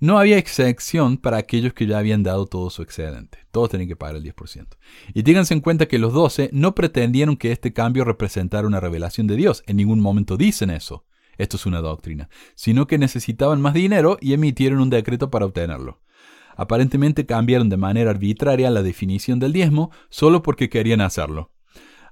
no 0.00 0.18
había 0.18 0.36
excepción 0.36 1.16
para 1.16 1.38
aquellos 1.38 1.72
que 1.72 1.86
ya 1.86 1.98
habían 1.98 2.22
dado 2.22 2.46
todo 2.46 2.68
su 2.68 2.82
excedente. 2.82 3.38
Todos 3.50 3.70
tenían 3.70 3.88
que 3.88 3.96
pagar 3.96 4.16
el 4.16 4.24
10%. 4.24 4.76
Y 5.14 5.22
ténganse 5.22 5.54
en 5.54 5.60
cuenta 5.60 5.86
que 5.86 5.98
los 5.98 6.12
doce 6.12 6.50
no 6.52 6.74
pretendieron 6.74 7.36
que 7.36 7.52
este 7.52 7.72
cambio 7.72 8.04
representara 8.04 8.66
una 8.66 8.80
revelación 8.80 9.26
de 9.26 9.36
Dios. 9.36 9.62
En 9.66 9.76
ningún 9.76 10.00
momento 10.00 10.36
dicen 10.36 10.70
eso. 10.70 11.06
Esto 11.38 11.56
es 11.56 11.66
una 11.66 11.80
doctrina. 11.80 12.28
Sino 12.54 12.86
que 12.86 12.98
necesitaban 12.98 13.60
más 13.60 13.74
dinero 13.74 14.18
y 14.20 14.32
emitieron 14.32 14.80
un 14.80 14.90
decreto 14.90 15.30
para 15.30 15.46
obtenerlo. 15.46 16.00
Aparentemente 16.56 17.26
cambiaron 17.26 17.68
de 17.68 17.76
manera 17.76 18.10
arbitraria 18.10 18.70
la 18.70 18.82
definición 18.82 19.38
del 19.38 19.52
diezmo 19.52 19.90
solo 20.08 20.42
porque 20.42 20.68
querían 20.68 21.00
hacerlo. 21.00 21.52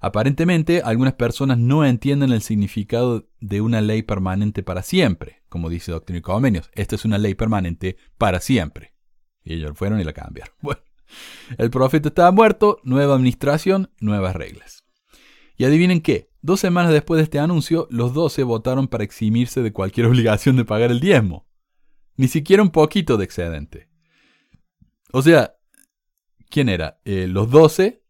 Aparentemente, 0.00 0.82
algunas 0.82 1.14
personas 1.14 1.58
no 1.58 1.84
entienden 1.84 2.32
el 2.32 2.42
significado 2.42 3.28
de 3.38 3.60
una 3.60 3.80
ley 3.80 4.02
permanente 4.02 4.64
para 4.64 4.82
siempre, 4.82 5.42
como 5.48 5.70
dice 5.70 5.92
Doctrina 5.92 6.18
y 6.18 6.22
Convenios. 6.22 6.70
Esta 6.74 6.96
es 6.96 7.04
una 7.04 7.18
ley 7.18 7.36
permanente 7.36 7.96
para 8.18 8.40
siempre. 8.40 8.94
Y 9.44 9.54
ellos 9.54 9.72
fueron 9.76 10.00
y 10.00 10.04
la 10.04 10.12
cambiaron. 10.12 10.54
Bueno, 10.60 10.80
el 11.58 11.70
profeta 11.70 12.08
estaba 12.08 12.32
muerto, 12.32 12.80
nueva 12.82 13.14
administración, 13.14 13.92
nuevas 14.00 14.34
reglas. 14.34 14.84
Y 15.56 15.64
adivinen 15.64 16.00
qué, 16.00 16.31
dos 16.42 16.60
semanas 16.60 16.92
después 16.92 17.18
de 17.18 17.24
este 17.24 17.38
anuncio, 17.38 17.88
los 17.90 18.12
doce 18.12 18.42
votaron 18.42 18.88
para 18.88 19.04
eximirse 19.04 19.62
de 19.62 19.72
cualquier 19.72 20.06
obligación 20.08 20.56
de 20.56 20.64
pagar 20.64 20.90
el 20.90 21.00
diezmo. 21.00 21.46
Ni 22.16 22.28
siquiera 22.28 22.62
un 22.62 22.70
poquito 22.70 23.16
de 23.16 23.24
excedente. 23.24 23.88
O 25.12 25.22
sea, 25.22 25.54
¿quién 26.50 26.68
era? 26.68 27.00
Eh, 27.04 27.26
los 27.26 27.50
doce 27.50 28.02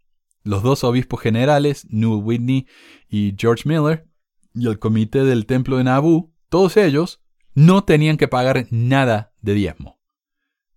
los 0.45 0.62
dos 0.62 0.85
obispos 0.85 1.20
generales, 1.20 1.87
Newell 1.91 2.24
Whitney 2.24 2.66
y 3.09 3.35
George 3.39 3.68
Miller, 3.68 4.07
y 4.55 4.66
el 4.66 4.78
comité 4.78 5.24
del 5.24 5.47
templo 5.47 5.76
de 5.78 5.85
Nabu, 5.85 6.35
todos 6.49 6.76
ellos 6.76 7.22
no 7.55 7.85
tenían 7.85 8.16
que 8.16 8.28
pagar 8.28 8.66
nada 8.70 9.33
de 9.41 9.55
diezmo. 9.55 10.01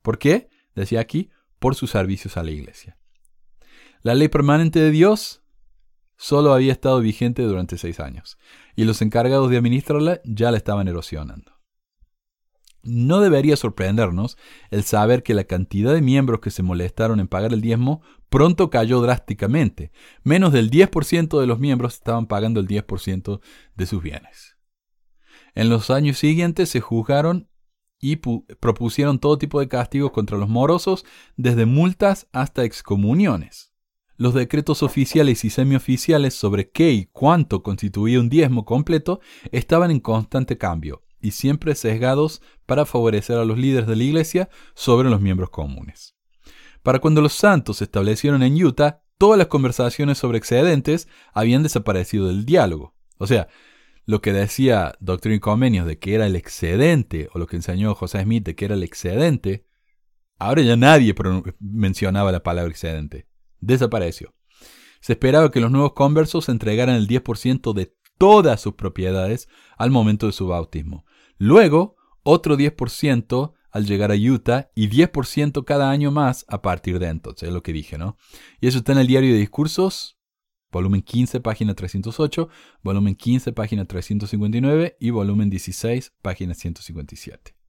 ¿Por 0.01 0.17
qué? 0.17 0.49
Decía 0.75 0.99
aquí, 0.99 1.29
por 1.59 1.75
sus 1.75 1.91
servicios 1.91 2.37
a 2.37 2.43
la 2.43 2.51
iglesia. 2.51 2.97
La 4.01 4.13
ley 4.13 4.27
permanente 4.27 4.79
de 4.79 4.91
Dios 4.91 5.43
solo 6.17 6.53
había 6.53 6.71
estado 6.71 6.99
vigente 6.99 7.43
durante 7.43 7.77
seis 7.77 7.99
años, 7.99 8.37
y 8.75 8.85
los 8.85 9.01
encargados 9.01 9.49
de 9.49 9.57
administrarla 9.57 10.21
ya 10.23 10.51
la 10.51 10.57
estaban 10.57 10.87
erosionando. 10.87 11.55
No 12.83 13.19
debería 13.19 13.55
sorprendernos 13.55 14.37
el 14.69 14.83
saber 14.83 15.23
que 15.23 15.33
la 15.33 15.45
cantidad 15.45 15.91
de 15.91 16.01
miembros 16.01 16.39
que 16.39 16.51
se 16.51 16.61
molestaron 16.61 17.19
en 17.19 17.27
pagar 17.27 17.51
el 17.51 17.61
diezmo 17.61 18.03
pronto 18.29 18.69
cayó 18.69 19.01
drásticamente. 19.01 19.91
Menos 20.23 20.53
del 20.53 20.69
10% 20.69 21.39
de 21.39 21.47
los 21.47 21.57
miembros 21.57 21.95
estaban 21.95 22.27
pagando 22.27 22.59
el 22.59 22.67
10% 22.67 23.41
de 23.75 23.85
sus 23.87 24.03
bienes. 24.03 24.57
En 25.55 25.69
los 25.69 25.89
años 25.89 26.19
siguientes 26.19 26.69
se 26.69 26.79
juzgaron 26.79 27.49
y 27.99 28.17
propusieron 28.17 29.17
todo 29.17 29.39
tipo 29.39 29.59
de 29.59 29.67
castigos 29.67 30.11
contra 30.11 30.37
los 30.37 30.49
morosos, 30.49 31.05
desde 31.37 31.65
multas 31.65 32.27
hasta 32.33 32.63
excomuniones. 32.63 33.74
Los 34.17 34.33
decretos 34.33 34.81
oficiales 34.81 35.43
y 35.43 35.49
semioficiales 35.49 36.33
sobre 36.33 36.69
qué 36.69 36.91
y 36.91 37.05
cuánto 37.11 37.63
constituía 37.63 38.19
un 38.19 38.29
diezmo 38.29 38.63
completo 38.63 39.19
estaban 39.51 39.91
en 39.91 39.99
constante 39.99 40.57
cambio 40.57 41.03
y 41.19 41.31
siempre 41.31 41.75
sesgados 41.75 42.41
para 42.65 42.85
favorecer 42.85 43.37
a 43.37 43.45
los 43.45 43.57
líderes 43.57 43.87
de 43.87 43.95
la 43.95 44.03
iglesia 44.03 44.49
sobre 44.73 45.09
los 45.09 45.19
miembros 45.19 45.49
comunes. 45.49 46.15
Para 46.81 46.99
cuando 46.99 47.21
los 47.21 47.33
santos 47.33 47.77
se 47.77 47.85
establecieron 47.85 48.43
en 48.43 48.63
Utah, 48.63 49.01
todas 49.17 49.37
las 49.37 49.47
conversaciones 49.47 50.17
sobre 50.17 50.37
excedentes 50.37 51.07
habían 51.33 51.63
desaparecido 51.63 52.27
del 52.27 52.45
diálogo. 52.45 52.95
O 53.17 53.27
sea, 53.27 53.47
lo 54.05 54.21
que 54.21 54.31
decía 54.31 54.93
Doctrina 54.99 55.37
y 55.37 55.39
Convenios 55.39 55.87
de 55.87 55.97
que 55.97 56.13
era 56.13 56.27
el 56.27 56.35
excedente, 56.35 57.27
o 57.33 57.39
lo 57.39 57.47
que 57.47 57.55
enseñó 57.55 57.95
José 57.95 58.21
Smith 58.21 58.45
de 58.45 58.55
que 58.55 58.65
era 58.65 58.75
el 58.75 58.83
excedente, 58.83 59.65
ahora 60.37 60.61
ya 60.61 60.77
nadie 60.77 61.15
mencionaba 61.59 62.31
la 62.31 62.43
palabra 62.43 62.71
excedente. 62.71 63.27
Desapareció. 63.65 64.33
Se 65.01 65.13
esperaba 65.13 65.51
que 65.51 65.59
los 65.59 65.71
nuevos 65.71 65.93
conversos 65.93 66.49
entregaran 66.49 66.95
el 66.95 67.07
10% 67.07 67.73
de 67.73 67.95
todas 68.17 68.61
sus 68.61 68.73
propiedades 68.73 69.47
al 69.77 69.91
momento 69.91 70.27
de 70.27 70.33
su 70.33 70.47
bautismo. 70.47 71.05
Luego, 71.37 71.95
otro 72.23 72.57
10% 72.57 73.53
al 73.71 73.85
llegar 73.85 74.11
a 74.11 74.15
Utah 74.15 74.71
y 74.73 74.87
10% 74.87 75.65
cada 75.65 75.89
año 75.89 76.11
más 76.11 76.45
a 76.47 76.61
partir 76.61 76.99
de 76.99 77.07
entonces, 77.07 77.49
es 77.49 77.53
lo 77.53 77.61
que 77.61 77.73
dije, 77.73 77.97
¿no? 77.97 78.17
Y 78.61 78.67
eso 78.67 78.77
está 78.77 78.93
en 78.93 78.99
el 78.99 79.07
diario 79.07 79.33
de 79.33 79.39
discursos, 79.39 80.17
volumen 80.71 81.01
15, 81.01 81.41
página 81.41 81.73
308, 81.73 82.47
volumen 82.83 83.15
15, 83.15 83.51
página 83.51 83.85
359 83.85 84.97
y 84.99 85.09
volumen 85.09 85.49
16, 85.49 86.13
página 86.21 86.53
157. 86.53 87.64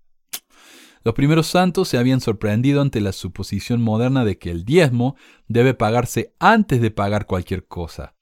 Los 1.07 1.14
primeros 1.14 1.46
santos 1.46 1.86
se 1.86 1.98
habían 1.98 2.20
sorprendido 2.20 2.82
ante 2.82 3.00
la 3.00 3.12
suposición 3.12 3.80
moderna 3.80 4.24
de 4.24 4.38
que 4.38 4.50
el 4.50 4.64
diezmo 4.64 5.14
debe 5.46 5.72
pagarse 5.72 6.34
antes 6.40 6.80
de 6.80 6.90
pagar 6.90 7.26
cualquier 7.26 7.64
cosa, 7.68 8.16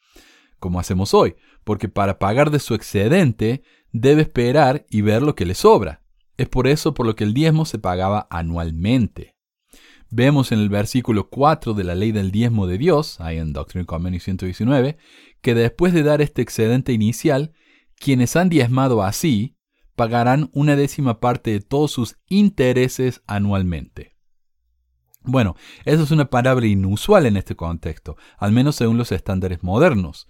como 0.59 0.79
hacemos 0.79 1.15
hoy, 1.15 1.35
porque 1.65 1.89
para 1.89 2.19
pagar 2.19 2.51
de 2.51 2.59
su 2.59 2.75
excedente 2.75 3.63
debe 3.91 4.21
esperar 4.21 4.85
y 4.91 5.01
ver 5.01 5.23
lo 5.23 5.35
que 5.35 5.47
le 5.47 5.55
sobra. 5.55 6.03
Es 6.37 6.47
por 6.51 6.67
eso 6.67 6.93
por 6.93 7.07
lo 7.07 7.17
que 7.17 7.25
el 7.25 7.33
diezmo 7.33 7.65
se 7.65 7.79
pagaba 7.79 8.27
anualmente. 8.29 9.35
Vemos 10.11 10.53
en 10.53 10.59
el 10.59 10.69
versículo 10.69 11.31
4 11.31 11.73
de 11.73 11.85
la 11.85 11.95
ley 11.95 12.13
del 12.13 12.31
diezmo 12.33 12.67
de 12.67 12.77
Dios, 12.77 13.19
ahí 13.19 13.39
en 13.39 13.55
Doctrine 13.55 13.87
Common 13.87 14.21
119, 14.21 14.99
que 15.41 15.55
después 15.55 15.95
de 15.95 16.03
dar 16.03 16.21
este 16.21 16.43
excedente 16.43 16.93
inicial, 16.93 17.55
quienes 17.99 18.37
han 18.37 18.51
diezmado 18.51 19.03
así 19.03 19.57
pagarán 19.97 20.51
una 20.53 20.77
décima 20.77 21.21
parte 21.21 21.51
de 21.51 21.61
todos 21.61 21.91
sus 21.93 22.17
intereses 22.29 23.23
anualmente. 23.27 24.15
Bueno, 25.23 25.57
eso 25.87 26.03
es 26.03 26.11
una 26.11 26.29
palabra 26.29 26.67
inusual 26.67 27.25
en 27.27 27.39
este 27.39 27.57
contexto, 27.57 28.17
al 28.37 28.53
menos 28.53 28.77
según 28.77 28.99
los 28.99 29.11
estándares 29.11 29.63
modernos. 29.63 30.29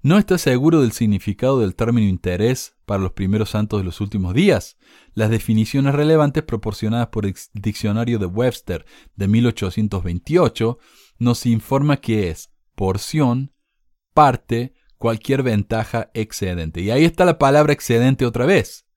No 0.00 0.18
está 0.18 0.38
seguro 0.38 0.82
del 0.82 0.92
significado 0.92 1.58
del 1.60 1.74
término 1.74 2.06
interés 2.06 2.76
para 2.84 3.02
los 3.02 3.12
primeros 3.12 3.50
santos 3.50 3.80
de 3.80 3.84
los 3.84 4.00
últimos 4.00 4.32
días. 4.32 4.76
Las 5.14 5.30
definiciones 5.30 5.94
relevantes 5.94 6.44
proporcionadas 6.44 7.08
por 7.08 7.26
el 7.26 7.34
diccionario 7.54 8.18
de 8.18 8.26
Webster 8.26 8.86
de 9.16 9.28
1828 9.28 10.78
nos 11.18 11.46
informa 11.46 11.96
que 11.96 12.28
es 12.28 12.52
porción, 12.76 13.52
parte, 14.14 14.74
cualquier 14.98 15.42
ventaja 15.42 16.10
excedente. 16.14 16.80
Y 16.80 16.90
ahí 16.90 17.04
está 17.04 17.24
la 17.24 17.38
palabra 17.38 17.72
excedente 17.72 18.24
otra 18.24 18.46
vez. 18.46 18.87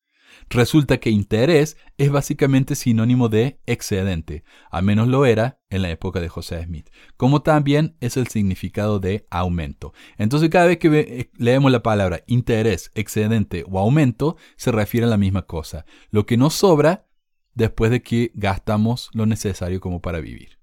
Resulta 0.54 1.00
que 1.00 1.10
interés 1.10 1.78
es 1.98 2.12
básicamente 2.12 2.76
sinónimo 2.76 3.30
de 3.30 3.62
excedente, 3.66 4.44
a 4.70 4.82
menos 4.82 5.08
lo 5.08 5.26
era 5.26 5.62
en 5.70 5.82
la 5.82 5.90
época 5.90 6.20
de 6.20 6.28
José 6.28 6.62
Smith, 6.66 6.90
como 7.16 7.42
también 7.42 7.96
es 8.02 8.18
el 8.18 8.28
significado 8.28 9.00
de 9.00 9.26
aumento. 9.30 9.94
Entonces 10.18 10.50
cada 10.50 10.66
vez 10.66 10.78
que 10.78 10.90
eh, 11.00 11.32
leemos 11.38 11.72
la 11.72 11.84
palabra 11.84 12.24
interés, 12.28 12.92
excedente 12.96 13.64
o 13.66 13.80
aumento, 13.80 14.36
se 14.58 14.74
refiere 14.74 15.08
a 15.08 15.10
la 15.10 15.16
misma 15.16 15.44
cosa, 15.44 15.86
lo 16.10 16.26
que 16.26 16.36
nos 16.36 16.54
sobra 16.54 17.08
después 17.54 17.90
de 17.90 18.02
que 18.02 18.34
gastamos 18.36 19.10
lo 19.14 19.26
necesario 19.26 19.80
como 19.80 20.02
para 20.02 20.20
vivir. 20.20 20.60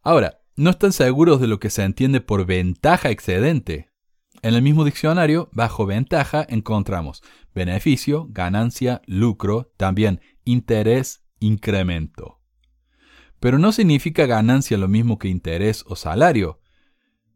Ahora, 0.00 0.42
no 0.54 0.70
están 0.70 0.92
seguros 0.92 1.40
de 1.40 1.48
lo 1.48 1.58
que 1.58 1.70
se 1.70 1.82
entiende 1.82 2.20
por 2.20 2.46
ventaja 2.46 3.10
excedente. 3.10 3.90
En 4.42 4.54
el 4.54 4.62
mismo 4.62 4.84
diccionario, 4.84 5.50
bajo 5.52 5.84
ventaja, 5.86 6.46
encontramos 6.48 7.22
beneficio, 7.54 8.26
ganancia, 8.30 9.02
lucro, 9.06 9.72
también 9.76 10.20
interés, 10.44 11.24
incremento. 11.38 12.40
Pero 13.40 13.58
no 13.58 13.72
significa 13.72 14.26
ganancia 14.26 14.76
lo 14.76 14.88
mismo 14.88 15.18
que 15.18 15.28
interés 15.28 15.84
o 15.86 15.96
salario. 15.96 16.60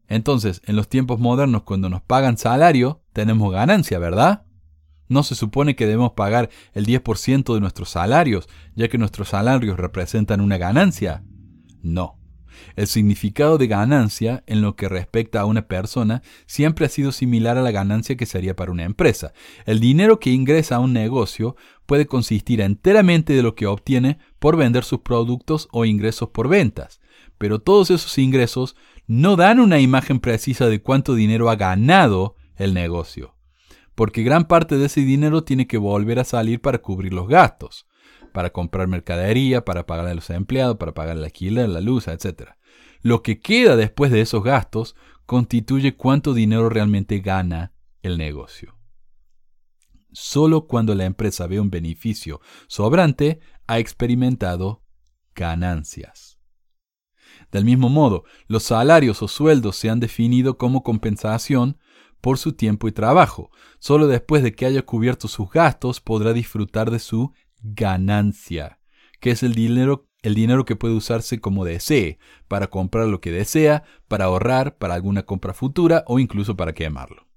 Entonces, 0.07 0.61
en 0.65 0.75
los 0.75 0.87
tiempos 0.87 1.19
modernos, 1.19 1.63
cuando 1.63 1.89
nos 1.89 2.01
pagan 2.01 2.37
salario, 2.37 3.03
tenemos 3.11 3.51
ganancia, 3.51 3.97
¿verdad? 3.97 4.45
No 5.07 5.23
se 5.23 5.35
supone 5.35 5.75
que 5.75 5.85
debemos 5.85 6.13
pagar 6.13 6.49
el 6.73 6.85
10% 6.85 7.53
de 7.53 7.59
nuestros 7.59 7.89
salarios, 7.89 8.47
ya 8.75 8.87
que 8.87 8.97
nuestros 8.97 9.29
salarios 9.29 9.77
representan 9.77 10.41
una 10.41 10.57
ganancia. 10.57 11.23
No. 11.81 12.19
El 12.75 12.87
significado 12.87 13.57
de 13.57 13.67
ganancia 13.67 14.43
en 14.47 14.61
lo 14.61 14.75
que 14.75 14.89
respecta 14.89 15.41
a 15.41 15.45
una 15.45 15.67
persona 15.67 16.21
siempre 16.45 16.85
ha 16.85 16.89
sido 16.89 17.11
similar 17.11 17.57
a 17.57 17.61
la 17.61 17.71
ganancia 17.71 18.17
que 18.17 18.25
sería 18.25 18.55
para 18.55 18.71
una 18.71 18.83
empresa. 18.83 19.33
El 19.65 19.79
dinero 19.79 20.19
que 20.19 20.31
ingresa 20.31 20.75
a 20.75 20.79
un 20.79 20.93
negocio 20.93 21.55
puede 21.85 22.05
consistir 22.05 22.61
enteramente 22.61 23.33
de 23.33 23.43
lo 23.43 23.55
que 23.55 23.67
obtiene 23.67 24.17
por 24.39 24.57
vender 24.57 24.83
sus 24.83 24.99
productos 24.99 25.67
o 25.71 25.85
ingresos 25.85 26.29
por 26.29 26.47
ventas, 26.47 26.99
pero 27.37 27.59
todos 27.59 27.91
esos 27.91 28.17
ingresos 28.17 28.75
no 29.07 29.35
dan 29.35 29.59
una 29.59 29.79
imagen 29.79 30.19
precisa 30.19 30.67
de 30.67 30.81
cuánto 30.81 31.15
dinero 31.15 31.49
ha 31.49 31.55
ganado 31.55 32.35
el 32.55 32.73
negocio, 32.73 33.35
porque 33.93 34.23
gran 34.23 34.45
parte 34.45 34.77
de 34.77 34.85
ese 34.85 35.01
dinero 35.01 35.43
tiene 35.43 35.67
que 35.67 35.77
volver 35.77 36.19
a 36.19 36.23
salir 36.23 36.61
para 36.61 36.79
cubrir 36.79 37.13
los 37.13 37.27
gastos 37.27 37.85
para 38.35 38.49
comprar 38.49 38.89
mercadería, 38.89 39.63
para 39.63 39.85
pagar 39.85 40.07
a 40.07 40.13
los 40.13 40.29
empleados, 40.29 40.75
para 40.75 40.93
pagar 40.93 41.15
el 41.15 41.23
alquiler, 41.23 41.69
la 41.69 41.79
luz, 41.79 42.09
etc. 42.09 42.49
Lo 43.01 43.23
que 43.23 43.39
queda 43.39 43.77
después 43.77 44.11
de 44.11 44.19
esos 44.19 44.43
gastos 44.43 44.97
constituye 45.25 45.95
cuánto 45.95 46.33
dinero 46.33 46.67
realmente 46.67 47.19
gana 47.19 47.71
el 48.03 48.17
negocio. 48.17 48.77
solo 50.11 50.67
cuando 50.67 50.95
la 50.95 51.05
empresa 51.05 51.45
ve 51.45 51.59
un 51.59 51.69
beneficio 51.69 52.39
sobrante 52.67 53.39
ha 53.67 53.79
experimentado 53.79 54.83
ganancias. 55.33 56.37
Del 57.51 57.65
mismo 57.65 57.89
modo, 57.89 58.23
los 58.47 58.63
salarios 58.63 59.21
o 59.21 59.27
sueldos 59.27 59.77
se 59.77 59.89
han 59.89 59.99
definido 59.99 60.57
como 60.57 60.83
compensación 60.83 61.77
por 62.19 62.37
su 62.37 62.53
tiempo 62.53 62.87
y 62.87 62.91
trabajo. 62.91 63.49
Solo 63.79 64.07
después 64.07 64.41
de 64.43 64.53
que 64.53 64.65
haya 64.65 64.81
cubierto 64.81 65.27
sus 65.27 65.49
gastos 65.49 66.01
podrá 66.01 66.33
disfrutar 66.33 66.91
de 66.91 66.99
su 66.99 67.33
ganancia, 67.73 68.79
que 69.19 69.31
es 69.31 69.43
el 69.43 69.55
dinero, 69.55 70.07
el 70.21 70.35
dinero 70.35 70.65
que 70.65 70.75
puede 70.75 70.93
usarse 70.93 71.39
como 71.39 71.65
desee, 71.65 72.19
para 72.47 72.67
comprar 72.67 73.07
lo 73.07 73.21
que 73.21 73.31
desea, 73.31 73.83
para 74.07 74.25
ahorrar 74.25 74.77
para 74.77 74.93
alguna 74.93 75.23
compra 75.23 75.53
futura 75.53 76.03
o 76.07 76.19
incluso 76.19 76.55
para 76.55 76.73
quemarlo. 76.73 77.27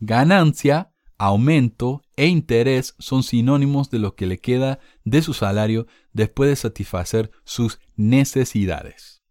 Ganancia, 0.00 0.92
aumento 1.18 2.02
e 2.16 2.26
interés 2.26 2.94
son 2.98 3.22
sinónimos 3.22 3.90
de 3.90 3.98
lo 3.98 4.14
que 4.14 4.26
le 4.26 4.38
queda 4.38 4.78
de 5.04 5.22
su 5.22 5.34
salario 5.34 5.86
después 6.12 6.48
de 6.48 6.56
satisfacer 6.56 7.30
sus 7.44 7.80
necesidades. 7.96 9.22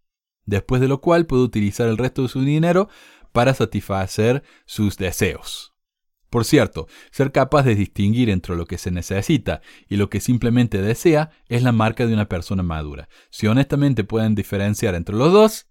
Después 0.46 0.82
de 0.82 0.88
lo 0.88 1.02
cual 1.02 1.26
puede 1.26 1.44
utilizar 1.44 1.88
el 1.88 1.98
resto 1.98 2.24
de 2.24 2.28
su 2.28 2.42
dinero 2.42 2.90
para 3.32 3.54
satisfacer 3.54 4.44
sus 4.66 4.98
deseos. 4.98 5.77
Por 6.38 6.46
cierto, 6.46 6.88
ser 7.10 7.32
capaz 7.32 7.64
de 7.64 7.74
distinguir 7.74 8.30
entre 8.30 8.56
lo 8.56 8.68
que 8.68 8.78
se 8.78 8.92
necesita 8.92 9.60
y 9.90 9.96
lo 9.96 10.12
que 10.12 10.20
simplemente 10.20 10.84
desea 10.84 11.32
es 11.50 11.64
la 11.64 11.72
marca 11.72 12.06
de 12.06 12.14
una 12.14 12.30
persona 12.30 12.62
madura. 12.62 13.10
Si 13.32 13.48
honestamente 13.48 14.04
pueden 14.04 14.36
diferenciar 14.36 14.94
entre 14.94 15.16
los 15.16 15.34
dos, 15.34 15.66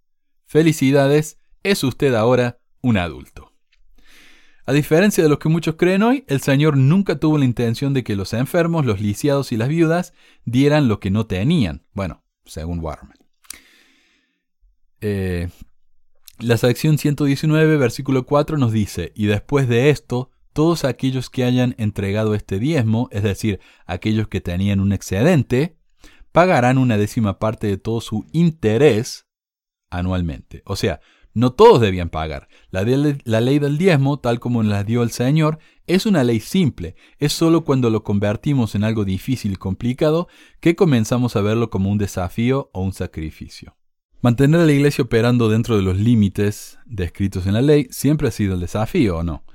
felicidades, 0.45 1.39
es 1.63 1.85
usted 1.85 2.15
ahora 2.15 2.59
un 2.83 2.97
adulto. 2.97 3.53
A 4.65 4.73
diferencia 4.73 5.23
de 5.23 5.31
lo 5.31 5.39
que 5.39 5.49
muchos 5.49 5.77
creen 5.77 6.03
hoy, 6.03 6.25
el 6.27 6.41
Señor 6.41 6.77
nunca 6.77 7.21
tuvo 7.21 7.39
la 7.39 7.45
intención 7.45 7.95
de 7.95 8.03
que 8.03 8.17
los 8.17 8.33
enfermos, 8.33 8.85
los 8.85 9.01
lisiados 9.01 9.53
y 9.53 9.57
las 9.57 9.69
viudas 9.69 10.15
dieran 10.47 10.89
lo 10.89 10.99
que 10.99 11.13
no 11.13 11.29
tenían. 11.29 11.85
Bueno, 11.93 12.25
según 12.45 12.81
Warman. 12.81 13.19
Eh, 15.01 15.49
la 16.41 16.57
sección 16.57 16.99
119, 16.99 17.77
versículo 17.77 18.27
4 18.27 18.59
nos 18.59 18.73
dice, 18.73 19.13
y 19.15 19.27
después 19.27 19.69
de 19.69 19.91
esto, 19.91 20.33
todos 20.57 20.87
aquellos 20.87 21.29
que 21.29 21.45
hayan 21.45 21.75
entregado 21.77 22.35
este 22.35 22.59
diezmo, 22.59 23.11
es 23.13 23.23
decir, 23.23 23.61
aquellos 23.85 24.29
que 24.29 24.41
tenían 24.41 24.81
un 24.81 24.95
excedente, 24.95 25.77
pagarán 26.33 26.79
una 26.79 26.97
décima 26.97 27.39
parte 27.39 27.67
de 27.67 27.77
todo 27.77 28.01
su 28.01 28.25
interés 28.33 29.27
anualmente. 29.91 30.63
O 30.65 30.75
sea, 30.75 31.01
no 31.35 31.53
todos 31.53 31.83
debían 31.83 32.09
pagar. 32.09 32.49
La, 32.71 32.85
ley 32.85 33.59
del 33.59 33.77
diezmo, 33.77 34.19
tal 34.19 34.41
como 34.41 34.63
la 34.63 34.83
dio 34.83 35.03
el 35.03 35.11
Señor, 35.11 35.59
es 35.87 36.07
una 36.07 36.25
ley 36.25 36.41
simple. 36.41 36.97
Es 37.19 37.35
solo 37.35 37.63
cuando 37.63 37.91
lo 37.91 38.03
convertimos 38.03 38.75
en 38.75 38.85
algo 38.85 39.05
difícil 39.05 39.53
y 39.53 39.57
complicado 39.57 40.27
que 40.61 40.75
comenzamos 40.75 41.37
a 41.37 41.43
verlo 41.43 41.69
como 41.69 41.91
un 41.91 41.99
desafío 41.99 42.71
o 42.73 42.81
un 42.81 42.95
sacrificio. 42.95 43.77
Mantener 44.23 44.63
a 44.63 44.65
la 44.65 44.73
iglesia 44.73 45.05
operando 45.05 45.51
dentro 45.51 45.77
de 45.77 45.83
los 45.83 45.99
límites 45.99 46.79
descritos 46.87 47.47
en 47.47 47.53
la 47.53 47.61
ley 47.61 47.89
siempre 47.91 48.29
ha 48.29 48.31
sido 48.31 48.55
el 48.55 48.61
desafío, 48.61 49.19
¿o 49.19 49.23
no? 49.23 49.46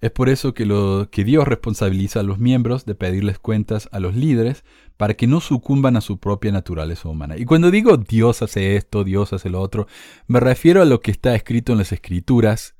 Es 0.00 0.12
por 0.12 0.28
eso 0.28 0.54
que, 0.54 0.64
lo, 0.64 1.08
que 1.10 1.24
Dios 1.24 1.46
responsabiliza 1.46 2.20
a 2.20 2.22
los 2.22 2.38
miembros 2.38 2.84
de 2.86 2.94
pedirles 2.94 3.38
cuentas 3.38 3.88
a 3.90 3.98
los 3.98 4.14
líderes 4.14 4.64
para 4.96 5.14
que 5.14 5.26
no 5.26 5.40
sucumban 5.40 5.96
a 5.96 6.00
su 6.00 6.18
propia 6.18 6.52
naturaleza 6.52 7.08
humana. 7.08 7.36
Y 7.36 7.44
cuando 7.44 7.70
digo 7.70 7.96
Dios 7.96 8.42
hace 8.42 8.76
esto, 8.76 9.02
Dios 9.02 9.32
hace 9.32 9.50
lo 9.50 9.60
otro, 9.60 9.88
me 10.28 10.38
refiero 10.38 10.82
a 10.82 10.84
lo 10.84 11.00
que 11.00 11.10
está 11.10 11.34
escrito 11.34 11.72
en 11.72 11.78
las 11.78 11.92
escrituras 11.92 12.76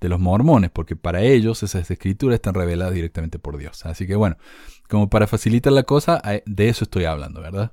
de 0.00 0.08
los 0.08 0.18
mormones, 0.18 0.70
porque 0.70 0.96
para 0.96 1.22
ellos 1.22 1.62
esas 1.62 1.90
escrituras 1.90 2.36
están 2.36 2.54
reveladas 2.54 2.94
directamente 2.94 3.38
por 3.38 3.56
Dios. 3.58 3.84
Así 3.86 4.06
que 4.06 4.16
bueno, 4.16 4.36
como 4.88 5.08
para 5.10 5.26
facilitar 5.26 5.72
la 5.72 5.84
cosa, 5.84 6.20
de 6.44 6.68
eso 6.68 6.84
estoy 6.84 7.04
hablando, 7.04 7.40
¿verdad? 7.40 7.72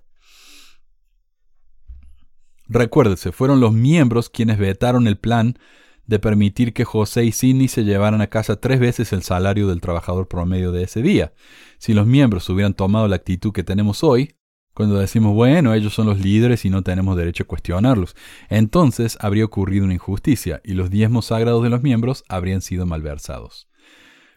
Recuérdese, 2.67 3.31
fueron 3.31 3.59
los 3.59 3.73
miembros 3.73 4.29
quienes 4.29 4.59
vetaron 4.59 5.07
el 5.07 5.17
plan 5.17 5.57
de 6.09 6.17
permitir 6.17 6.73
que 6.73 6.85
José 6.85 7.23
y 7.23 7.31
Sidney 7.31 7.67
se 7.67 7.83
llevaran 7.83 8.19
a 8.21 8.27
casa 8.27 8.59
tres 8.59 8.79
veces 8.79 9.13
el 9.13 9.21
salario 9.21 9.67
del 9.67 9.79
trabajador 9.79 10.27
promedio 10.27 10.71
de 10.71 10.81
ese 10.81 11.03
día. 11.03 11.33
Si 11.77 11.93
los 11.93 12.07
miembros 12.07 12.49
hubieran 12.49 12.73
tomado 12.73 13.07
la 13.07 13.17
actitud 13.17 13.53
que 13.53 13.63
tenemos 13.63 14.03
hoy, 14.03 14.33
cuando 14.73 14.97
decimos, 14.97 15.35
bueno, 15.35 15.75
ellos 15.75 15.93
son 15.93 16.07
los 16.07 16.19
líderes 16.19 16.65
y 16.65 16.71
no 16.71 16.81
tenemos 16.81 17.15
derecho 17.15 17.43
a 17.43 17.47
cuestionarlos, 17.47 18.15
entonces 18.49 19.19
habría 19.21 19.45
ocurrido 19.45 19.85
una 19.85 19.93
injusticia 19.93 20.61
y 20.63 20.73
los 20.73 20.89
diezmos 20.89 21.27
sagrados 21.27 21.61
de 21.61 21.69
los 21.69 21.83
miembros 21.83 22.23
habrían 22.27 22.61
sido 22.61 22.87
malversados. 22.87 23.67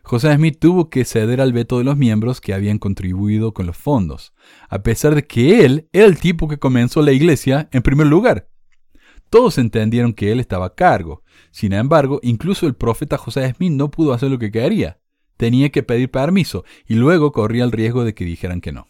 José 0.02 0.34
Smith 0.34 0.58
tuvo 0.58 0.90
que 0.90 1.06
ceder 1.06 1.40
al 1.40 1.54
veto 1.54 1.78
de 1.78 1.84
los 1.84 1.96
miembros 1.96 2.42
que 2.42 2.52
habían 2.52 2.78
contribuido 2.78 3.54
con 3.54 3.64
los 3.64 3.78
fondos, 3.78 4.34
a 4.68 4.82
pesar 4.82 5.14
de 5.14 5.26
que 5.26 5.64
él 5.64 5.88
era 5.92 6.04
el 6.04 6.18
tipo 6.18 6.48
que 6.48 6.58
comenzó 6.58 7.00
la 7.00 7.12
iglesia 7.12 7.70
en 7.72 7.80
primer 7.80 8.08
lugar. 8.08 8.50
Todos 9.30 9.56
entendieron 9.56 10.12
que 10.12 10.30
él 10.30 10.40
estaba 10.40 10.66
a 10.66 10.74
cargo. 10.74 11.21
Sin 11.51 11.72
embargo, 11.72 12.20
incluso 12.22 12.66
el 12.66 12.74
profeta 12.74 13.18
José 13.18 13.53
Smith 13.55 13.72
no 13.72 13.91
pudo 13.91 14.12
hacer 14.12 14.30
lo 14.30 14.39
que 14.39 14.51
quería. 14.51 14.99
Tenía 15.37 15.70
que 15.70 15.83
pedir 15.83 16.11
permiso 16.11 16.64
y 16.87 16.95
luego 16.95 17.33
corría 17.33 17.64
el 17.64 17.72
riesgo 17.72 18.05
de 18.05 18.14
que 18.14 18.24
dijeran 18.24 18.61
que 18.61 18.72
no. 18.72 18.87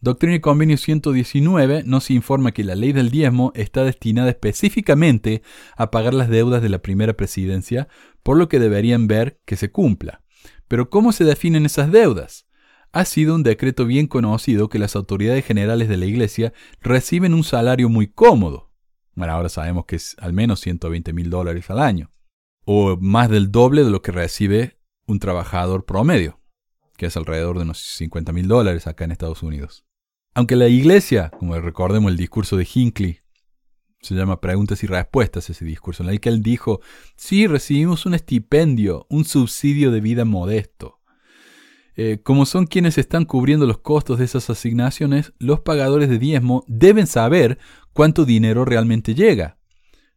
Doctrina 0.00 0.34
y 0.34 0.40
Convenio 0.40 0.76
119 0.78 1.84
nos 1.86 2.10
informa 2.10 2.50
que 2.50 2.64
la 2.64 2.74
ley 2.74 2.92
del 2.92 3.10
diezmo 3.10 3.52
está 3.54 3.84
destinada 3.84 4.30
específicamente 4.30 5.42
a 5.76 5.92
pagar 5.92 6.12
las 6.12 6.28
deudas 6.28 6.60
de 6.60 6.68
la 6.68 6.82
primera 6.82 7.12
presidencia, 7.12 7.86
por 8.24 8.36
lo 8.36 8.48
que 8.48 8.58
deberían 8.58 9.06
ver 9.06 9.40
que 9.44 9.54
se 9.54 9.70
cumpla. 9.70 10.24
Pero 10.66 10.90
¿cómo 10.90 11.12
se 11.12 11.22
definen 11.22 11.66
esas 11.66 11.92
deudas? 11.92 12.48
Ha 12.90 13.04
sido 13.04 13.36
un 13.36 13.44
decreto 13.44 13.86
bien 13.86 14.08
conocido 14.08 14.68
que 14.68 14.80
las 14.80 14.96
autoridades 14.96 15.44
generales 15.44 15.88
de 15.88 15.96
la 15.96 16.06
Iglesia 16.06 16.52
reciben 16.80 17.32
un 17.32 17.44
salario 17.44 17.88
muy 17.88 18.08
cómodo. 18.08 18.71
Bueno, 19.14 19.34
ahora 19.34 19.48
sabemos 19.48 19.84
que 19.86 19.96
es 19.96 20.16
al 20.18 20.32
menos 20.32 20.60
120 20.60 21.12
mil 21.12 21.30
dólares 21.30 21.70
al 21.70 21.80
año, 21.80 22.10
o 22.64 22.96
más 22.96 23.28
del 23.28 23.50
doble 23.50 23.84
de 23.84 23.90
lo 23.90 24.02
que 24.02 24.12
recibe 24.12 24.78
un 25.06 25.18
trabajador 25.18 25.84
promedio, 25.84 26.40
que 26.96 27.06
es 27.06 27.16
alrededor 27.16 27.56
de 27.56 27.64
unos 27.64 27.78
50 27.78 28.32
mil 28.32 28.48
dólares 28.48 28.86
acá 28.86 29.04
en 29.04 29.12
Estados 29.12 29.42
Unidos. 29.42 29.84
Aunque 30.34 30.56
la 30.56 30.68
iglesia, 30.68 31.30
como 31.38 31.58
recordemos 31.60 32.10
el 32.10 32.16
discurso 32.16 32.56
de 32.56 32.66
Hinckley, 32.72 33.20
se 34.00 34.14
llama 34.14 34.40
Preguntas 34.40 34.82
y 34.82 34.86
Respuestas 34.86 35.48
ese 35.50 35.64
discurso, 35.64 36.02
en 36.02 36.08
el 36.08 36.20
que 36.20 36.28
él 36.28 36.42
dijo, 36.42 36.80
sí, 37.16 37.46
recibimos 37.46 38.06
un 38.06 38.14
estipendio, 38.14 39.06
un 39.10 39.24
subsidio 39.24 39.90
de 39.90 40.00
vida 40.00 40.24
modesto. 40.24 41.00
Eh, 41.94 42.20
como 42.22 42.46
son 42.46 42.66
quienes 42.66 42.96
están 42.96 43.26
cubriendo 43.26 43.66
los 43.66 43.78
costos 43.78 44.18
de 44.18 44.24
esas 44.24 44.48
asignaciones, 44.48 45.34
los 45.38 45.60
pagadores 45.60 46.08
de 46.08 46.18
diezmo 46.18 46.64
deben 46.66 47.06
saber 47.06 47.58
cuánto 47.92 48.24
dinero 48.24 48.64
realmente 48.64 49.14
llega. 49.14 49.58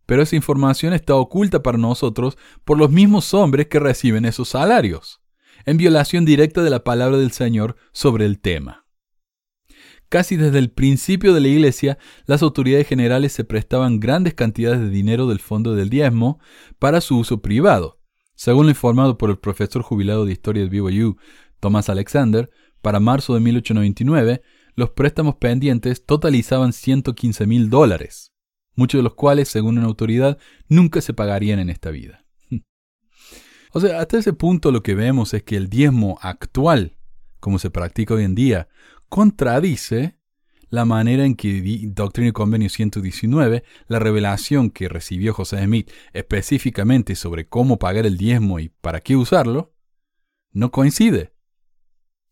Pero 0.06 0.22
esa 0.22 0.36
información 0.36 0.94
está 0.94 1.16
oculta 1.16 1.64
para 1.64 1.78
nosotros 1.78 2.38
por 2.64 2.78
los 2.78 2.92
mismos 2.92 3.34
hombres 3.34 3.68
que 3.68 3.80
reciben 3.80 4.26
esos 4.26 4.50
salarios, 4.50 5.22
en 5.66 5.78
violación 5.78 6.26
directa 6.26 6.64
de 6.64 6.70
la 6.70 6.84
palabra 6.84 7.18
del 7.18 7.32
Señor 7.32 7.76
sobre 7.92 8.26
el 8.26 8.40
tema. 8.40 8.86
Casi 10.10 10.36
desde 10.36 10.60
el 10.60 10.70
principio 10.70 11.34
de 11.34 11.42
la 11.42 11.48
Iglesia, 11.48 11.98
las 12.26 12.44
autoridades 12.44 12.88
generales 12.88 13.34
se 13.34 13.44
prestaban 13.44 14.00
grandes 14.00 14.36
cantidades 14.36 14.80
de 14.80 14.90
dinero 14.90 15.28
del 15.28 15.40
fondo 15.40 15.74
del 15.74 15.90
diezmo 15.90 16.40
para 16.78 17.02
su 17.02 17.18
uso 17.18 17.42
privado. 17.42 18.00
Según 18.36 18.66
lo 18.66 18.70
informado 18.70 19.18
por 19.18 19.30
el 19.30 19.40
profesor 19.40 19.82
jubilado 19.82 20.26
de 20.26 20.34
Historia 20.34 20.64
de 20.64 20.70
BYU, 20.70 21.18
Thomas 21.60 21.90
Alexander, 21.90 22.50
para 22.82 23.00
marzo 23.00 23.34
de 23.34 23.40
1899, 23.40 24.44
los 24.76 24.92
préstamos 24.92 25.36
pendientes 25.36 26.06
totalizaban 26.06 26.74
115 26.74 27.48
mil 27.48 27.70
dólares, 27.70 28.32
muchos 28.76 29.00
de 29.00 29.04
los 29.04 29.16
cuales, 29.16 29.50
según 29.50 29.78
una 29.78 29.88
autoridad, 29.88 30.38
nunca 30.68 31.02
se 31.02 31.14
pagarían 31.14 31.60
en 31.60 31.70
esta 31.70 31.92
vida. 31.92 32.26
o 33.72 33.80
sea, 33.80 34.00
hasta 34.00 34.18
ese 34.18 34.34
punto 34.34 34.72
lo 34.72 34.84
que 34.84 34.96
vemos 34.96 35.34
es 35.34 35.44
que 35.44 35.56
el 35.56 35.70
diezmo 35.70 36.18
actual, 36.22 36.98
como 37.40 37.60
se 37.60 37.70
practica 37.70 38.16
hoy 38.16 38.24
en 38.24 38.36
día, 38.36 38.68
contradice 39.10 40.18
la 40.70 40.84
manera 40.84 41.26
en 41.26 41.36
que 41.36 41.62
Doctrina 41.94 42.30
y 42.30 42.34
Convenio 42.34 42.70
119, 42.70 43.64
la 43.88 44.00
revelación 44.00 44.72
que 44.72 44.90
recibió 44.90 45.34
José 45.34 45.64
Smith 45.64 45.90
específicamente 46.12 47.16
sobre 47.16 47.48
cómo 47.48 47.80
pagar 47.80 48.06
el 48.06 48.18
diezmo 48.18 48.60
y 48.60 48.70
para 48.70 49.00
qué 49.00 49.16
usarlo, 49.16 49.74
no 50.52 50.72
coincide. 50.72 51.35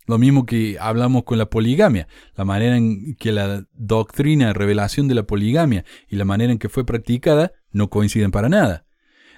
Lo 0.06 0.18
mismo 0.18 0.45
que 0.45 0.78
hablamos 0.80 1.24
con 1.24 1.38
la 1.38 1.49
poligamia, 1.49 2.08
la 2.36 2.45
manera 2.45 2.78
en 2.78 3.16
que 3.16 3.32
la 3.32 3.66
doctrina, 3.74 4.54
revelación 4.54 5.08
de 5.08 5.16
la 5.16 5.24
poligamia 5.24 5.86
y 6.10 6.18
la 6.18 6.26
manera 6.26 6.51
en 6.51 6.60
que 6.60 6.70
fue 6.70 6.86
practicada 6.86 7.54
no 7.72 7.89
coinciden 7.89 8.32
para 8.32 8.49
nada. 8.49 8.86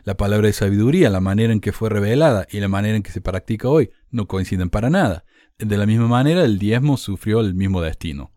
La 0.04 0.18
palabra 0.18 0.48
de 0.48 0.54
sabiduría, 0.54 1.10
la 1.10 1.22
manera 1.22 1.52
en 1.52 1.62
que 1.62 1.72
fue 1.72 1.90
revelada 1.90 2.48
y 2.52 2.60
la 2.60 2.68
manera 2.68 2.96
en 2.96 3.04
que 3.04 3.12
se 3.12 3.22
practica 3.22 3.70
hoy 3.70 3.92
no 4.12 4.28
coinciden 4.28 4.70
para 4.70 4.90
nada. 4.90 5.26
De 5.58 5.78
la 5.78 5.86
misma 5.86 6.08
manera, 6.08 6.44
el 6.44 6.60
diezmo 6.60 6.98
sufrió 6.98 7.40
el 7.40 7.56
mismo 7.56 7.82
destino. 7.82 8.32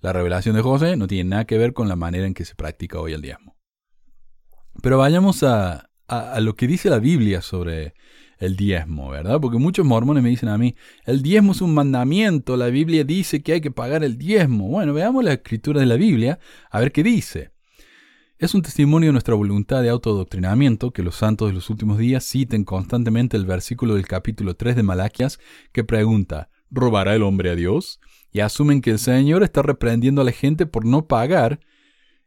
La 0.00 0.12
revelación 0.12 0.54
de 0.54 0.62
José 0.62 0.96
no 0.96 1.06
tiene 1.06 1.30
nada 1.30 1.44
que 1.44 1.58
ver 1.58 1.72
con 1.72 1.88
la 1.88 1.96
manera 1.96 2.26
en 2.26 2.34
que 2.34 2.44
se 2.44 2.54
practica 2.54 3.00
hoy 3.00 3.12
el 3.12 3.22
diezmo. 3.22 3.56
Pero 4.80 4.98
vayamos 4.98 5.42
a, 5.42 5.90
lo 6.40 6.54
que 6.54 6.66
dice 6.66 6.88
la 6.88 7.00
Biblia 7.00 7.42
sobre 7.42 7.94
el 8.38 8.56
diezmo, 8.56 9.10
¿verdad? 9.10 9.40
Porque 9.40 9.58
muchos 9.58 9.84
mormones 9.84 10.22
me 10.22 10.30
dicen 10.30 10.48
a 10.48 10.58
mí, 10.58 10.74
el 11.04 11.22
diezmo 11.22 11.52
es 11.52 11.60
un 11.60 11.74
mandamiento, 11.74 12.56
la 12.56 12.68
Biblia 12.68 13.04
dice 13.04 13.42
que 13.42 13.54
hay 13.54 13.60
que 13.60 13.70
pagar 13.70 14.04
el 14.04 14.16
diezmo. 14.16 14.68
Bueno, 14.68 14.94
veamos 14.94 15.24
la 15.24 15.32
escritura 15.32 15.80
de 15.80 15.86
la 15.86 15.96
Biblia, 15.96 16.38
a 16.70 16.80
ver 16.80 16.92
qué 16.92 17.02
dice. 17.02 17.50
Es 18.38 18.54
un 18.54 18.62
testimonio 18.62 19.08
de 19.08 19.12
nuestra 19.12 19.34
voluntad 19.34 19.82
de 19.82 19.88
autodoctrinamiento 19.88 20.92
que 20.92 21.02
los 21.02 21.16
santos 21.16 21.48
de 21.48 21.54
los 21.54 21.70
últimos 21.70 21.98
días 21.98 22.24
citen 22.24 22.62
constantemente 22.62 23.36
el 23.36 23.44
versículo 23.44 23.96
del 23.96 24.06
capítulo 24.06 24.54
3 24.54 24.76
de 24.76 24.84
Malaquias 24.84 25.40
que 25.72 25.82
pregunta, 25.82 26.48
¿robará 26.70 27.16
el 27.16 27.24
hombre 27.24 27.50
a 27.50 27.56
Dios? 27.56 27.98
Y 28.30 28.38
asumen 28.38 28.80
que 28.80 28.92
el 28.92 29.00
Señor 29.00 29.42
está 29.42 29.62
reprendiendo 29.62 30.20
a 30.20 30.24
la 30.24 30.30
gente 30.30 30.66
por 30.66 30.84
no 30.84 31.08
pagar 31.08 31.58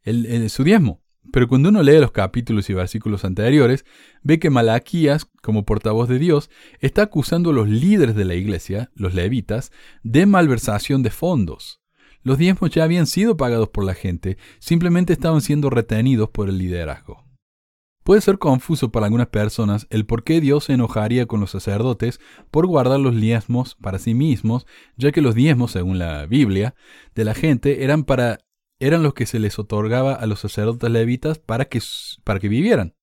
el, 0.04 0.50
su 0.50 0.66
diezmo. 0.66 1.02
Pero 1.32 1.48
cuando 1.48 1.70
uno 1.70 1.82
lee 1.82 2.00
los 2.00 2.12
capítulos 2.12 2.70
y 2.70 2.74
versículos 2.74 3.24
anteriores, 3.24 3.86
ve 4.22 4.40
que 4.40 4.50
Malaquías, 4.50 5.26
como 5.42 5.66
portavoz 5.66 6.10
de 6.10 6.20
Dios, 6.20 6.50
está 6.80 7.04
acusando 7.04 7.52
a 7.52 7.54
los 7.54 7.70
líderes 7.70 8.16
de 8.16 8.26
la 8.26 8.36
iglesia, 8.36 8.92
los 8.96 9.14
levitas, 9.14 9.72
de 10.04 10.26
malversación 10.26 11.04
de 11.04 11.10
fondos. 11.10 11.82
Los 12.24 12.38
diezmos 12.38 12.70
ya 12.70 12.84
habían 12.84 13.08
sido 13.08 13.38
pagados 13.38 13.70
por 13.70 13.84
la 13.84 13.94
gente, 13.94 14.38
simplemente 14.60 15.14
estaban 15.14 15.42
siendo 15.42 15.70
retenidos 15.70 16.30
por 16.30 16.50
el 16.50 16.58
liderazgo. 16.58 17.26
Puede 18.04 18.22
ser 18.22 18.40
confuso 18.40 18.92
para 18.92 19.06
algunas 19.06 19.28
personas 19.28 19.86
el 19.90 20.06
por 20.06 20.24
qué 20.24 20.42
Dios 20.42 20.66
se 20.66 20.74
enojaría 20.74 21.28
con 21.28 21.40
los 21.40 21.52
sacerdotes 21.52 22.20
por 22.50 22.66
guardar 22.66 23.00
los 23.00 23.16
diezmos 23.16 23.76
para 23.76 24.00
sí 24.00 24.16
mismos, 24.16 24.66
ya 24.98 25.12
que 25.12 25.22
los 25.22 25.36
diezmos, 25.36 25.72
según 25.72 26.00
la 26.00 26.26
Biblia, 26.26 26.74
de 27.14 27.26
la 27.26 27.36
gente 27.36 27.84
eran 27.84 28.04
para 28.04 28.40
eran 28.82 29.04
los 29.04 29.14
que 29.14 29.26
se 29.26 29.40
les 29.40 29.60
otorgaba 29.60 30.14
a 30.14 30.26
los 30.26 30.40
sacerdotes 30.40 30.90
levitas 30.90 31.40
para 31.40 31.66
que, 31.66 31.80
para 32.24 32.40
que 32.40 32.50
vivieran. 32.50 32.96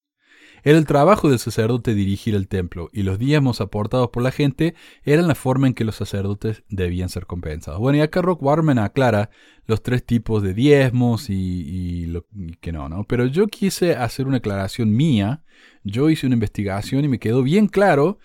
Era 0.64 0.76
el 0.76 0.86
trabajo 0.86 1.30
del 1.30 1.38
sacerdote 1.38 1.94
dirigir 1.94 2.34
el 2.34 2.48
templo, 2.48 2.90
y 2.92 3.02
los 3.04 3.18
diezmos 3.18 3.60
aportados 3.60 4.10
por 4.10 4.24
la 4.24 4.32
gente 4.32 4.74
eran 5.04 5.28
la 5.28 5.36
forma 5.36 5.68
en 5.68 5.74
que 5.74 5.84
los 5.84 5.94
sacerdotes 5.94 6.64
debían 6.68 7.08
ser 7.08 7.26
compensados. 7.26 7.78
Bueno, 7.78 7.98
y 7.98 8.00
acá 8.00 8.22
Rock 8.22 8.42
Warman 8.42 8.78
aclara 8.78 9.30
los 9.66 9.82
tres 9.82 10.04
tipos 10.04 10.42
de 10.42 10.54
diezmos 10.54 11.30
y, 11.30 12.06
lo 12.06 12.26
que 12.60 12.72
no, 12.72 12.88
¿no? 12.88 13.04
Pero 13.04 13.26
yo 13.26 13.46
quise 13.46 13.94
hacer 13.94 14.26
una 14.26 14.38
aclaración 14.38 14.94
mía, 14.94 15.44
yo 15.84 16.10
hice 16.10 16.26
una 16.26 16.34
investigación 16.34 17.04
y 17.04 17.08
me 17.08 17.20
quedó 17.20 17.42
bien 17.42 17.68
claro 17.68 18.18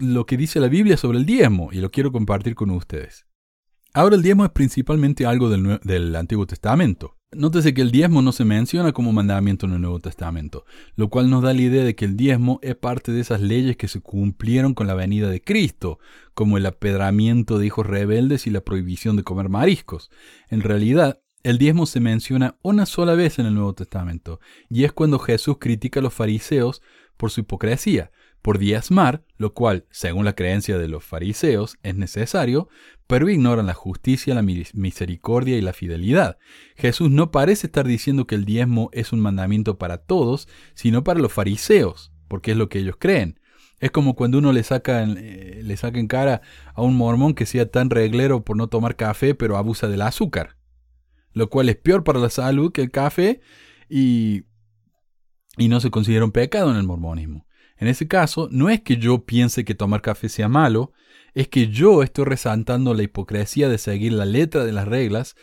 lo 0.00 0.26
que 0.26 0.36
dice 0.36 0.58
la 0.58 0.68
Biblia 0.68 0.96
sobre 0.96 1.18
el 1.18 1.26
diezmo, 1.26 1.70
y 1.72 1.76
lo 1.76 1.90
quiero 1.90 2.10
compartir 2.10 2.56
con 2.56 2.70
ustedes. 2.70 3.27
Ahora 3.94 4.16
el 4.16 4.22
diezmo 4.22 4.44
es 4.44 4.50
principalmente 4.50 5.24
algo 5.24 5.48
del, 5.48 6.16
Antiguo 6.16 6.46
Testamento. 6.46 7.16
Nótese 7.32 7.74
que 7.74 7.82
el 7.82 7.90
diezmo 7.90 8.22
no 8.22 8.32
se 8.32 8.44
menciona 8.44 8.92
como 8.92 9.12
mandamiento 9.12 9.66
en 9.66 9.72
el 9.72 9.80
Nuevo 9.80 9.98
Testamento, 9.98 10.64
lo 10.94 11.08
cual 11.08 11.28
nos 11.28 11.42
da 11.42 11.52
la 11.52 11.60
idea 11.60 11.84
de 11.84 11.94
que 11.94 12.04
el 12.04 12.16
diezmo 12.16 12.58
es 12.62 12.74
parte 12.74 13.12
de 13.12 13.20
esas 13.20 13.40
leyes 13.40 13.76
que 13.76 13.88
se 13.88 14.00
cumplieron 14.00 14.72
con 14.74 14.86
la 14.86 14.94
venida 14.94 15.28
de 15.28 15.42
Cristo, 15.42 15.98
como 16.34 16.56
el 16.56 16.66
apedramiento 16.66 17.58
de 17.58 17.66
hijos 17.66 17.86
rebeldes 17.86 18.46
y 18.46 18.50
la 18.50 18.62
prohibición 18.62 19.16
de 19.16 19.24
comer 19.24 19.48
mariscos. 19.48 20.10
En 20.48 20.62
realidad, 20.62 21.20
el 21.42 21.58
diezmo 21.58 21.86
se 21.86 22.00
menciona 22.00 22.56
una 22.62 22.86
sola 22.86 23.14
vez 23.14 23.38
en 23.38 23.46
el 23.46 23.54
Nuevo 23.54 23.74
Testamento, 23.74 24.40
y 24.68 24.84
es 24.84 24.92
cuando 24.92 25.18
Jesús 25.18 25.56
critica 25.58 26.00
a 26.00 26.02
los 26.02 26.14
fariseos 26.14 26.82
por 27.16 27.30
su 27.30 27.40
hipocresía, 27.40 28.10
por 28.42 28.58
diezmar, 28.58 29.24
lo 29.36 29.54
cual, 29.54 29.86
según 29.90 30.24
la 30.24 30.34
creencia 30.34 30.78
de 30.78 30.88
los 30.88 31.04
fariseos, 31.04 31.76
es 31.82 31.94
necesario, 31.96 32.68
pero 33.06 33.28
ignoran 33.28 33.66
la 33.66 33.74
justicia, 33.74 34.34
la 34.34 34.42
misericordia 34.42 35.56
y 35.56 35.60
la 35.60 35.72
fidelidad. 35.72 36.38
Jesús 36.76 37.10
no 37.10 37.30
parece 37.30 37.66
estar 37.66 37.86
diciendo 37.86 38.26
que 38.26 38.34
el 38.34 38.44
diezmo 38.44 38.90
es 38.92 39.12
un 39.12 39.20
mandamiento 39.20 39.78
para 39.78 39.98
todos, 39.98 40.48
sino 40.74 41.04
para 41.04 41.20
los 41.20 41.32
fariseos, 41.32 42.12
porque 42.28 42.52
es 42.52 42.56
lo 42.56 42.68
que 42.68 42.80
ellos 42.80 42.96
creen. 42.98 43.40
Es 43.80 43.90
como 43.90 44.14
cuando 44.14 44.38
uno 44.38 44.52
le 44.52 44.62
saca, 44.62 45.04
eh, 45.04 45.60
le 45.62 45.76
saca 45.76 45.98
en 45.98 46.08
cara 46.08 46.42
a 46.74 46.82
un 46.82 46.96
mormón 46.96 47.34
que 47.34 47.46
sea 47.46 47.70
tan 47.70 47.90
reglero 47.90 48.44
por 48.44 48.56
no 48.56 48.68
tomar 48.68 48.96
café, 48.96 49.34
pero 49.34 49.56
abusa 49.56 49.88
del 49.88 50.02
azúcar, 50.02 50.56
lo 51.32 51.48
cual 51.48 51.68
es 51.68 51.76
peor 51.76 52.04
para 52.04 52.18
la 52.18 52.30
salud 52.30 52.72
que 52.72 52.82
el 52.82 52.90
café 52.90 53.40
y, 53.88 54.44
y 55.56 55.68
no 55.68 55.80
se 55.80 55.90
considera 55.90 56.24
un 56.24 56.32
pecado 56.32 56.70
en 56.70 56.76
el 56.76 56.84
mormonismo. 56.84 57.47
En 57.78 57.86
ese 57.86 58.08
caso, 58.08 58.48
no 58.50 58.68
es 58.68 58.80
que 58.80 58.96
yo 58.96 59.24
piense 59.24 59.64
que 59.64 59.74
tomar 59.74 60.02
café 60.02 60.28
sea 60.28 60.48
malo, 60.48 60.92
es 61.34 61.48
que 61.48 61.68
yo 61.68 62.02
estoy 62.02 62.24
resaltando 62.24 62.92
la 62.92 63.04
hipocresía 63.04 63.68
de 63.68 63.78
seguir 63.78 64.12
la 64.12 64.24
letra 64.24 64.64
de 64.64 64.72
las 64.72 64.88
reglas 64.88 65.36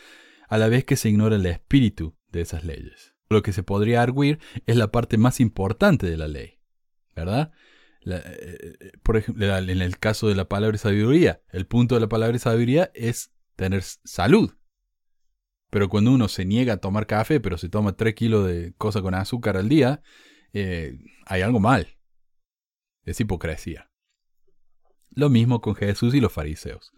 a 0.48 0.58
la 0.58 0.68
vez 0.68 0.84
que 0.84 0.96
se 0.96 1.08
ignora 1.08 1.36
el 1.36 1.46
espíritu 1.46 2.14
de 2.30 2.42
esas 2.42 2.64
leyes. 2.64 3.14
Lo 3.30 3.42
que 3.42 3.52
se 3.52 3.62
podría 3.62 4.02
arguir 4.02 4.38
es 4.66 4.76
la 4.76 4.92
parte 4.92 5.16
más 5.16 5.40
importante 5.40 6.08
de 6.08 6.16
la 6.18 6.28
ley, 6.28 6.60
¿verdad? 7.14 7.52
Eh, 8.04 8.92
por 9.02 9.16
ejemplo, 9.16 9.56
en 9.56 9.82
el 9.82 9.98
caso 9.98 10.28
de 10.28 10.34
la 10.34 10.46
palabra 10.46 10.76
sabiduría, 10.76 11.40
el 11.50 11.66
punto 11.66 11.94
de 11.94 12.02
la 12.02 12.08
palabra 12.08 12.38
sabiduría 12.38 12.90
es 12.94 13.32
tener 13.56 13.82
salud. 13.82 14.52
Pero 15.70 15.88
cuando 15.88 16.12
uno 16.12 16.28
se 16.28 16.44
niega 16.44 16.74
a 16.74 16.76
tomar 16.76 17.06
café, 17.06 17.40
pero 17.40 17.56
se 17.58 17.68
toma 17.68 17.96
3 17.96 18.14
kilos 18.14 18.46
de 18.46 18.74
cosa 18.76 19.00
con 19.02 19.14
azúcar 19.14 19.56
al 19.56 19.68
día, 19.68 20.02
eh, 20.52 20.98
hay 21.24 21.40
algo 21.40 21.58
mal 21.58 21.95
es 23.06 23.20
hipocresía. 23.20 23.90
Lo 25.10 25.30
mismo 25.30 25.62
con 25.62 25.74
Jesús 25.74 26.14
y 26.14 26.20
los 26.20 26.32
fariseos. 26.32 26.92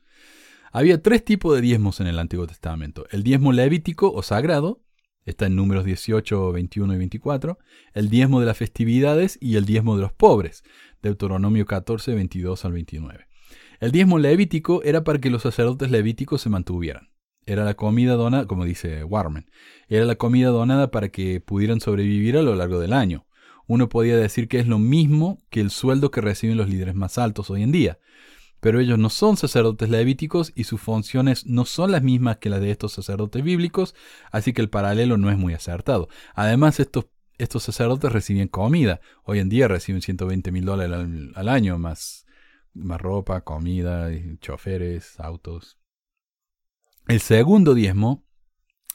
Había 0.73 1.01
tres 1.01 1.25
tipos 1.25 1.55
de 1.55 1.61
diezmos 1.61 2.01
en 2.01 2.09
el 2.09 2.19
Antiguo 2.19 2.47
Testamento. 2.47 3.07
El 3.11 3.23
diezmo 3.23 3.53
levítico 3.53 4.13
o 4.13 4.23
sagrado, 4.23 4.83
está 5.25 5.47
en 5.47 5.57
números 5.57 5.85
18, 5.85 6.53
21 6.53 6.95
y 6.95 6.99
24, 6.99 7.59
el 7.93 8.09
diezmo 8.09 8.41
de 8.41 8.47
las 8.47 8.57
festividades 8.57 9.39
y 9.41 9.57
el 9.57 9.67
diezmo 9.67 9.97
de 9.97 10.03
los 10.03 10.13
pobres, 10.13 10.65
Deuteronomio 11.03 11.67
14, 11.67 12.15
22 12.15 12.65
al 12.65 12.73
29. 12.73 13.27
El 13.81 13.93
diezmo 13.93 14.19
levítico 14.19 14.83
era 14.83 15.05
para 15.05 15.21
que 15.21 15.31
los 15.31 15.43
sacerdotes 15.43 15.91
levíticos 15.91 16.43
se 16.43 16.49
mantuvieran. 16.49 17.11
Era 17.47 17.65
la 17.65 17.75
comida 17.75 18.15
donada, 18.15 18.47
como 18.47 18.65
dice 18.65 19.05
Warman, 19.05 19.47
era 19.89 20.05
la 20.05 20.17
comida 20.17 20.49
donada 20.49 20.91
para 20.91 21.09
que 21.09 21.41
pudieran 21.41 21.81
sobrevivir 21.81 22.37
a 22.37 22.43
lo 22.43 22.55
largo 22.55 22.79
del 22.79 22.93
año 22.93 23.28
uno 23.69 23.89
podía 23.89 24.17
decir 24.17 24.49
que 24.49 24.59
es 24.59 24.67
lo 24.67 24.79
mismo 24.79 25.39
que 25.51 25.61
el 25.61 25.71
sueldo 25.71 26.11
que 26.11 26.23
reciben 26.23 26.57
los 26.57 26.69
líderes 26.69 26.95
más 26.95 27.19
altos 27.19 27.51
hoy 27.51 27.63
en 27.63 27.71
día. 27.71 27.99
Pero 28.61 28.81
ellos 28.81 28.99
no 28.99 29.11
son 29.11 29.37
sacerdotes 29.37 29.89
levíticos 29.91 30.53
y 30.57 30.65
sus 30.65 30.81
funciones 30.81 31.47
no 31.47 31.65
son 31.65 31.93
las 31.93 32.03
mismas 32.03 32.39
que 32.39 32.51
las 32.51 32.61
de 32.61 32.73
estos 32.73 32.93
sacerdotes 32.93 33.45
bíblicos, 33.45 33.95
así 34.33 34.53
que 34.53 34.63
el 34.63 34.71
paralelo 34.71 35.17
no 35.17 35.31
es 35.31 35.39
muy 35.39 35.55
acertado. 35.55 36.09
Además, 36.35 36.81
estos, 36.81 37.07
estos 37.37 37.63
sacerdotes 37.63 38.11
reciben 38.11 38.49
comida. 38.49 39.01
Hoy 39.23 39.39
en 39.39 39.51
día 39.51 39.69
reciben 39.69 40.03
120 40.03 40.51
mil 40.51 40.65
dólares 40.65 40.97
al, 40.97 41.33
al, 41.37 41.49
año, 41.49 41.79
más, 41.79 42.27
más 42.73 43.01
ropa, 43.01 43.43
comida, 43.43 44.11
choferes, 44.41 45.21
autos. 45.21 45.79
El 47.07 47.21
segundo 47.21 47.75
diezmo 47.75 48.25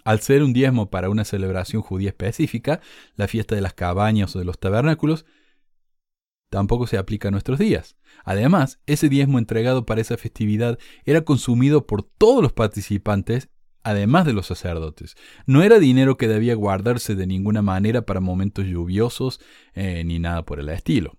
al 0.03 0.19
ser 0.19 0.43
un 0.43 0.53
diezmo 0.53 0.89
para 0.89 1.09
una 1.09 1.25
celebración 1.25 1.81
judía 1.81 2.09
específica, 2.09 2.81
la 3.15 3.27
fiesta 3.27 3.55
de 3.55 3.61
las 3.61 3.73
cabañas 3.73 4.35
o 4.35 4.39
de 4.39 4.45
los 4.45 4.59
tabernáculos, 4.59 5.25
tampoco 6.49 6.85
se 6.87 6.97
aplica 6.97 7.29
a 7.29 7.31
nuestros 7.31 7.57
días. 7.57 7.97
Además, 8.23 8.79
ese 8.85 9.09
diezmo 9.09 9.39
entregado 9.39 9.85
para 9.85 10.01
esa 10.01 10.17
festividad 10.17 10.77
era 11.03 11.21
consumido 11.21 11.87
por 11.87 12.03
todos 12.03 12.43
los 12.43 12.53
participantes, 12.53 13.49
además 13.81 14.25
de 14.25 14.33
los 14.33 14.47
sacerdotes. 14.47 15.15
No 15.45 15.63
era 15.63 15.79
dinero 15.79 16.15
que 16.17 16.27
debía 16.27 16.55
guardarse 16.55 17.15
de 17.15 17.27
ninguna 17.27 17.61
manera 17.61 18.05
para 18.05 18.19
momentos 18.19 18.65
lluviosos 18.65 19.39
eh, 19.73 20.03
ni 20.05 20.19
nada 20.19 20.45
por 20.45 20.59
el 20.59 20.69
estilo. 20.69 21.17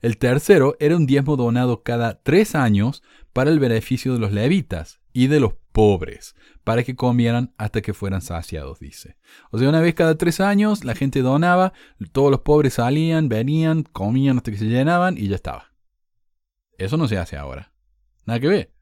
El 0.00 0.18
tercero 0.18 0.76
era 0.78 0.96
un 0.96 1.06
diezmo 1.06 1.36
donado 1.36 1.82
cada 1.82 2.22
tres 2.22 2.54
años 2.54 3.02
para 3.32 3.50
el 3.50 3.58
beneficio 3.58 4.14
de 4.14 4.20
los 4.20 4.32
levitas 4.32 5.03
y 5.14 5.28
de 5.28 5.40
los 5.40 5.54
pobres, 5.72 6.34
para 6.64 6.82
que 6.82 6.94
comieran 6.96 7.54
hasta 7.56 7.80
que 7.80 7.94
fueran 7.94 8.20
saciados, 8.20 8.80
dice. 8.80 9.16
O 9.50 9.58
sea, 9.58 9.70
una 9.70 9.80
vez 9.80 9.94
cada 9.94 10.18
tres 10.18 10.40
años 10.40 10.84
la 10.84 10.94
gente 10.94 11.22
donaba, 11.22 11.72
todos 12.12 12.30
los 12.30 12.40
pobres 12.40 12.74
salían, 12.74 13.30
venían, 13.30 13.84
comían 13.84 14.36
hasta 14.36 14.50
que 14.50 14.58
se 14.58 14.66
llenaban 14.66 15.16
y 15.16 15.28
ya 15.28 15.36
estaba. 15.36 15.72
Eso 16.76 16.96
no 16.96 17.08
se 17.08 17.16
hace 17.16 17.36
ahora. 17.36 17.72
Nada 18.26 18.40
que 18.40 18.48
ver. 18.48 18.74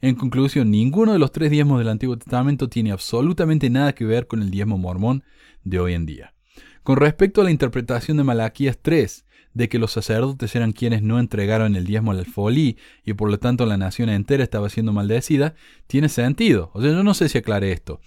En 0.00 0.16
conclusión, 0.16 0.70
ninguno 0.70 1.12
de 1.12 1.18
los 1.18 1.32
tres 1.32 1.50
diezmos 1.50 1.78
del 1.78 1.88
Antiguo 1.88 2.16
Testamento 2.16 2.68
tiene 2.68 2.92
absolutamente 2.92 3.70
nada 3.70 3.94
que 3.94 4.04
ver 4.04 4.26
con 4.26 4.42
el 4.42 4.50
diezmo 4.50 4.78
mormón 4.78 5.24
de 5.62 5.80
hoy 5.80 5.94
en 5.94 6.06
día. 6.06 6.34
Con 6.82 6.96
respecto 6.96 7.40
a 7.40 7.44
la 7.44 7.50
interpretación 7.50 8.16
de 8.16 8.24
Malaquías 8.24 8.78
3, 8.80 9.26
de 9.58 9.68
que 9.68 9.80
los 9.80 9.90
sacerdotes 9.90 10.54
eran 10.54 10.70
quienes 10.70 11.02
no 11.02 11.18
entregaron 11.18 11.74
el 11.74 11.84
diezmo 11.84 12.12
al 12.12 12.20
alfolí 12.20 12.78
y 13.04 13.14
por 13.14 13.28
lo 13.28 13.40
tanto 13.40 13.66
la 13.66 13.76
nación 13.76 14.08
entera 14.08 14.44
estaba 14.44 14.68
siendo 14.68 14.92
maldecida, 14.92 15.56
tiene 15.88 16.08
sentido. 16.08 16.70
O 16.74 16.80
sea, 16.80 16.92
yo 16.92 17.02
no 17.02 17.12
sé 17.12 17.28
si 17.28 17.38
aclaré 17.38 17.72
esto. 17.72 18.00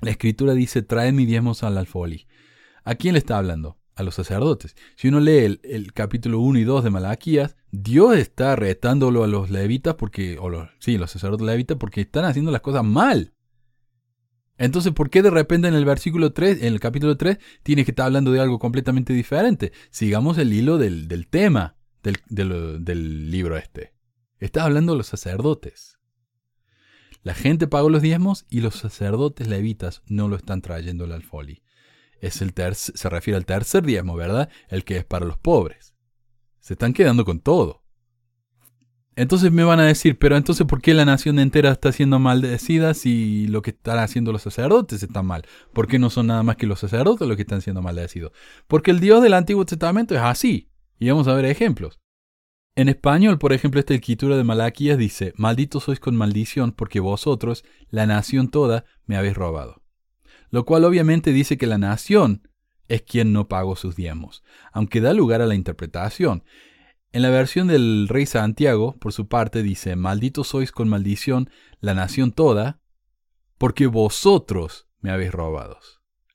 La 0.00 0.10
escritura 0.10 0.54
dice, 0.54 0.82
trae 0.82 1.12
mi 1.12 1.26
diezmos 1.26 1.62
al 1.62 1.78
alfolí. 1.78 2.26
¿A 2.82 2.96
quién 2.96 3.12
le 3.12 3.20
está 3.20 3.38
hablando? 3.38 3.78
A 3.94 4.02
los 4.02 4.16
sacerdotes. 4.16 4.74
Si 4.96 5.06
uno 5.06 5.20
lee 5.20 5.60
el, 5.62 5.92
capítulo 5.92 6.40
1 6.40 6.58
y 6.58 6.64
2 6.64 6.82
de 6.82 6.90
Malaquías, 6.90 7.54
Dios 7.70 8.16
está 8.16 8.56
retándolo 8.56 9.22
a 9.22 9.28
los 9.28 9.48
levitas 9.48 9.94
porque, 9.94 10.38
o 10.40 10.48
los, 10.48 10.68
sí, 10.80 10.98
los 10.98 11.12
sacerdotes 11.12 11.46
levitas 11.46 11.76
porque 11.78 12.00
están 12.00 12.24
haciendo 12.24 12.50
las 12.50 12.62
cosas 12.62 12.82
mal. 12.82 13.31
Entonces, 14.62 14.92
¿por 14.92 15.10
qué 15.10 15.22
de 15.22 15.30
repente 15.30 15.66
en 15.66 15.74
el 15.74 15.84
versículo 15.84 16.32
3, 16.32 16.60
en 16.62 16.72
el 16.72 16.78
capítulo 16.80 17.16
3, 17.16 17.38
tiene 17.64 17.84
que 17.84 17.90
estar 17.90 18.06
hablando 18.06 18.30
de 18.30 18.40
algo 18.40 18.58
completamente 18.60 19.12
diferente? 19.12 19.72
Sigamos 19.90 20.38
el 20.38 20.52
hilo 20.52 20.78
del, 20.78 21.08
tema 21.28 21.76
del, 22.02 22.18
del- 22.28 22.84
del 22.84 23.30
libro 23.30 23.56
este. 23.56 23.92
Está 24.38 24.64
hablando 24.64 24.92
de 24.92 24.98
los 24.98 25.08
sacerdotes. 25.08 25.98
La 27.24 27.34
gente 27.34 27.66
pagó 27.66 27.88
los 27.90 28.02
diezmos 28.02 28.46
y 28.50 28.60
los 28.60 28.76
sacerdotes 28.76 29.48
levitas 29.48 30.02
no 30.06 30.28
lo 30.28 30.36
están 30.36 30.62
trayendo 30.62 31.04
al 31.04 31.12
alfolí. 31.12 31.62
Es 32.20 32.40
el 32.40 32.52
se 32.74 33.08
refiere 33.08 33.36
al 33.36 33.46
tercer 33.46 33.84
diezmo, 33.84 34.14
¿verdad? 34.14 34.48
El 34.68 34.84
que 34.84 34.96
es 34.96 35.04
para 35.04 35.26
los 35.26 35.38
pobres. 35.38 35.94
Se 36.60 36.74
están 36.74 36.92
quedando 36.92 37.24
con 37.24 37.40
todo. 37.40 37.81
Entonces 39.14 39.52
me 39.52 39.64
van 39.64 39.78
a 39.78 39.84
decir, 39.84 40.18
pero 40.18 40.36
entonces 40.36 40.66
¿por 40.66 40.80
qué 40.80 40.94
la 40.94 41.04
nación 41.04 41.38
entera 41.38 41.70
está 41.72 41.92
siendo 41.92 42.18
maldecida 42.18 42.94
si 42.94 43.46
lo 43.46 43.60
que 43.60 43.70
están 43.70 43.98
haciendo 43.98 44.32
los 44.32 44.42
sacerdotes 44.42 45.02
está 45.02 45.22
mal? 45.22 45.44
¿Por 45.72 45.86
qué 45.86 45.98
no 45.98 46.08
son 46.08 46.28
nada 46.28 46.42
más 46.42 46.56
que 46.56 46.66
los 46.66 46.80
sacerdotes 46.80 47.28
los 47.28 47.36
que 47.36 47.42
están 47.42 47.60
siendo 47.60 47.82
maldecidos? 47.82 48.32
Porque 48.66 48.90
el 48.90 49.00
Dios 49.00 49.22
del 49.22 49.34
Antiguo 49.34 49.66
Testamento 49.66 50.14
es 50.14 50.22
así. 50.22 50.70
Y 50.98 51.10
vamos 51.10 51.28
a 51.28 51.34
ver 51.34 51.44
ejemplos. 51.44 52.00
En 52.74 52.88
español, 52.88 53.38
por 53.38 53.52
ejemplo, 53.52 53.80
esta 53.80 53.92
escritura 53.92 54.36
de 54.36 54.44
Malaquías 54.44 54.96
dice, 54.96 55.34
Malditos 55.36 55.84
sois 55.84 56.00
con 56.00 56.16
maldición 56.16 56.72
porque 56.72 57.00
vosotros, 57.00 57.64
la 57.90 58.06
nación 58.06 58.48
toda, 58.48 58.86
me 59.04 59.16
habéis 59.16 59.34
robado. 59.34 59.82
Lo 60.48 60.64
cual 60.64 60.84
obviamente 60.84 61.32
dice 61.32 61.58
que 61.58 61.66
la 61.66 61.76
nación 61.76 62.48
es 62.88 63.02
quien 63.02 63.34
no 63.34 63.46
pagó 63.46 63.76
sus 63.76 63.94
diezmos, 63.94 64.42
aunque 64.72 65.02
da 65.02 65.12
lugar 65.12 65.42
a 65.42 65.46
la 65.46 65.54
interpretación. 65.54 66.44
En 67.12 67.20
la 67.20 67.28
versión 67.28 67.68
del 67.68 68.08
rey 68.08 68.24
Santiago, 68.24 68.96
por 68.98 69.12
su 69.12 69.28
parte, 69.28 69.62
dice, 69.62 69.96
Malditos 69.96 70.48
sois 70.48 70.72
con 70.72 70.88
maldición 70.88 71.50
la 71.80 71.92
nación 71.92 72.32
toda, 72.32 72.80
porque 73.58 73.86
vosotros 73.86 74.88
me 75.00 75.10
habéis 75.10 75.30
robado. 75.30 75.78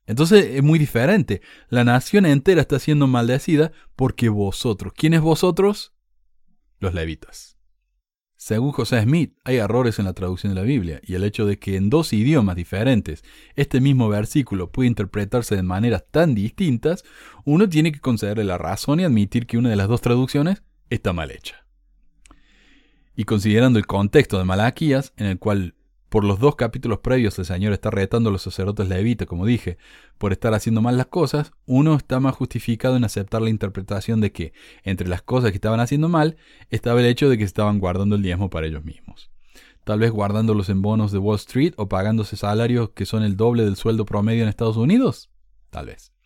Entonces 0.05 0.45
es 0.55 0.63
muy 0.63 0.77
diferente. 0.77 1.41
La 1.67 1.83
nación 1.83 2.25
entera 2.25 2.61
está 2.61 2.79
siendo 2.79 3.07
maldecida 3.07 3.71
porque 3.95 4.29
vosotros. 4.29 4.93
¿Quiénes 4.95 5.21
vosotros? 5.21 5.93
Los 6.79 6.93
levitas. 6.93 7.56
Según 8.37 8.71
José 8.71 9.01
Smith, 9.01 9.33
hay 9.43 9.57
errores 9.57 9.97
en 9.97 10.05
la 10.05 10.13
traducción 10.13 10.53
de 10.53 10.61
la 10.61 10.65
Biblia, 10.65 11.01
y 11.03 11.15
el 11.15 11.23
hecho 11.23 11.47
de 11.47 11.57
que 11.57 11.75
en 11.75 11.89
dos 11.89 12.13
idiomas 12.13 12.55
diferentes 12.55 13.23
este 13.55 13.81
mismo 13.81 14.09
versículo 14.09 14.71
puede 14.71 14.87
interpretarse 14.87 15.55
de 15.55 15.63
maneras 15.63 16.05
tan 16.11 16.35
distintas, 16.35 17.03
uno 17.45 17.67
tiene 17.67 17.91
que 17.91 17.99
concederle 17.99 18.43
la 18.43 18.59
razón 18.59 18.99
y 18.99 19.05
admitir 19.05 19.47
que 19.47 19.57
una 19.57 19.69
de 19.69 19.75
las 19.75 19.87
dos 19.87 20.01
traducciones 20.01 20.61
está 20.91 21.13
mal 21.13 21.31
hecha. 21.31 21.65
Y 23.15 23.23
considerando 23.23 23.79
el 23.79 23.87
contexto 23.87 24.37
de 24.37 24.45
Malaquías, 24.45 25.13
en 25.17 25.25
el 25.25 25.39
cual 25.39 25.73
por 26.09 26.23
los 26.23 26.39
dos 26.39 26.55
capítulos 26.55 26.99
previos 26.99 27.37
el 27.37 27.45
Señor 27.45 27.73
está 27.73 27.91
retando 27.91 28.29
a 28.29 28.31
los 28.31 28.41
sacerdotes 28.41 28.87
levitas, 28.87 29.27
como 29.27 29.45
dije, 29.45 29.77
por 30.17 30.31
estar 30.31 30.53
haciendo 30.53 30.81
mal 30.81 30.97
las 30.97 31.07
cosas, 31.07 31.51
uno 31.65 31.95
está 31.95 32.19
más 32.19 32.35
justificado 32.35 32.95
en 32.95 33.03
aceptar 33.03 33.41
la 33.41 33.49
interpretación 33.49 34.21
de 34.21 34.31
que, 34.31 34.53
entre 34.83 35.07
las 35.07 35.21
cosas 35.21 35.51
que 35.51 35.57
estaban 35.57 35.79
haciendo 35.79 36.09
mal, 36.09 36.37
estaba 36.69 36.99
el 36.99 37.05
hecho 37.07 37.29
de 37.29 37.37
que 37.37 37.43
estaban 37.43 37.79
guardando 37.79 38.15
el 38.15 38.23
diezmo 38.23 38.49
para 38.49 38.67
ellos 38.67 38.85
mismos. 38.85 39.29
Tal 39.83 39.99
vez 39.99 40.11
guardándolos 40.11 40.69
en 40.69 40.81
bonos 40.81 41.11
de 41.11 41.17
Wall 41.17 41.37
Street 41.37 41.73
o 41.77 41.87
pagándose 41.87 42.35
salarios 42.35 42.89
que 42.89 43.05
son 43.05 43.23
el 43.23 43.37
doble 43.37 43.63
del 43.63 43.77
sueldo 43.77 44.05
promedio 44.05 44.43
en 44.43 44.49
Estados 44.49 44.77
Unidos. 44.77 45.29
Tal 45.69 45.85
vez. 45.85 46.16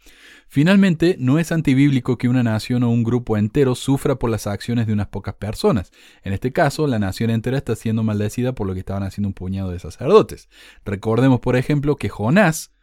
Finalmente, 0.54 1.16
no 1.18 1.40
es 1.40 1.54
antibíblico 1.54 2.18
que 2.18 2.28
una 2.28 2.44
nación 2.44 2.84
o 2.84 2.90
un 2.90 3.06
grupo 3.06 3.38
entero 3.38 3.74
sufra 3.74 4.16
por 4.18 4.30
las 4.30 4.48
acciones 4.48 4.86
de 4.86 4.92
unas 4.92 5.08
pocas 5.08 5.34
personas. 5.36 5.94
En 6.24 6.34
este 6.34 6.52
caso, 6.52 6.88
la 6.88 7.00
nación 7.00 7.30
entera 7.30 7.58
está 7.58 7.74
siendo 7.74 8.04
maldecida 8.04 8.54
por 8.54 8.68
lo 8.68 8.74
que 8.74 8.82
estaban 8.82 9.04
haciendo 9.04 9.30
un 9.30 9.34
puñado 9.34 9.72
de 9.72 9.80
sacerdotes. 9.80 10.50
Recordemos, 10.84 11.40
por 11.40 11.56
ejemplo, 11.56 11.96
que 11.96 12.10
Jonás 12.10 12.74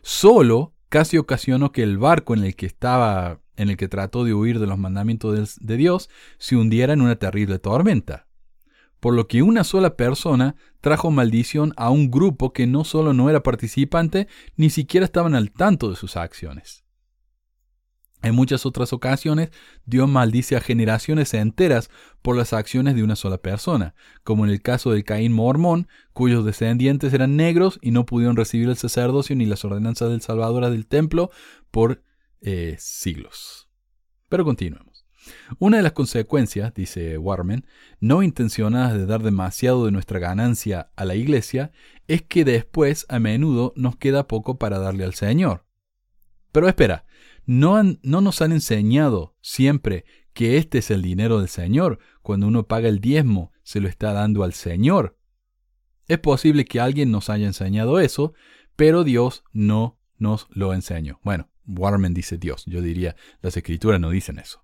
solo 0.00 0.72
casi 0.88 1.18
ocasionó 1.18 1.70
que 1.70 1.82
el 1.82 1.98
barco 1.98 2.32
en 2.32 2.44
el 2.44 2.56
que 2.56 2.64
estaba, 2.64 3.42
en 3.56 3.68
el 3.68 3.76
que 3.76 3.88
trató 3.88 4.24
de 4.24 4.32
huir 4.32 4.58
de 4.58 4.66
los 4.66 4.78
mandamientos 4.78 5.58
de 5.60 5.76
Dios, 5.76 6.08
se 6.38 6.56
hundiera 6.56 6.94
en 6.94 7.02
una 7.02 7.16
terrible 7.16 7.58
tormenta. 7.58 8.26
Por 9.00 9.12
lo 9.12 9.28
que 9.28 9.42
una 9.42 9.64
sola 9.64 9.96
persona 9.96 10.56
trajo 10.80 11.10
maldición 11.10 11.74
a 11.76 11.90
un 11.90 12.10
grupo 12.10 12.54
que 12.54 12.66
no 12.66 12.84
solo 12.84 13.12
no 13.12 13.28
era 13.28 13.42
participante, 13.42 14.28
ni 14.56 14.70
siquiera 14.70 15.04
estaban 15.04 15.34
al 15.34 15.50
tanto 15.50 15.90
de 15.90 15.96
sus 15.96 16.16
acciones. 16.16 16.87
En 18.22 18.34
muchas 18.34 18.66
otras 18.66 18.92
ocasiones, 18.92 19.50
Dios 19.86 20.08
maldice 20.08 20.56
a 20.56 20.60
generaciones 20.60 21.34
enteras 21.34 21.88
por 22.20 22.36
las 22.36 22.52
acciones 22.52 22.96
de 22.96 23.04
una 23.04 23.14
sola 23.14 23.38
persona, 23.38 23.94
como 24.24 24.44
en 24.44 24.50
el 24.50 24.60
caso 24.60 24.90
del 24.90 25.04
Caín 25.04 25.32
mormón, 25.32 25.86
cuyos 26.12 26.44
descendientes 26.44 27.14
eran 27.14 27.36
negros 27.36 27.78
y 27.80 27.92
no 27.92 28.06
pudieron 28.06 28.36
recibir 28.36 28.68
el 28.68 28.76
sacerdocio 28.76 29.36
ni 29.36 29.46
las 29.46 29.64
ordenanzas 29.64 30.10
del 30.10 30.20
Salvador 30.20 30.68
del 30.68 30.86
templo 30.86 31.30
por 31.70 32.02
eh, 32.40 32.76
siglos. 32.78 33.68
Pero 34.28 34.44
continuemos. 34.44 35.06
Una 35.58 35.76
de 35.76 35.82
las 35.82 35.92
consecuencias, 35.92 36.74
dice 36.74 37.18
Warman, 37.18 37.66
no 38.00 38.22
intencionadas 38.22 38.94
de 38.94 39.06
dar 39.06 39.22
demasiado 39.22 39.84
de 39.84 39.92
nuestra 39.92 40.18
ganancia 40.18 40.90
a 40.96 41.04
la 41.04 41.14
iglesia, 41.14 41.72
es 42.06 42.22
que 42.22 42.44
después 42.44 43.06
a 43.08 43.18
menudo 43.18 43.72
nos 43.76 43.96
queda 43.96 44.26
poco 44.26 44.58
para 44.58 44.78
darle 44.78 45.04
al 45.04 45.14
Señor. 45.14 45.66
Pero 46.52 46.68
espera, 46.68 47.04
¿no, 47.48 47.76
han, 47.76 47.98
¿no 48.02 48.20
nos 48.20 48.42
han 48.42 48.52
enseñado 48.52 49.34
siempre 49.40 50.04
que 50.34 50.58
este 50.58 50.78
es 50.78 50.90
el 50.90 51.00
dinero 51.00 51.38
del 51.38 51.48
Señor? 51.48 51.98
Cuando 52.20 52.46
uno 52.46 52.66
paga 52.66 52.90
el 52.90 53.00
diezmo, 53.00 53.52
se 53.62 53.80
lo 53.80 53.88
está 53.88 54.12
dando 54.12 54.44
al 54.44 54.52
Señor. 54.52 55.18
Es 56.08 56.18
posible 56.18 56.66
que 56.66 56.78
alguien 56.78 57.10
nos 57.10 57.30
haya 57.30 57.46
enseñado 57.46 58.00
eso, 58.00 58.34
pero 58.76 59.02
Dios 59.02 59.44
no 59.52 59.98
nos 60.18 60.46
lo 60.50 60.74
enseñó. 60.74 61.20
Bueno, 61.24 61.48
Warman 61.66 62.12
dice 62.12 62.36
Dios, 62.36 62.64
yo 62.66 62.82
diría, 62.82 63.16
las 63.40 63.56
escrituras 63.56 63.98
no 63.98 64.10
dicen 64.10 64.38
eso. 64.38 64.62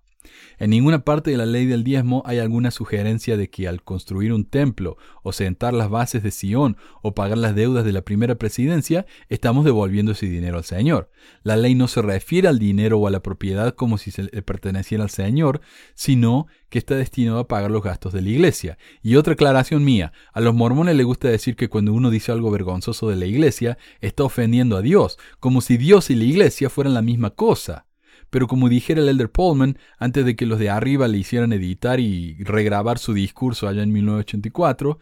En 0.57 0.69
ninguna 0.69 1.03
parte 1.03 1.31
de 1.31 1.37
la 1.37 1.45
ley 1.45 1.65
del 1.65 1.83
diezmo 1.83 2.23
hay 2.25 2.39
alguna 2.39 2.71
sugerencia 2.71 3.37
de 3.37 3.49
que 3.49 3.67
al 3.67 3.83
construir 3.83 4.33
un 4.33 4.45
templo 4.45 4.97
o 5.23 5.31
sentar 5.31 5.73
las 5.73 5.89
bases 5.89 6.23
de 6.23 6.31
Sion 6.31 6.77
o 7.01 7.13
pagar 7.13 7.37
las 7.37 7.55
deudas 7.55 7.85
de 7.85 7.91
la 7.91 8.03
primera 8.03 8.35
presidencia, 8.35 9.05
estamos 9.29 9.65
devolviendo 9.65 10.13
ese 10.13 10.27
dinero 10.27 10.57
al 10.57 10.63
Señor. 10.63 11.09
La 11.43 11.57
ley 11.57 11.75
no 11.75 11.87
se 11.87 12.01
refiere 12.01 12.47
al 12.47 12.59
dinero 12.59 12.99
o 12.99 13.07
a 13.07 13.11
la 13.11 13.21
propiedad 13.21 13.75
como 13.75 13.97
si 13.97 14.11
se 14.11 14.23
le 14.23 14.41
perteneciera 14.41 15.03
al 15.03 15.09
Señor, 15.09 15.61
sino 15.93 16.47
que 16.69 16.79
está 16.79 16.95
destinado 16.95 17.39
a 17.39 17.47
pagar 17.47 17.71
los 17.71 17.83
gastos 17.83 18.13
de 18.13 18.21
la 18.21 18.29
iglesia. 18.29 18.77
Y 19.01 19.15
otra 19.15 19.33
aclaración 19.33 19.83
mía, 19.83 20.11
a 20.33 20.41
los 20.41 20.53
mormones 20.53 20.95
les 20.95 21.05
gusta 21.05 21.27
decir 21.29 21.55
que 21.55 21.69
cuando 21.69 21.93
uno 21.93 22.09
dice 22.09 22.31
algo 22.31 22.51
vergonzoso 22.51 23.09
de 23.09 23.15
la 23.15 23.25
iglesia, 23.25 23.77
está 24.01 24.23
ofendiendo 24.23 24.77
a 24.77 24.81
Dios, 24.81 25.17
como 25.39 25.61
si 25.61 25.77
Dios 25.77 26.09
y 26.09 26.15
la 26.15 26.25
iglesia 26.25 26.69
fueran 26.69 26.93
la 26.93 27.01
misma 27.01 27.31
cosa. 27.31 27.84
Pero 28.29 28.47
como 28.47 28.69
dijera 28.69 29.01
el 29.01 29.09
Elder 29.09 29.31
Pullman, 29.31 29.77
antes 29.97 30.25
de 30.25 30.35
que 30.35 30.45
los 30.45 30.59
de 30.59 30.69
arriba 30.69 31.07
le 31.07 31.17
hicieran 31.17 31.53
editar 31.53 31.99
y 31.99 32.35
regrabar 32.43 32.99
su 32.99 33.13
discurso 33.13 33.67
allá 33.67 33.83
en 33.83 33.91
1984, 33.91 34.99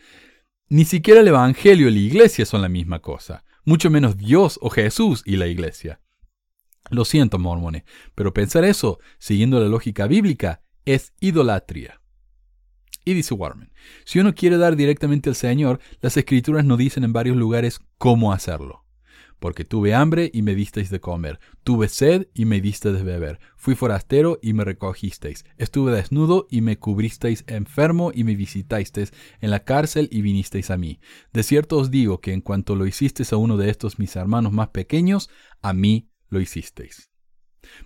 ni 0.69 0.85
siquiera 0.85 1.21
el 1.21 1.27
Evangelio 1.27 1.87
y 1.87 1.91
la 1.91 1.99
Iglesia 1.99 2.45
son 2.45 2.61
la 2.61 2.69
misma 2.69 2.99
cosa, 2.99 3.43
mucho 3.65 3.89
menos 3.89 4.17
Dios 4.17 4.59
o 4.61 4.69
Jesús 4.69 5.23
y 5.25 5.35
la 5.37 5.47
Iglesia. 5.47 5.99
Lo 6.89 7.05
siento, 7.05 7.39
mormones, 7.39 7.83
pero 8.15 8.33
pensar 8.33 8.65
eso, 8.65 8.99
siguiendo 9.17 9.59
la 9.59 9.67
lógica 9.67 10.07
bíblica, 10.07 10.61
es 10.85 11.13
idolatría. 11.19 12.01
Y 13.05 13.13
dice 13.13 13.33
Warman, 13.33 13.71
si 14.05 14.19
uno 14.19 14.33
quiere 14.33 14.57
dar 14.57 14.75
directamente 14.75 15.29
al 15.29 15.35
Señor, 15.35 15.79
las 16.01 16.15
escrituras 16.15 16.65
nos 16.65 16.77
dicen 16.77 17.03
en 17.03 17.13
varios 17.13 17.35
lugares 17.35 17.79
cómo 17.97 18.31
hacerlo 18.31 18.82
porque 19.43 19.65
tuve 19.65 19.93
hambre 19.93 20.31
y 20.33 20.41
me 20.41 20.55
disteis 20.55 20.89
de 20.89 21.01
comer, 21.01 21.37
tuve 21.65 21.89
sed 21.89 22.29
y 22.33 22.45
me 22.45 22.61
disteis 22.61 22.95
de 22.95 23.03
beber, 23.03 23.41
fui 23.57 23.75
forastero 23.75 24.39
y 24.41 24.53
me 24.53 24.63
recogisteis, 24.63 25.43
estuve 25.57 25.91
desnudo 25.91 26.47
y 26.49 26.61
me 26.61 26.79
cubristeis 26.79 27.43
enfermo 27.47 28.13
y 28.15 28.23
me 28.23 28.37
visitasteis 28.37 29.11
en 29.41 29.51
la 29.51 29.65
cárcel 29.65 30.07
y 30.13 30.21
vinisteis 30.21 30.71
a 30.71 30.77
mí. 30.77 31.01
De 31.33 31.43
cierto 31.43 31.77
os 31.77 31.91
digo 31.91 32.21
que 32.21 32.31
en 32.31 32.39
cuanto 32.39 32.77
lo 32.77 32.87
hicisteis 32.87 33.33
a 33.33 33.35
uno 33.35 33.57
de 33.57 33.69
estos 33.69 33.99
mis 33.99 34.15
hermanos 34.15 34.53
más 34.53 34.69
pequeños, 34.69 35.29
a 35.61 35.73
mí 35.73 36.09
lo 36.29 36.39
hicisteis. 36.39 37.11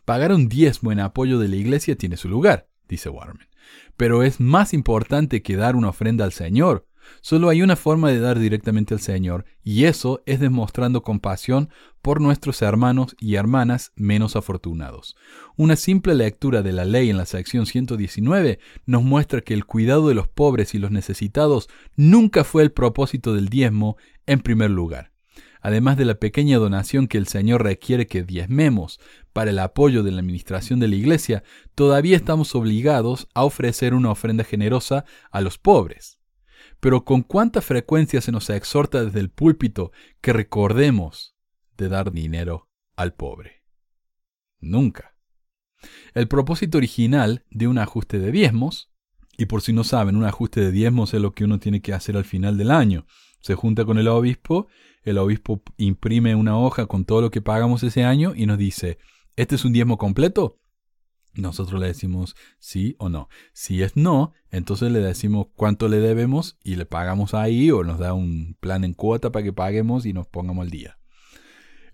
Pagar 0.05 0.33
un 0.33 0.49
diezmo 0.49 0.91
en 0.91 0.99
apoyo 0.99 1.39
de 1.39 1.47
la 1.47 1.55
iglesia 1.55 1.95
tiene 1.95 2.17
su 2.17 2.29
lugar, 2.29 2.69
dice 2.87 3.09
Warman, 3.09 3.47
pero 3.95 4.21
es 4.21 4.39
más 4.39 4.75
importante 4.75 5.41
que 5.41 5.55
dar 5.55 5.75
una 5.75 5.89
ofrenda 5.89 6.23
al 6.23 6.33
Señor, 6.33 6.86
Solo 7.21 7.49
hay 7.49 7.61
una 7.61 7.75
forma 7.75 8.09
de 8.09 8.19
dar 8.19 8.39
directamente 8.39 8.93
al 8.93 8.99
Señor, 8.99 9.45
y 9.63 9.85
eso 9.85 10.21
es 10.25 10.39
demostrando 10.39 11.03
compasión 11.03 11.69
por 12.01 12.21
nuestros 12.21 12.61
hermanos 12.61 13.15
y 13.19 13.35
hermanas 13.35 13.91
menos 13.95 14.35
afortunados. 14.35 15.15
Una 15.55 15.75
simple 15.75 16.15
lectura 16.15 16.61
de 16.61 16.71
la 16.71 16.85
ley 16.85 17.09
en 17.09 17.17
la 17.17 17.25
sección 17.25 17.65
119 17.65 18.59
nos 18.85 19.03
muestra 19.03 19.41
que 19.41 19.53
el 19.53 19.65
cuidado 19.65 20.07
de 20.07 20.15
los 20.15 20.27
pobres 20.27 20.73
y 20.73 20.79
los 20.79 20.91
necesitados 20.91 21.69
nunca 21.95 22.43
fue 22.43 22.63
el 22.63 22.71
propósito 22.71 23.33
del 23.33 23.49
diezmo 23.49 23.97
en 24.25 24.39
primer 24.39 24.71
lugar. 24.71 25.11
Además 25.61 25.97
de 25.97 26.05
la 26.05 26.15
pequeña 26.15 26.57
donación 26.59 27.07
que 27.07 27.17
el 27.17 27.27
Señor 27.27 27.63
requiere 27.63 28.07
que 28.07 28.23
diezmemos 28.23 28.99
para 29.33 29.51
el 29.51 29.59
apoyo 29.59 30.03
de 30.03 30.11
la 30.11 30.19
administración 30.19 30.79
de 30.79 30.87
la 30.87 30.95
Iglesia, 30.95 31.43
todavía 31.75 32.15
estamos 32.15 32.55
obligados 32.55 33.27
a 33.33 33.43
ofrecer 33.43 33.93
una 33.93 34.11
ofrenda 34.11 34.43
generosa 34.43 35.03
a 35.31 35.41
los 35.41 35.57
pobres. 35.57 36.16
Pero 36.79 37.03
con 37.03 37.23
cuánta 37.23 37.61
frecuencia 37.61 38.21
se 38.21 38.31
nos 38.31 38.49
exhorta 38.49 39.03
desde 39.03 39.19
el 39.19 39.29
púlpito 39.29 39.91
que 40.21 40.33
recordemos 40.33 41.35
de 41.77 41.89
dar 41.89 42.11
dinero 42.11 42.69
al 42.95 43.13
pobre. 43.13 43.63
Nunca. 44.59 45.15
El 46.13 46.27
propósito 46.27 46.77
original 46.77 47.45
de 47.49 47.67
un 47.67 47.77
ajuste 47.77 48.19
de 48.19 48.31
diezmos, 48.31 48.91
y 49.37 49.45
por 49.45 49.61
si 49.61 49.71
no 49.73 49.83
saben, 49.83 50.15
un 50.15 50.25
ajuste 50.25 50.61
de 50.61 50.71
diezmos 50.71 51.13
es 51.13 51.21
lo 51.21 51.33
que 51.33 51.43
uno 51.43 51.59
tiene 51.59 51.81
que 51.81 51.93
hacer 51.93 52.17
al 52.17 52.25
final 52.25 52.57
del 52.57 52.71
año. 52.71 53.05
Se 53.39 53.53
junta 53.53 53.85
con 53.85 53.99
el 53.99 54.07
obispo, 54.07 54.67
el 55.03 55.19
obispo 55.19 55.61
imprime 55.77 56.35
una 56.35 56.57
hoja 56.57 56.87
con 56.87 57.05
todo 57.05 57.21
lo 57.21 57.31
que 57.31 57.41
pagamos 57.41 57.83
ese 57.83 58.03
año 58.03 58.33
y 58.35 58.47
nos 58.47 58.57
dice, 58.57 58.97
¿este 59.35 59.55
es 59.55 59.63
un 59.63 59.73
diezmo 59.73 59.97
completo? 59.97 60.59
Nosotros 61.37 61.79
le 61.79 61.87
decimos 61.87 62.35
sí 62.59 62.95
o 62.99 63.09
no. 63.09 63.29
Si 63.53 63.83
es 63.83 63.95
no, 63.95 64.33
entonces 64.51 64.91
le 64.91 64.99
decimos 64.99 65.47
cuánto 65.55 65.87
le 65.87 65.99
debemos 65.99 66.57
y 66.63 66.75
le 66.75 66.85
pagamos 66.85 67.33
ahí 67.33 67.71
o 67.71 67.83
nos 67.83 67.99
da 67.99 68.13
un 68.13 68.55
plan 68.59 68.83
en 68.83 68.93
cuota 68.93 69.31
para 69.31 69.43
que 69.43 69.53
paguemos 69.53 70.05
y 70.05 70.13
nos 70.13 70.27
pongamos 70.27 70.63
al 70.63 70.71
día. 70.71 70.97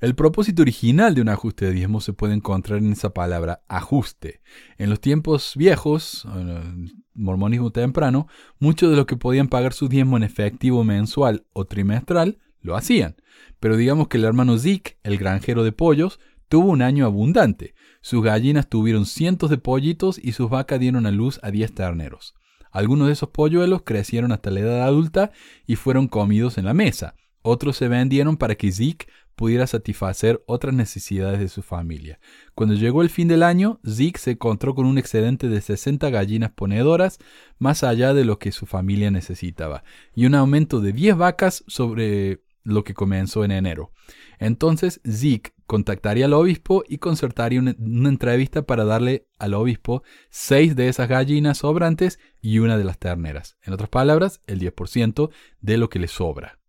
El 0.04 0.16
propósito 0.16 0.64
original 0.64 1.16
de 1.16 1.22
un 1.22 1.30
ajuste 1.30 1.66
de 1.66 1.72
diezmo 1.72 2.02
se 2.02 2.12
puede 2.12 2.34
encontrar 2.34 2.80
en 2.80 2.92
esa 2.92 3.14
palabra 3.14 3.64
ajuste. 3.70 4.42
En 4.78 4.90
los 4.90 5.00
tiempos 5.00 5.54
viejos, 5.56 6.28
en 6.36 7.06
mormonismo 7.14 7.72
temprano, 7.72 8.28
muchos 8.60 8.92
de 8.92 8.98
los 8.98 9.06
que 9.06 9.16
podían 9.16 9.48
pagar 9.48 9.72
su 9.72 9.88
diezmo 9.88 10.18
en 10.18 10.24
efectivo 10.24 10.84
mensual 10.84 11.46
o 11.54 11.64
trimestral 11.64 12.40
lo 12.60 12.76
hacían. 12.76 13.16
Pero 13.62 13.78
digamos 13.78 14.10
que 14.10 14.18
el 14.18 14.26
hermano 14.26 14.58
Zeke, 14.58 14.98
el 15.04 15.18
granjero 15.18 15.64
de 15.64 15.72
pollos, 15.72 16.20
tuvo 16.54 16.70
un 16.70 16.84
año 16.84 17.08
abundante. 17.08 17.74
Sus 18.02 18.24
gallinas 18.24 18.70
tuvieron 18.70 19.08
cientos 19.08 19.50
de 19.50 19.58
pollitos 19.58 20.20
y 20.24 20.34
sus 20.34 20.52
vacas 20.52 20.80
dieron 20.80 21.08
a 21.08 21.12
luz 21.12 21.40
a 21.42 21.50
diez 21.50 21.74
terneros. 21.74 22.36
Algunos 22.70 23.08
de 23.08 23.14
esos 23.14 23.30
polluelos 23.30 23.82
crecieron 23.82 24.32
hasta 24.32 24.52
la 24.52 24.60
edad 24.60 24.84
adulta 24.84 25.32
y 25.66 25.78
fueron 25.78 26.08
comidos 26.08 26.60
en 26.60 26.66
la 26.66 26.76
mesa. 26.76 27.16
Otros 27.42 27.78
se 27.78 27.88
vendieron 27.88 28.38
para 28.38 28.54
que 28.54 28.72
Zeke 28.72 29.08
pudiera 29.36 29.66
satisfacer 29.66 30.44
otras 30.46 30.76
necesidades 30.76 31.40
de 31.40 31.50
su 31.50 31.64
familia. 31.64 32.20
Cuando 32.54 32.76
llegó 32.76 33.02
el 33.02 33.10
fin 33.10 33.28
del 33.28 33.42
año, 33.42 33.80
Zeke 33.84 34.20
se 34.20 34.32
encontró 34.34 34.76
con 34.76 34.86
un 34.86 35.00
excedente 35.00 35.50
de 35.50 35.60
60 35.60 36.08
gallinas 36.12 36.52
ponedoras, 36.52 37.18
más 37.58 37.84
allá 37.84 38.14
de 38.14 38.26
lo 38.26 38.38
que 38.38 38.52
su 38.52 38.68
familia 38.68 39.10
necesitaba, 39.10 39.84
y 40.14 40.28
un 40.28 40.36
aumento 40.36 40.82
de 40.82 40.94
10 40.94 41.18
vacas 41.18 41.64
sobre 41.66 42.44
lo 42.64 42.84
que 42.84 42.94
comenzó 42.94 43.44
en 43.44 43.52
enero. 43.52 43.92
Entonces 44.40 45.02
Zeke 45.06 45.54
contactaría 45.66 46.26
al 46.26 46.34
obispo 46.34 46.84
y 46.88 46.98
concertaría 46.98 47.60
una, 47.60 48.10
entrevista 48.10 48.64
para 48.64 48.86
darle 48.86 49.28
al 49.38 49.54
obispo 49.54 50.04
seis 50.30 50.76
de 50.76 50.88
esas 50.88 51.10
gallinas 51.10 51.60
sobrantes 51.60 52.20
y 52.42 52.60
una 52.60 52.78
de 52.78 52.84
las 52.84 53.00
terneras. 53.00 53.58
En 53.62 53.74
otras 53.74 53.90
palabras, 53.90 54.42
el 54.48 54.60
10% 54.60 55.30
de 55.62 55.78
lo 55.78 55.90
que 55.90 56.00
le 56.00 56.08
sobra. 56.08 56.60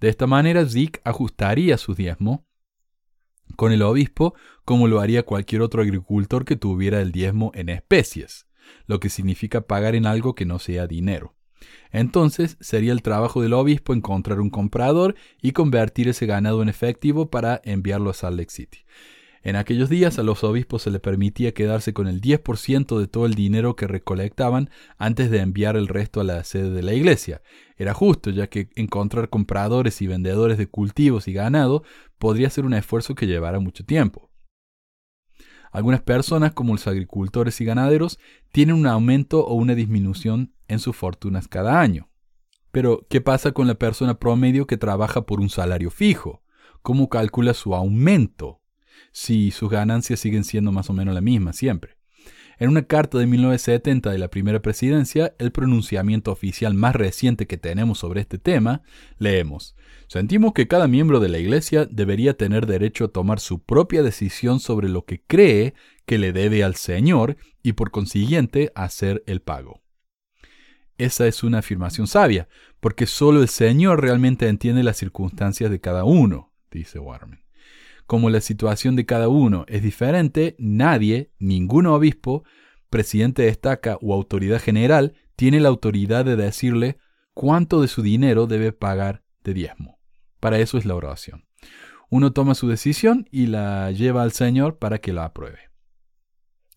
De 0.00 0.08
esta 0.08 0.26
manera, 0.26 0.64
Zeke 0.66 1.00
ajustaría 1.04 1.78
su 1.78 1.94
diezmo 1.94 2.46
con 3.54 3.72
el 3.72 3.82
obispo 3.82 4.34
como 4.64 4.88
lo 4.88 5.00
haría 5.00 5.24
cualquier 5.24 5.62
otro 5.62 5.82
agricultor 5.82 6.44
que 6.44 6.56
tuviera 6.56 7.00
el 7.00 7.12
diezmo 7.12 7.52
en 7.54 7.68
especies, 7.68 8.46
lo 8.86 8.98
que 8.98 9.08
significa 9.08 9.62
pagar 9.62 9.94
en 9.94 10.06
algo 10.06 10.34
que 10.34 10.44
no 10.44 10.58
sea 10.58 10.86
dinero. 10.86 11.36
Entonces 11.90 12.56
sería 12.60 12.92
el 12.92 13.02
trabajo 13.02 13.42
del 13.42 13.54
obispo 13.54 13.94
encontrar 13.94 14.40
un 14.40 14.50
comprador 14.50 15.14
y 15.40 15.52
convertir 15.52 16.08
ese 16.08 16.26
ganado 16.26 16.62
en 16.62 16.68
efectivo 16.68 17.30
para 17.30 17.60
enviarlo 17.64 18.10
a 18.10 18.14
Salt 18.14 18.38
Lake 18.38 18.50
City. 18.50 18.78
En 19.46 19.54
aquellos 19.54 19.88
días 19.88 20.18
a 20.18 20.24
los 20.24 20.42
obispos 20.42 20.82
se 20.82 20.90
les 20.90 21.00
permitía 21.00 21.54
quedarse 21.54 21.92
con 21.92 22.08
el 22.08 22.20
10% 22.20 22.98
de 22.98 23.06
todo 23.06 23.26
el 23.26 23.34
dinero 23.34 23.76
que 23.76 23.86
recolectaban 23.86 24.70
antes 24.98 25.30
de 25.30 25.38
enviar 25.38 25.76
el 25.76 25.86
resto 25.86 26.20
a 26.20 26.24
la 26.24 26.42
sede 26.42 26.70
de 26.70 26.82
la 26.82 26.94
iglesia. 26.94 27.42
Era 27.76 27.94
justo, 27.94 28.30
ya 28.30 28.48
que 28.48 28.70
encontrar 28.74 29.28
compradores 29.28 30.02
y 30.02 30.08
vendedores 30.08 30.58
de 30.58 30.66
cultivos 30.66 31.28
y 31.28 31.32
ganado 31.32 31.84
podría 32.18 32.50
ser 32.50 32.64
un 32.64 32.74
esfuerzo 32.74 33.14
que 33.14 33.28
llevara 33.28 33.60
mucho 33.60 33.84
tiempo. 33.84 34.32
Algunas 35.72 36.02
personas, 36.02 36.52
como 36.52 36.72
los 36.74 36.86
agricultores 36.86 37.60
y 37.60 37.64
ganaderos, 37.64 38.18
tienen 38.52 38.76
un 38.76 38.86
aumento 38.86 39.46
o 39.46 39.54
una 39.54 39.74
disminución 39.74 40.52
en 40.68 40.78
sus 40.78 40.96
fortunas 40.96 41.48
cada 41.48 41.80
año. 41.80 42.08
Pero, 42.72 43.06
¿qué 43.08 43.20
pasa 43.20 43.52
con 43.52 43.66
la 43.66 43.74
persona 43.74 44.18
promedio 44.18 44.66
que 44.66 44.76
trabaja 44.76 45.26
por 45.26 45.40
un 45.40 45.48
salario 45.48 45.90
fijo? 45.90 46.42
¿Cómo 46.82 47.08
calcula 47.08 47.54
su 47.54 47.74
aumento? 47.74 48.60
si 49.12 49.50
sus 49.50 49.70
ganancias 49.70 50.20
siguen 50.20 50.44
siendo 50.44 50.72
más 50.72 50.90
o 50.90 50.92
menos 50.92 51.14
la 51.14 51.22
misma 51.22 51.54
siempre. 51.54 51.95
En 52.58 52.70
una 52.70 52.84
carta 52.84 53.18
de 53.18 53.26
1970 53.26 54.10
de 54.10 54.18
la 54.18 54.28
primera 54.28 54.62
presidencia, 54.62 55.34
el 55.38 55.52
pronunciamiento 55.52 56.32
oficial 56.32 56.72
más 56.72 56.96
reciente 56.96 57.46
que 57.46 57.58
tenemos 57.58 57.98
sobre 57.98 58.22
este 58.22 58.38
tema, 58.38 58.82
leemos, 59.18 59.76
Sentimos 60.08 60.52
que 60.52 60.68
cada 60.68 60.86
miembro 60.86 61.18
de 61.18 61.28
la 61.28 61.38
Iglesia 61.38 61.84
debería 61.84 62.36
tener 62.36 62.66
derecho 62.66 63.06
a 63.06 63.08
tomar 63.08 63.40
su 63.40 63.58
propia 63.58 64.04
decisión 64.04 64.60
sobre 64.60 64.88
lo 64.88 65.04
que 65.04 65.20
cree 65.26 65.74
que 66.06 66.18
le 66.18 66.32
debe 66.32 66.62
al 66.62 66.76
Señor 66.76 67.36
y 67.62 67.72
por 67.72 67.90
consiguiente 67.90 68.70
hacer 68.76 69.24
el 69.26 69.40
pago. 69.40 69.82
Esa 70.96 71.26
es 71.26 71.42
una 71.42 71.58
afirmación 71.58 72.06
sabia, 72.06 72.48
porque 72.80 73.06
solo 73.06 73.42
el 73.42 73.48
Señor 73.48 74.00
realmente 74.00 74.48
entiende 74.48 74.84
las 74.84 74.96
circunstancias 74.96 75.70
de 75.70 75.80
cada 75.80 76.04
uno, 76.04 76.52
dice 76.70 77.00
Warman. 77.00 77.45
Como 78.06 78.30
la 78.30 78.40
situación 78.40 78.94
de 78.94 79.04
cada 79.04 79.28
uno 79.28 79.64
es 79.68 79.82
diferente, 79.82 80.54
nadie, 80.58 81.32
ningún 81.38 81.86
obispo, 81.86 82.44
presidente 82.88 83.42
de 83.42 83.48
estaca 83.48 83.98
o 84.00 84.14
autoridad 84.14 84.60
general 84.60 85.14
tiene 85.34 85.60
la 85.60 85.68
autoridad 85.68 86.24
de 86.24 86.36
decirle 86.36 86.98
cuánto 87.34 87.82
de 87.82 87.88
su 87.88 88.02
dinero 88.02 88.46
debe 88.46 88.72
pagar 88.72 89.22
de 89.42 89.54
diezmo. 89.54 89.98
Para 90.38 90.58
eso 90.60 90.78
es 90.78 90.86
la 90.86 90.94
oración. 90.94 91.46
Uno 92.08 92.32
toma 92.32 92.54
su 92.54 92.68
decisión 92.68 93.28
y 93.32 93.46
la 93.46 93.90
lleva 93.90 94.22
al 94.22 94.30
Señor 94.30 94.78
para 94.78 94.98
que 94.98 95.12
la 95.12 95.24
apruebe. 95.24 95.58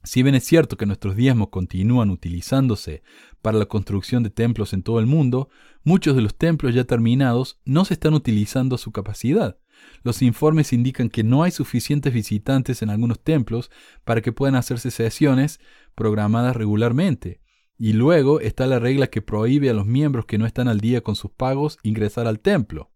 Si 0.04 0.24
bien 0.24 0.34
es 0.34 0.46
cierto 0.46 0.78
que 0.78 0.86
nuestros 0.86 1.16
diezmos 1.16 1.50
continúan 1.50 2.10
utilizándose 2.10 3.04
para 3.42 3.60
la 3.60 3.66
construcción 3.66 4.24
de 4.24 4.30
templos 4.30 4.74
en 4.74 4.82
todo 4.82 5.00
el 5.00 5.06
mundo, 5.06 5.50
muchos 5.84 6.16
de 6.16 6.22
los 6.22 6.36
templos 6.36 6.74
ya 6.74 6.86
terminados 6.86 7.60
no 7.66 7.86
se 7.86 7.94
están 7.94 8.14
utilizando 8.14 8.76
a 8.76 8.80
su 8.80 8.92
capacidad. 8.92 9.60
Los 10.04 10.22
informes 10.22 10.74
indican 10.74 11.10
que 11.10 11.24
no 11.24 11.44
hay 11.44 11.52
suficientes 11.52 12.14
visitantes 12.14 12.82
en 12.82 12.90
algunos 12.90 13.22
templos 13.22 13.70
para 14.04 14.22
que 14.22 14.32
puedan 14.32 14.56
hacerse 14.56 14.92
sesiones 14.92 15.60
programadas 15.96 16.56
regularmente. 16.56 17.42
Y 17.78 17.94
luego 17.94 18.40
está 18.42 18.68
la 18.68 18.80
regla 18.80 19.08
que 19.08 19.22
prohíbe 19.22 19.70
a 19.70 19.74
los 19.74 19.86
miembros 19.86 20.26
que 20.26 20.38
no 20.38 20.46
están 20.46 20.68
al 20.68 20.80
día 20.80 21.02
con 21.02 21.16
sus 21.16 21.32
pagos 21.32 21.78
ingresar 21.84 22.28
al 22.28 22.40
templo. 22.40 22.92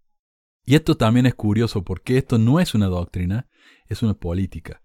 Y 0.65 0.75
esto 0.75 0.95
también 0.95 1.25
es 1.25 1.35
curioso 1.35 1.83
porque 1.83 2.17
esto 2.17 2.37
no 2.37 2.59
es 2.59 2.73
una 2.73 2.87
doctrina, 2.87 3.47
es 3.87 4.01
una 4.01 4.13
política. 4.13 4.81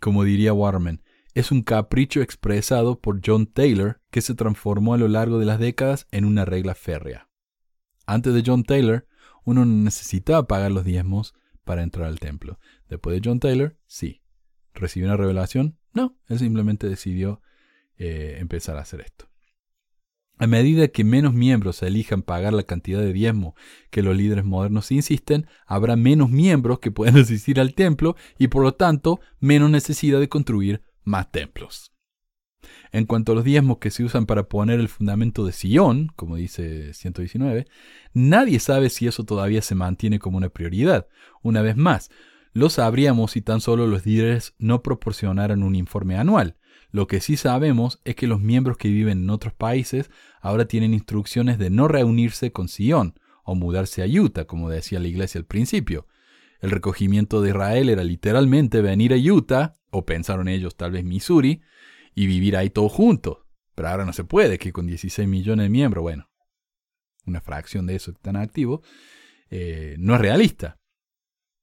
Como 0.00 0.24
diría 0.24 0.52
Warman, 0.52 1.02
es 1.34 1.52
un 1.52 1.62
capricho 1.62 2.22
expresado 2.22 3.00
por 3.00 3.20
John 3.24 3.46
Taylor 3.46 4.00
que 4.10 4.20
se 4.20 4.34
transformó 4.34 4.94
a 4.94 4.98
lo 4.98 5.08
largo 5.08 5.38
de 5.38 5.46
las 5.46 5.58
décadas 5.58 6.06
en 6.10 6.24
una 6.24 6.44
regla 6.44 6.74
férrea. 6.74 7.28
Antes 8.06 8.34
de 8.34 8.42
John 8.44 8.64
Taylor, 8.64 9.06
uno 9.44 9.64
necesitaba 9.64 10.46
pagar 10.46 10.72
los 10.72 10.84
diezmos 10.84 11.34
para 11.64 11.82
entrar 11.82 12.06
al 12.06 12.20
templo. 12.20 12.58
Después 12.88 13.14
de 13.14 13.28
John 13.28 13.40
Taylor, 13.40 13.76
sí. 13.86 14.22
¿Recibió 14.74 15.08
una 15.08 15.16
revelación? 15.16 15.78
No, 15.92 16.16
él 16.28 16.38
simplemente 16.38 16.88
decidió 16.88 17.42
eh, 17.96 18.36
empezar 18.38 18.76
a 18.76 18.82
hacer 18.82 19.00
esto. 19.00 19.30
A 20.38 20.46
medida 20.46 20.88
que 20.88 21.04
menos 21.04 21.34
miembros 21.34 21.82
elijan 21.82 22.22
pagar 22.22 22.54
la 22.54 22.62
cantidad 22.62 23.00
de 23.00 23.12
diezmo 23.12 23.54
que 23.90 24.02
los 24.02 24.16
líderes 24.16 24.46
modernos 24.46 24.90
insisten, 24.90 25.46
habrá 25.66 25.96
menos 25.96 26.30
miembros 26.30 26.78
que 26.78 26.90
puedan 26.90 27.16
asistir 27.20 27.60
al 27.60 27.74
templo 27.74 28.16
y 28.38 28.48
por 28.48 28.62
lo 28.62 28.72
tanto 28.72 29.20
menos 29.38 29.70
necesidad 29.70 30.18
de 30.18 30.30
construir 30.30 30.82
más 31.04 31.30
templos. 31.30 31.92
En 32.92 33.06
cuanto 33.06 33.32
a 33.32 33.34
los 33.36 33.44
diezmos 33.44 33.78
que 33.78 33.90
se 33.90 34.02
usan 34.02 34.26
para 34.26 34.48
poner 34.48 34.80
el 34.80 34.88
fundamento 34.88 35.46
de 35.46 35.52
Sion, 35.52 36.10
como 36.16 36.36
dice 36.36 36.92
119, 36.92 37.66
nadie 38.14 38.58
sabe 38.58 38.90
si 38.90 39.06
eso 39.06 39.24
todavía 39.24 39.62
se 39.62 39.76
mantiene 39.76 40.18
como 40.18 40.38
una 40.38 40.48
prioridad. 40.48 41.06
Una 41.42 41.62
vez 41.62 41.76
más, 41.76 42.10
lo 42.52 42.68
sabríamos 42.68 43.30
si 43.32 43.42
tan 43.42 43.60
solo 43.60 43.86
los 43.86 44.04
líderes 44.04 44.54
no 44.58 44.82
proporcionaran 44.82 45.62
un 45.62 45.76
informe 45.76 46.16
anual. 46.16 46.56
Lo 46.90 47.06
que 47.06 47.20
sí 47.20 47.36
sabemos 47.36 48.00
es 48.04 48.16
que 48.16 48.26
los 48.26 48.40
miembros 48.40 48.76
que 48.76 48.88
viven 48.88 49.22
en 49.22 49.30
otros 49.30 49.54
países 49.54 50.10
ahora 50.40 50.64
tienen 50.64 50.92
instrucciones 50.92 51.58
de 51.58 51.70
no 51.70 51.86
reunirse 51.86 52.50
con 52.50 52.66
Sion 52.66 53.14
o 53.44 53.54
mudarse 53.54 54.02
a 54.02 54.06
Utah, 54.06 54.46
como 54.46 54.68
decía 54.68 54.98
la 54.98 55.06
iglesia 55.06 55.38
al 55.38 55.46
principio. 55.46 56.08
El 56.60 56.72
recogimiento 56.72 57.40
de 57.40 57.50
Israel 57.50 57.88
era 57.88 58.02
literalmente 58.02 58.82
venir 58.82 59.12
a 59.12 59.16
Utah, 59.16 59.76
o 59.90 60.04
pensaron 60.04 60.48
ellos 60.48 60.76
tal 60.76 60.90
vez 60.90 61.04
Missouri, 61.04 61.62
y 62.14 62.26
vivir 62.26 62.56
ahí 62.56 62.70
todos 62.70 62.92
juntos. 62.92 63.38
Pero 63.74 63.88
ahora 63.88 64.04
no 64.04 64.12
se 64.12 64.24
puede, 64.24 64.58
que 64.58 64.72
con 64.72 64.86
16 64.86 65.28
millones 65.28 65.64
de 65.64 65.70
miembros, 65.70 66.02
bueno, 66.02 66.28
una 67.26 67.40
fracción 67.40 67.86
de 67.86 67.96
eso 67.96 68.12
tan 68.12 68.36
activo, 68.36 68.82
eh, 69.50 69.96
no 69.98 70.14
es 70.14 70.20
realista. 70.20 70.78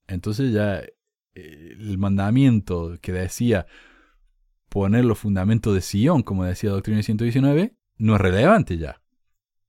Entonces 0.06 0.52
ya 0.52 0.78
eh, 0.78 1.76
el 1.78 1.98
mandamiento 1.98 2.96
que 3.00 3.12
decía 3.12 3.66
poner 4.68 5.04
los 5.04 5.18
fundamentos 5.18 5.74
de 5.74 5.80
Sion, 5.80 6.22
como 6.22 6.44
decía 6.44 6.70
Doctrina 6.70 7.02
119, 7.02 7.76
no 7.96 8.14
es 8.14 8.20
relevante 8.20 8.78
ya. 8.78 9.00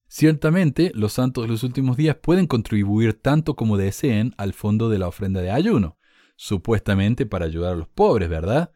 Ciertamente, 0.07 0.91
los 0.95 1.13
santos 1.13 1.43
de 1.43 1.49
los 1.49 1.63
últimos 1.63 1.95
días 1.95 2.15
pueden 2.15 2.47
contribuir 2.47 3.13
tanto 3.13 3.55
como 3.55 3.77
deseen 3.77 4.33
al 4.37 4.53
fondo 4.53 4.89
de 4.89 4.97
la 4.97 5.07
ofrenda 5.07 5.41
de 5.41 5.51
ayuno, 5.51 5.99
supuestamente 6.35 7.27
para 7.27 7.45
ayudar 7.45 7.73
a 7.73 7.77
los 7.77 7.87
pobres, 7.87 8.27
¿verdad? 8.27 8.71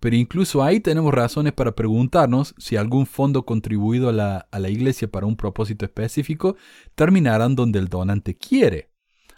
Pero 0.00 0.16
incluso 0.16 0.62
ahí 0.62 0.80
tenemos 0.80 1.12
razones 1.12 1.52
para 1.52 1.74
preguntarnos 1.74 2.54
si 2.58 2.76
algún 2.76 3.06
fondo 3.06 3.44
contribuido 3.44 4.08
a 4.08 4.12
la, 4.12 4.48
a 4.50 4.58
la 4.58 4.68
iglesia 4.68 5.10
para 5.10 5.26
un 5.26 5.36
propósito 5.36 5.84
específico 5.84 6.56
terminarán 6.94 7.54
donde 7.54 7.78
el 7.78 7.88
donante 7.88 8.36
quiere. 8.36 8.90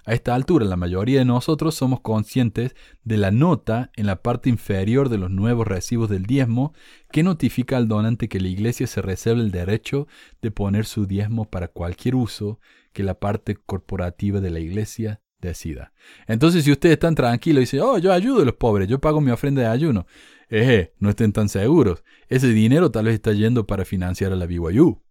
A 0.09 0.15
esta 0.15 0.35
altura, 0.35 0.65
la 0.65 0.77
mayoría 0.77 1.19
de 1.19 1.27
nosotros 1.27 1.75
somos 1.75 2.01
conscientes 2.01 2.75
de 3.05 3.19
la 3.19 3.31
nota 3.31 3.91
en 3.95 4.07
la 4.07 4.23
parte 4.23 4.49
inferior 4.49 5.11
de 5.11 5.19
los 5.19 5.31
nuevos 5.31 5.67
recibos 5.67 6.09
del 6.09 6.25
diezmo 6.25 6.73
que 7.13 7.23
notifica 7.23 7.77
al 7.77 7.89
donante 7.89 8.27
que 8.27 8.41
la 8.41 8.49
iglesia 8.49 8.87
se 8.87 9.03
reserva 9.03 9.43
el 9.43 9.51
derecho 9.51 10.09
de 10.41 10.51
poner 10.51 10.87
su 10.87 11.05
diezmo 11.05 11.45
para 11.45 11.69
cualquier 11.69 12.15
uso 12.15 12.59
que 12.95 13.03
la 13.03 13.21
parte 13.21 13.57
corporativa 13.57 14.41
de 14.41 14.49
la 14.49 14.61
iglesia 14.61 15.21
decida. 15.43 15.93
Entonces, 16.27 16.65
si 16.65 16.73
ustedes 16.73 16.95
están 16.95 17.15
tranquilos 17.15 17.59
y 17.59 17.65
dicen, 17.65 17.81
oh, 17.81 17.99
yo 17.99 18.11
ayudo 18.11 18.41
a 18.41 18.47
los 18.47 18.55
pobres, 18.55 18.89
yo 18.89 18.99
pago 19.01 19.21
mi 19.21 19.31
ofrenda 19.31 19.61
de 19.61 19.69
ayuno, 19.69 20.07
eh, 20.51 20.95
no 20.99 21.11
estén 21.11 21.33
tan 21.33 21.49
seguros. 21.49 22.05
Ese 22.29 22.49
dinero 22.49 22.91
tal 22.91 23.07
vez 23.07 23.15
está 23.15 23.33
yendo 23.33 23.67
para 23.67 23.85
financiar 23.85 24.33
a 24.33 24.37
la 24.37 24.47
BYU 24.47 25.03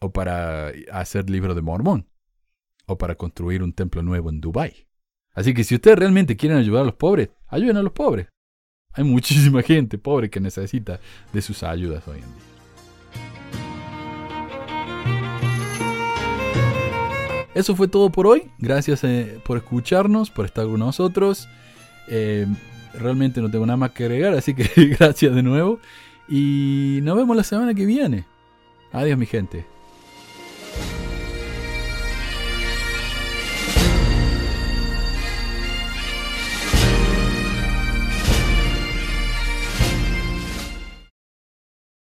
o 0.00 0.12
para 0.12 0.72
hacer 0.92 1.28
libro 1.30 1.54
de 1.54 1.62
Mormón 1.62 2.08
o 2.86 2.98
para 2.98 3.16
construir 3.16 3.62
un 3.62 3.72
templo 3.72 4.02
nuevo 4.02 4.30
en 4.30 4.40
Dubái. 4.40 4.86
Así 5.32 5.52
que 5.52 5.64
si 5.64 5.74
ustedes 5.74 5.98
realmente 5.98 6.36
quieren 6.36 6.58
ayudar 6.58 6.82
a 6.82 6.86
los 6.86 6.94
pobres, 6.94 7.30
ayuden 7.48 7.76
a 7.76 7.82
los 7.82 7.92
pobres. 7.92 8.28
Hay 8.92 9.04
muchísima 9.04 9.62
gente 9.62 9.98
pobre 9.98 10.30
que 10.30 10.40
necesita 10.40 11.00
de 11.32 11.42
sus 11.42 11.62
ayudas 11.62 12.06
hoy 12.08 12.18
en 12.18 12.22
día. 12.22 12.56
Eso 17.54 17.74
fue 17.74 17.88
todo 17.88 18.10
por 18.10 18.26
hoy. 18.26 18.50
Gracias 18.58 19.02
eh, 19.04 19.40
por 19.42 19.56
escucharnos, 19.56 20.30
por 20.30 20.44
estar 20.44 20.66
con 20.66 20.78
nosotros. 20.78 21.48
Eh, 22.08 22.46
realmente 22.98 23.40
no 23.40 23.50
tengo 23.50 23.66
nada 23.66 23.76
más 23.76 23.92
que 23.92 24.04
agregar, 24.04 24.34
así 24.34 24.54
que 24.54 24.68
gracias 24.98 25.34
de 25.34 25.42
nuevo. 25.42 25.80
Y 26.28 27.00
nos 27.02 27.16
vemos 27.16 27.36
la 27.36 27.44
semana 27.44 27.74
que 27.74 27.86
viene. 27.86 28.24
Adiós 28.92 29.18
mi 29.18 29.26
gente. 29.26 29.64